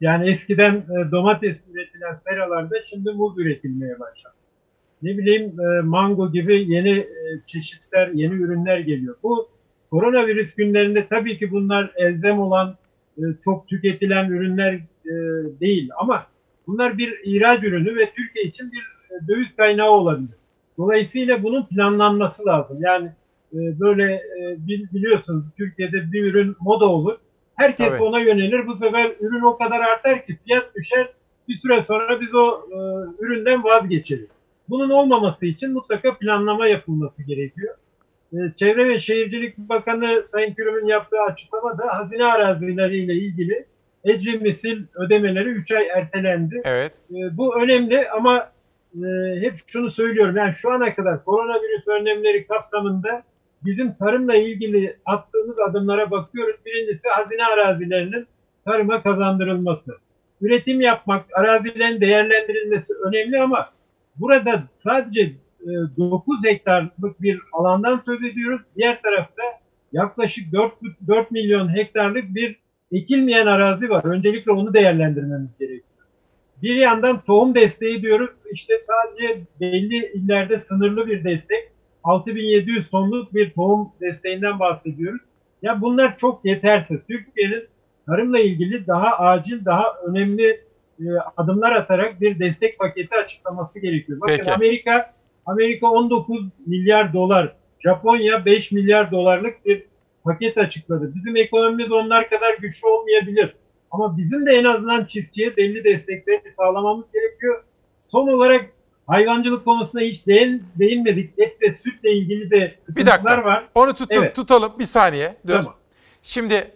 [0.00, 4.34] Yani eskiden e, domates üretilen seralarda şimdi muz üretilmeye başladı.
[5.02, 9.16] Ne bileyim e, mango gibi yeni e, çeşitler, yeni ürünler geliyor.
[9.22, 9.48] Bu
[9.90, 12.76] koronavirüs günlerinde tabii ki bunlar elzem olan,
[13.18, 14.74] e, çok tüketilen ürünler
[15.04, 15.12] e,
[15.60, 16.26] değil ama
[16.66, 18.80] bunlar bir ihraç ürünü ve Türkiye için bir
[19.16, 20.36] e, döviz kaynağı olabilir.
[20.78, 22.78] Dolayısıyla bunun planlanması lazım.
[22.80, 23.06] Yani
[23.52, 27.18] e, böyle e, bil- biliyorsunuz Türkiye'de bir ürün moda olur.
[27.56, 28.02] Herkes Tabii.
[28.02, 28.66] ona yönelir.
[28.66, 31.08] Bu sefer ürün o kadar artar ki fiyat düşer.
[31.48, 32.76] Bir süre sonra biz o e,
[33.24, 34.28] üründen vazgeçeriz.
[34.68, 37.74] Bunun olmaması için mutlaka planlama yapılması gerekiyor.
[38.32, 43.66] E, Çevre ve Şehircilik Bakanı Sayın Kürüm'ün yaptığı açıklamada hazine arazileriyle ilgili
[44.04, 46.62] ecri misil ödemeleri 3 ay ertelendi.
[46.64, 46.92] Evet.
[47.10, 48.50] E, bu önemli ama
[48.94, 49.06] e,
[49.40, 50.36] hep şunu söylüyorum.
[50.36, 53.22] Yani şu ana kadar koronavirüs önlemleri kapsamında
[53.64, 56.56] bizim tarımla ilgili attığımız adımlara bakıyoruz.
[56.66, 58.26] Birincisi hazine arazilerinin
[58.64, 59.98] tarıma kazandırılması.
[60.40, 63.70] Üretim yapmak, arazilerin değerlendirilmesi önemli ama
[64.16, 65.20] burada sadece
[65.60, 68.60] e, 9 hektarlık bir alandan söz ediyoruz.
[68.76, 69.42] Diğer tarafta
[69.92, 70.72] yaklaşık 4,
[71.06, 72.56] 4 milyon hektarlık bir
[72.92, 74.04] ekilmeyen arazi var.
[74.04, 75.84] Öncelikle onu değerlendirmemiz gerekiyor.
[76.62, 78.30] Bir yandan tohum desteği diyoruz.
[78.52, 81.73] İşte sadece belli illerde sınırlı bir destek.
[82.04, 85.20] 6700 tonluk bir tohum desteğinden bahsediyoruz.
[85.62, 86.98] Ya bunlar çok yetersiz.
[87.08, 87.68] Türkiye'nin
[88.06, 90.64] tarımla ilgili daha acil, daha önemli
[91.00, 91.04] e,
[91.36, 94.20] adımlar atarak bir destek paketi açıklaması gerekiyor.
[94.20, 94.52] Bakın Peki.
[94.52, 95.14] Amerika
[95.46, 99.82] Amerika 19 milyar dolar, Japonya 5 milyar dolarlık bir
[100.24, 101.12] paket açıkladı.
[101.14, 103.56] Bizim ekonomimiz onlar kadar güçlü olmayabilir.
[103.90, 107.64] Ama bizim de en azından çiftçiye belli destekleri sağlamamız gerekiyor.
[108.08, 108.70] Son olarak
[109.06, 111.38] hayvancılık konusuna hiç değin, değinmedik.
[111.38, 113.44] Et ve sütle ilgili de Bir dakika.
[113.44, 113.68] var.
[113.74, 114.36] Onu tutun, Evet.
[114.36, 115.36] tutalım bir saniye.
[115.46, 115.52] Dur.
[115.54, 115.74] Tamam.
[116.22, 116.70] Şimdi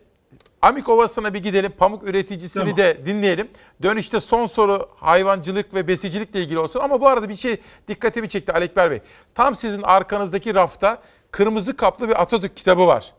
[0.62, 1.72] Amik Ovası'na bir gidelim.
[1.78, 2.76] Pamuk üreticisini Tamam.
[2.76, 3.48] de dinleyelim.
[3.82, 6.80] Dönüşte son soru hayvancılık ve besicilikle ilgili olsun.
[6.80, 7.56] Ama bu arada bir şey
[7.88, 9.00] dikkatimi çekti Alekber Bey.
[9.34, 13.12] Tam sizin arkanızdaki rafta kırmızı kaplı bir Atatürk kitabı var.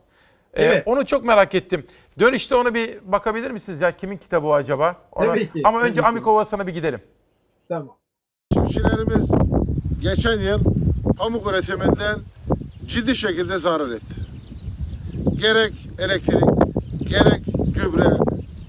[0.53, 0.83] Ee, Evet.
[0.85, 1.88] onu çok merak ettim.
[2.19, 3.91] Dönüşte onu bir bakabilir misiniz ya?
[3.97, 4.95] Kimin kitabı o acaba?
[5.11, 6.01] Ona- Tabii ki, Ama önce.
[6.01, 6.99] Amik Ovası'na bir gidelim.
[7.69, 7.95] Tamam.
[8.53, 9.29] Çiftçilerimiz
[10.01, 10.59] geçen yıl
[11.17, 12.19] pamuk üretiminden
[12.87, 14.15] ciddi şekilde zarar etti.
[15.37, 16.43] Gerek elektrik,
[17.09, 17.43] gerek
[17.75, 18.09] gübre,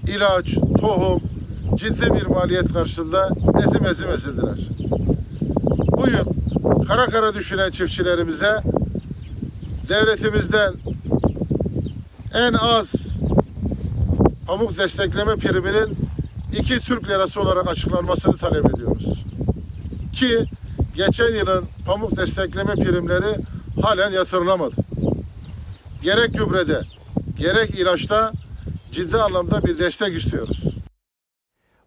[0.07, 1.21] ilaç, tohum
[1.75, 3.29] ciddi bir maliyet karşısında
[3.63, 4.57] ezim ezim ezildiler.
[5.87, 6.25] Bu yıl
[6.87, 8.61] kara kara düşünen çiftçilerimize
[9.89, 10.73] devletimizden
[12.33, 12.93] en az
[14.47, 15.97] pamuk destekleme priminin
[16.59, 19.30] 2 Türk lirası olarak açıklanmasını talep ediyoruz.
[20.13, 20.45] Ki
[20.95, 23.35] geçen yılın pamuk destekleme primleri
[23.81, 24.75] halen yatırılamadı.
[26.01, 26.81] Gerek gübrede,
[27.37, 28.31] gerek ilaçta
[28.91, 30.63] ciddi anlamda bir destek istiyoruz.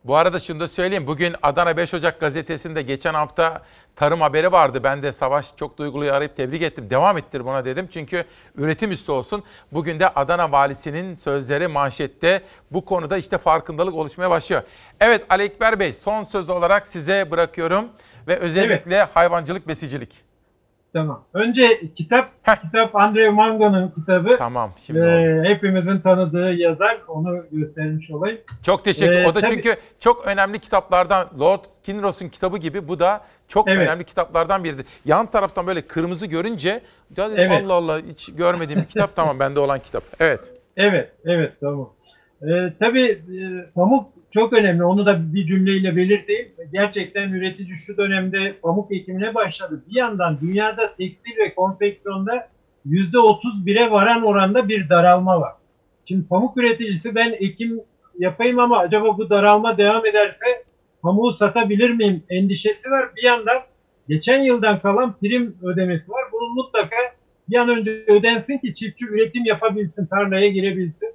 [0.05, 1.07] Bu arada şunu da söyleyeyim.
[1.07, 3.63] Bugün Adana 5 Ocak gazetesinde geçen hafta
[3.97, 4.81] tarım haberi vardı.
[4.85, 6.91] Ben de Savaş çok duyguluyu arayıp tebrik ettim.
[6.91, 7.89] Devam ettir buna dedim.
[7.93, 8.25] Çünkü
[8.57, 9.43] üretim üstü olsun.
[9.73, 12.43] Bugün de Adana valisinin sözleri manşette.
[12.71, 14.63] Bu konuda işte farkındalık oluşmaya başlıyor.
[15.01, 17.89] Evet Ali Ekber Bey son söz olarak size bırakıyorum.
[18.29, 20.25] Ve özellikle hayvancılık, besicilik.
[20.93, 21.25] Tamam.
[21.35, 22.31] Önce kitap,
[22.63, 24.37] kitap Andrew Mango'nun kitabı.
[24.39, 24.73] Tamam.
[24.87, 26.99] Şimdi Ee, hepimizin tanıdığı yazar.
[27.09, 28.39] Onu göstermiş olayım.
[28.63, 29.13] Çok teşekkür.
[29.13, 33.69] Ee, o da tabii- çünkü çok önemli kitaplardan Lord Kinross'un kitabı gibi bu da çok
[33.69, 33.79] Evet.
[33.81, 34.87] önemli kitaplardan biridir.
[35.05, 36.81] Yan taraftan böyle kırmızı görünce
[37.11, 37.63] dedim, Evet.
[37.65, 40.03] Allah Allah hiç görmediğim bir kitap tamam bende olan kitap.
[40.21, 40.53] Evet.
[40.77, 41.91] Evet, evet tamam.
[42.43, 44.85] Ee, tabii e, pamuk çok önemli.
[44.85, 46.49] Onu da bir cümleyle belirteyim.
[46.73, 49.85] Gerçekten üretici şu dönemde pamuk ekimine başladı.
[49.91, 52.49] Bir yandan dünyada tekstil ve konfeksiyonda
[52.87, 55.53] %31'e varan oranda bir daralma var.
[56.09, 57.81] Şimdi pamuk üreticisi ben ekim
[58.19, 60.65] yapayım ama acaba bu daralma devam ederse
[61.03, 63.09] pamuğu satabilir miyim endişesi var.
[63.17, 63.59] Bir yandan
[64.09, 66.25] geçen yıldan kalan prim ödemesi var.
[66.33, 66.97] Bunun mutlaka
[67.49, 71.15] bir an önce ödensin ki çiftçi üretim yapabilsin, tarlaya girebilsin.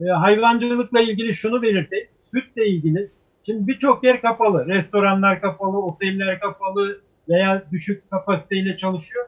[0.00, 2.08] E, hayvancılıkla ilgili şunu belirteyim.
[2.32, 3.10] Sütle ilgili.
[3.46, 4.66] Şimdi birçok yer kapalı.
[4.66, 9.26] Restoranlar kapalı, oteller kapalı veya düşük kapasiteyle çalışıyor.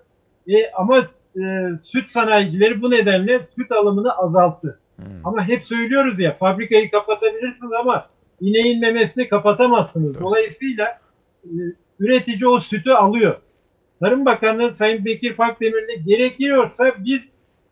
[0.48, 0.98] E, ama
[1.36, 1.42] e,
[1.82, 4.80] süt sanayicileri bu nedenle süt alımını azalttı.
[5.24, 8.06] Ama hep söylüyoruz ya fabrikayı kapatabilirsiniz ama
[8.40, 10.20] ineğin memesini kapatamazsınız.
[10.20, 10.98] Dolayısıyla
[11.44, 11.52] e,
[12.00, 13.36] üretici o sütü alıyor.
[14.00, 17.20] Tarım Bakanı Sayın Bekir Pakdemirli gerekiyorsa biz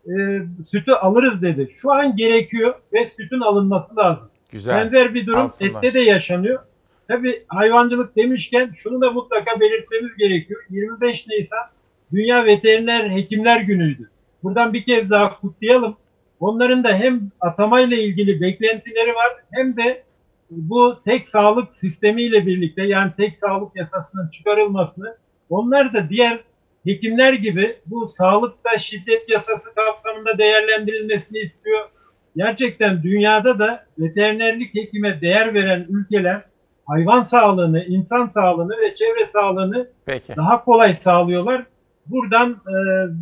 [0.07, 1.71] e, sütü alırız dedi.
[1.75, 4.29] Şu an gerekiyor ve sütün alınması lazım.
[4.51, 4.77] Güzel.
[4.77, 5.83] Benzer bir durum Alsınlar.
[5.83, 6.59] ette de yaşanıyor.
[7.07, 10.61] Tabii hayvancılık demişken şunu da mutlaka belirtmemiz gerekiyor.
[10.69, 11.67] 25 Nisan
[12.13, 14.09] Dünya Veteriner Hekimler Günü'ydü.
[14.43, 15.97] Buradan bir kez daha kutlayalım.
[16.39, 20.03] Onların da hem atamayla ilgili beklentileri var hem de
[20.49, 25.17] bu tek sağlık sistemiyle birlikte yani tek sağlık yasasının çıkarılmasını
[25.49, 26.39] onlar da diğer
[26.85, 31.89] hekimler gibi bu sağlıkta şiddet yasası kapsamında değerlendirilmesini istiyor.
[32.35, 36.41] Gerçekten dünyada da veterinerlik hekime değer veren ülkeler
[36.85, 40.35] hayvan sağlığını, insan sağlığını ve çevre sağlığını Peki.
[40.35, 41.63] daha kolay sağlıyorlar.
[42.05, 42.73] Buradan e,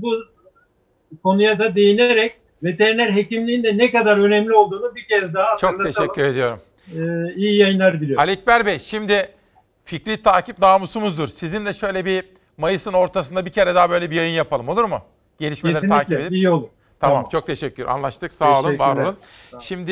[0.02, 0.16] bu
[1.24, 6.24] konuya da değinerek veteriner hekimliğin de ne kadar önemli olduğunu bir kez daha Çok teşekkür
[6.24, 6.60] ediyorum.
[6.96, 7.00] E,
[7.36, 8.20] iyi yayınlar diliyorum.
[8.20, 9.30] Ali Ekber Bey şimdi
[9.86, 11.28] fikri takip namusumuzdur.
[11.28, 12.24] Sizinle şöyle bir
[12.58, 15.00] Mayıs'ın ortasında bir kere daha böyle bir yayın yapalım olur mu?
[15.40, 16.32] Gelişmeleri Kesinlikle, takip edip.
[16.32, 16.68] iyi olur.
[17.00, 17.30] Tamam, Tamam.
[17.30, 17.86] çok teşekkür.
[17.86, 18.34] Anlaştık.
[18.34, 19.18] Sağ olun, var olun.
[19.60, 19.92] Şimdi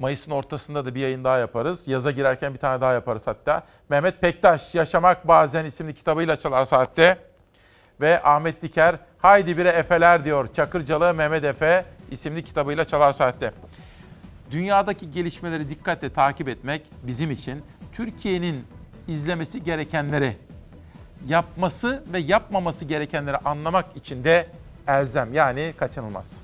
[0.00, 1.88] Mayıs'ın ortasında da bir yayın daha yaparız.
[1.88, 3.62] Yaza girerken bir tane daha yaparız hatta.
[3.88, 7.18] Mehmet Pektaş, Yaşamak Bazen isimli kitabıyla çalar saatte.
[8.00, 10.48] Ve Ahmet Diker, Haydi Bire Efeler diyor.
[10.54, 13.52] Çakırcalı Mehmet Efe isimli kitabıyla çalar saatte.
[14.50, 17.62] Dünyadaki gelişmeleri dikkatle takip etmek bizim için
[17.92, 18.64] Türkiye'nin
[19.08, 20.36] izlemesi gerekenleri,
[21.28, 24.46] yapması ve yapmaması gerekenleri anlamak için de
[24.88, 26.42] elzem yani kaçınılmaz.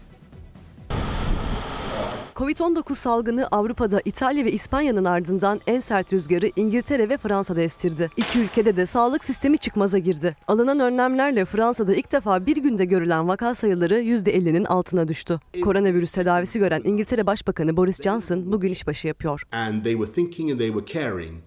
[2.40, 8.10] Covid-19 salgını Avrupa'da İtalya ve İspanya'nın ardından en sert rüzgarı İngiltere ve Fransa'da estirdi.
[8.16, 10.36] İki ülkede de sağlık sistemi çıkmaza girdi.
[10.48, 15.40] Alınan önlemlerle Fransa'da ilk defa bir günde görülen vaka sayıları %50'nin altına düştü.
[15.62, 19.42] Koronavirüs tedavisi gören İngiltere Başbakanı Boris Johnson bugün işbaşı yapıyor.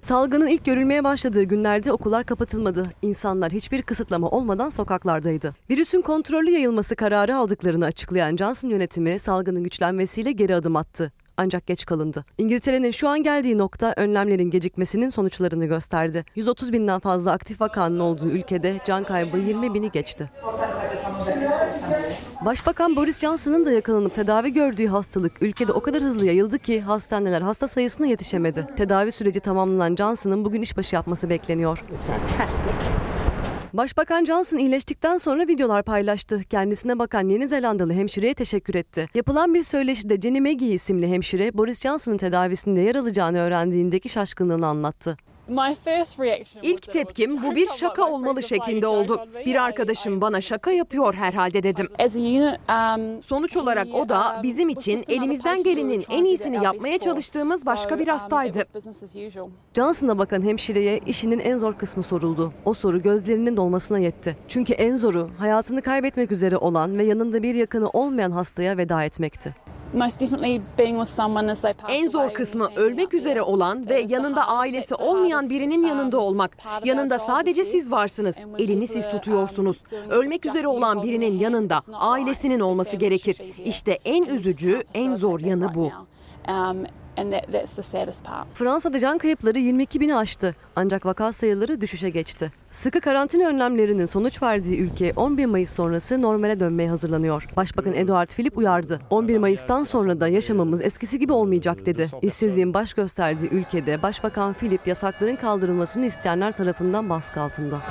[0.01, 2.89] Salgının ilk görülmeye başladığı günlerde okullar kapatılmadı.
[3.01, 5.55] İnsanlar hiçbir kısıtlama olmadan sokaklardaydı.
[5.69, 10.82] Virüsün kontrollü yayılması kararı aldıklarını açıklayan Johnson yönetimi salgının güçlenmesiyle geri adım attı.
[11.37, 12.25] Ancak geç kalındı.
[12.37, 16.25] İngiltere'nin şu an geldiği nokta önlemlerin gecikmesinin sonuçlarını gösterdi.
[16.35, 20.29] 130 binden fazla aktif vakanın olduğu ülkede can kaybı 20 bini geçti.
[22.45, 27.41] Başbakan Boris Johnson'ın da yakalanıp tedavi gördüğü hastalık ülkede o kadar hızlı yayıldı ki hastaneler
[27.41, 28.67] hasta sayısına yetişemedi.
[28.77, 31.83] Tedavi süreci tamamlanan Johnson'ın bugün işbaşı yapması bekleniyor.
[33.73, 36.41] Başbakan Johnson iyileştikten sonra videolar paylaştı.
[36.49, 39.07] Kendisine bakan Yeni Zelandalı hemşireye teşekkür etti.
[39.15, 45.17] Yapılan bir söyleşide Jenny Maggie isimli hemşire Boris Johnson'ın tedavisinde yer alacağını öğrendiğindeki şaşkınlığını anlattı.
[46.61, 49.21] İlk tepkim bu bir şaka olmalı şeklinde oldu.
[49.45, 51.87] Bir arkadaşım bana şaka yapıyor herhalde dedim.
[53.23, 58.63] Sonuç olarak o da bizim için elimizden gelenin en iyisini yapmaya çalıştığımız başka bir hastaydı.
[59.75, 62.53] Johnson'a bakan hemşireye işinin en zor kısmı soruldu.
[62.65, 64.37] O soru gözlerinin dolmasına yetti.
[64.47, 69.55] Çünkü en zoru hayatını kaybetmek üzere olan ve yanında bir yakını olmayan hastaya veda etmekti.
[71.89, 76.57] En zor kısmı ölmek üzere olan ve yanında ailesi olmayan birinin yanında olmak.
[76.85, 78.37] Yanında sadece siz varsınız.
[78.59, 79.77] Elini siz tutuyorsunuz.
[80.09, 83.41] Ölmek üzere olan birinin yanında ailesinin olması gerekir.
[83.65, 85.91] İşte en üzücü, en zor yanı bu.
[88.53, 92.51] Fransa'da can kayıpları 22 bini aştı ancak vaka sayıları düşüşe geçti.
[92.71, 97.47] Sıkı karantina önlemlerinin sonuç verdiği ülke 11 Mayıs sonrası normale dönmeye hazırlanıyor.
[97.57, 98.99] Başbakan Edouard Philippe uyardı.
[99.09, 102.09] 11 Mayıs'tan sonra da yaşamımız eskisi gibi olmayacak dedi.
[102.21, 107.81] İşsizliğin baş gösterdiği ülkede Başbakan Philippe yasakların kaldırılmasını isteyenler tarafından baskı altında.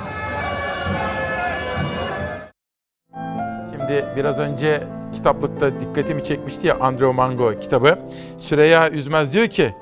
[3.83, 4.83] Şimdi biraz önce
[5.15, 7.99] kitaplıkta dikkatimi çekmişti ya Andrew Mango kitabı.
[8.39, 9.75] Süreyya Üzmez diyor ki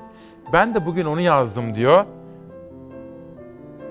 [0.53, 2.05] ben de bugün onu yazdım diyor.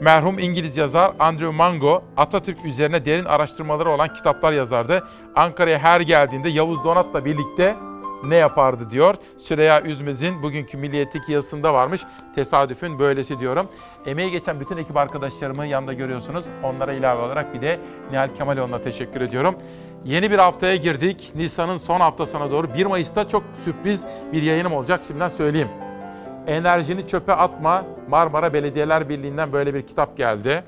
[0.01, 5.05] Merhum İngiliz yazar Andrew Mango Atatürk üzerine derin araştırmaları olan kitaplar yazardı.
[5.35, 7.77] Ankara'ya her geldiğinde Yavuz Donat'la birlikte
[8.25, 9.15] ne yapardı diyor.
[9.39, 12.01] Süreyya Üzmez'in bugünkü Milliyet'teki yazısında varmış.
[12.35, 13.69] Tesadüfün böylesi diyorum.
[14.07, 16.45] Emeği geçen bütün ekip arkadaşlarımı yanında görüyorsunuz.
[16.63, 17.81] Onlara ilave olarak bir de
[18.11, 19.55] Nihal Kemaloğlu'na teşekkür ediyorum.
[20.05, 21.33] Yeni bir haftaya girdik.
[21.35, 25.01] Nisan'ın son haftasına doğru 1 Mayıs'ta çok sürpriz bir yayınım olacak.
[25.07, 25.69] Şimdiden söyleyeyim.
[26.47, 27.85] Enerjini çöpe atma.
[28.09, 30.65] Marmara Belediyeler Birliği'nden böyle bir kitap geldi.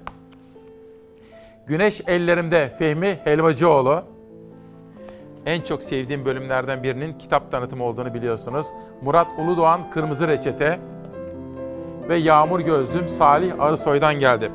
[1.67, 4.05] Güneş Ellerimde Fehmi Helvacıoğlu.
[5.47, 8.67] En çok sevdiğim bölümlerden birinin kitap tanıtımı olduğunu biliyorsunuz.
[9.03, 10.79] Murat Uludoğan Kırmızı Reçete
[12.09, 14.53] ve Yağmur Gözlüm Salih Arısoy'dan geldi.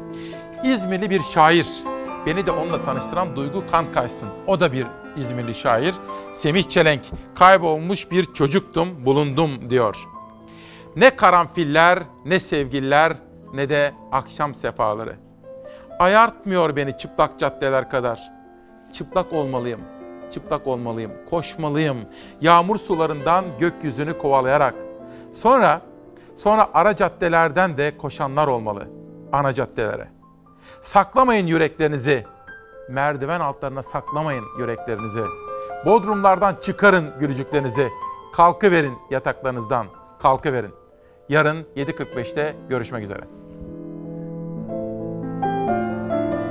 [0.64, 1.68] İzmirli bir şair.
[2.28, 4.30] Beni de onunla tanıştıran Duygu Kankaysın.
[4.48, 5.96] O da bir İzmirli şair.
[6.32, 7.02] Semih Çelenk,
[7.36, 10.08] kaybolmuş bir çocuktum, bulundum diyor.
[10.96, 13.14] Ne karanfiller, ne sevgililer,
[13.54, 15.16] ne de akşam sefaları.
[16.00, 18.32] Ayartmıyor beni çıplak caddeler kadar.
[18.94, 19.82] Çıplak olmalıyım,
[20.32, 21.98] çıplak olmalıyım, koşmalıyım.
[22.42, 24.76] Yağmur sularından gökyüzünü kovalayarak.
[25.36, 25.82] Sonra
[26.38, 28.88] Sonra ara caddelerden de koşanlar olmalı.
[29.32, 30.17] Ana caddelere.
[30.88, 32.24] Saklamayın yüreklerinizi.
[32.90, 35.24] Merdiven altlarına saklamayın yüreklerinizi.
[35.86, 37.90] Bodrumlardan çıkarın gülücüklerinizi.
[38.34, 39.88] Kalkıverin yataklarınızdan.
[40.22, 40.74] Kalkıverin.
[41.30, 43.37] Yarın 7.45'te görüşmek üzere.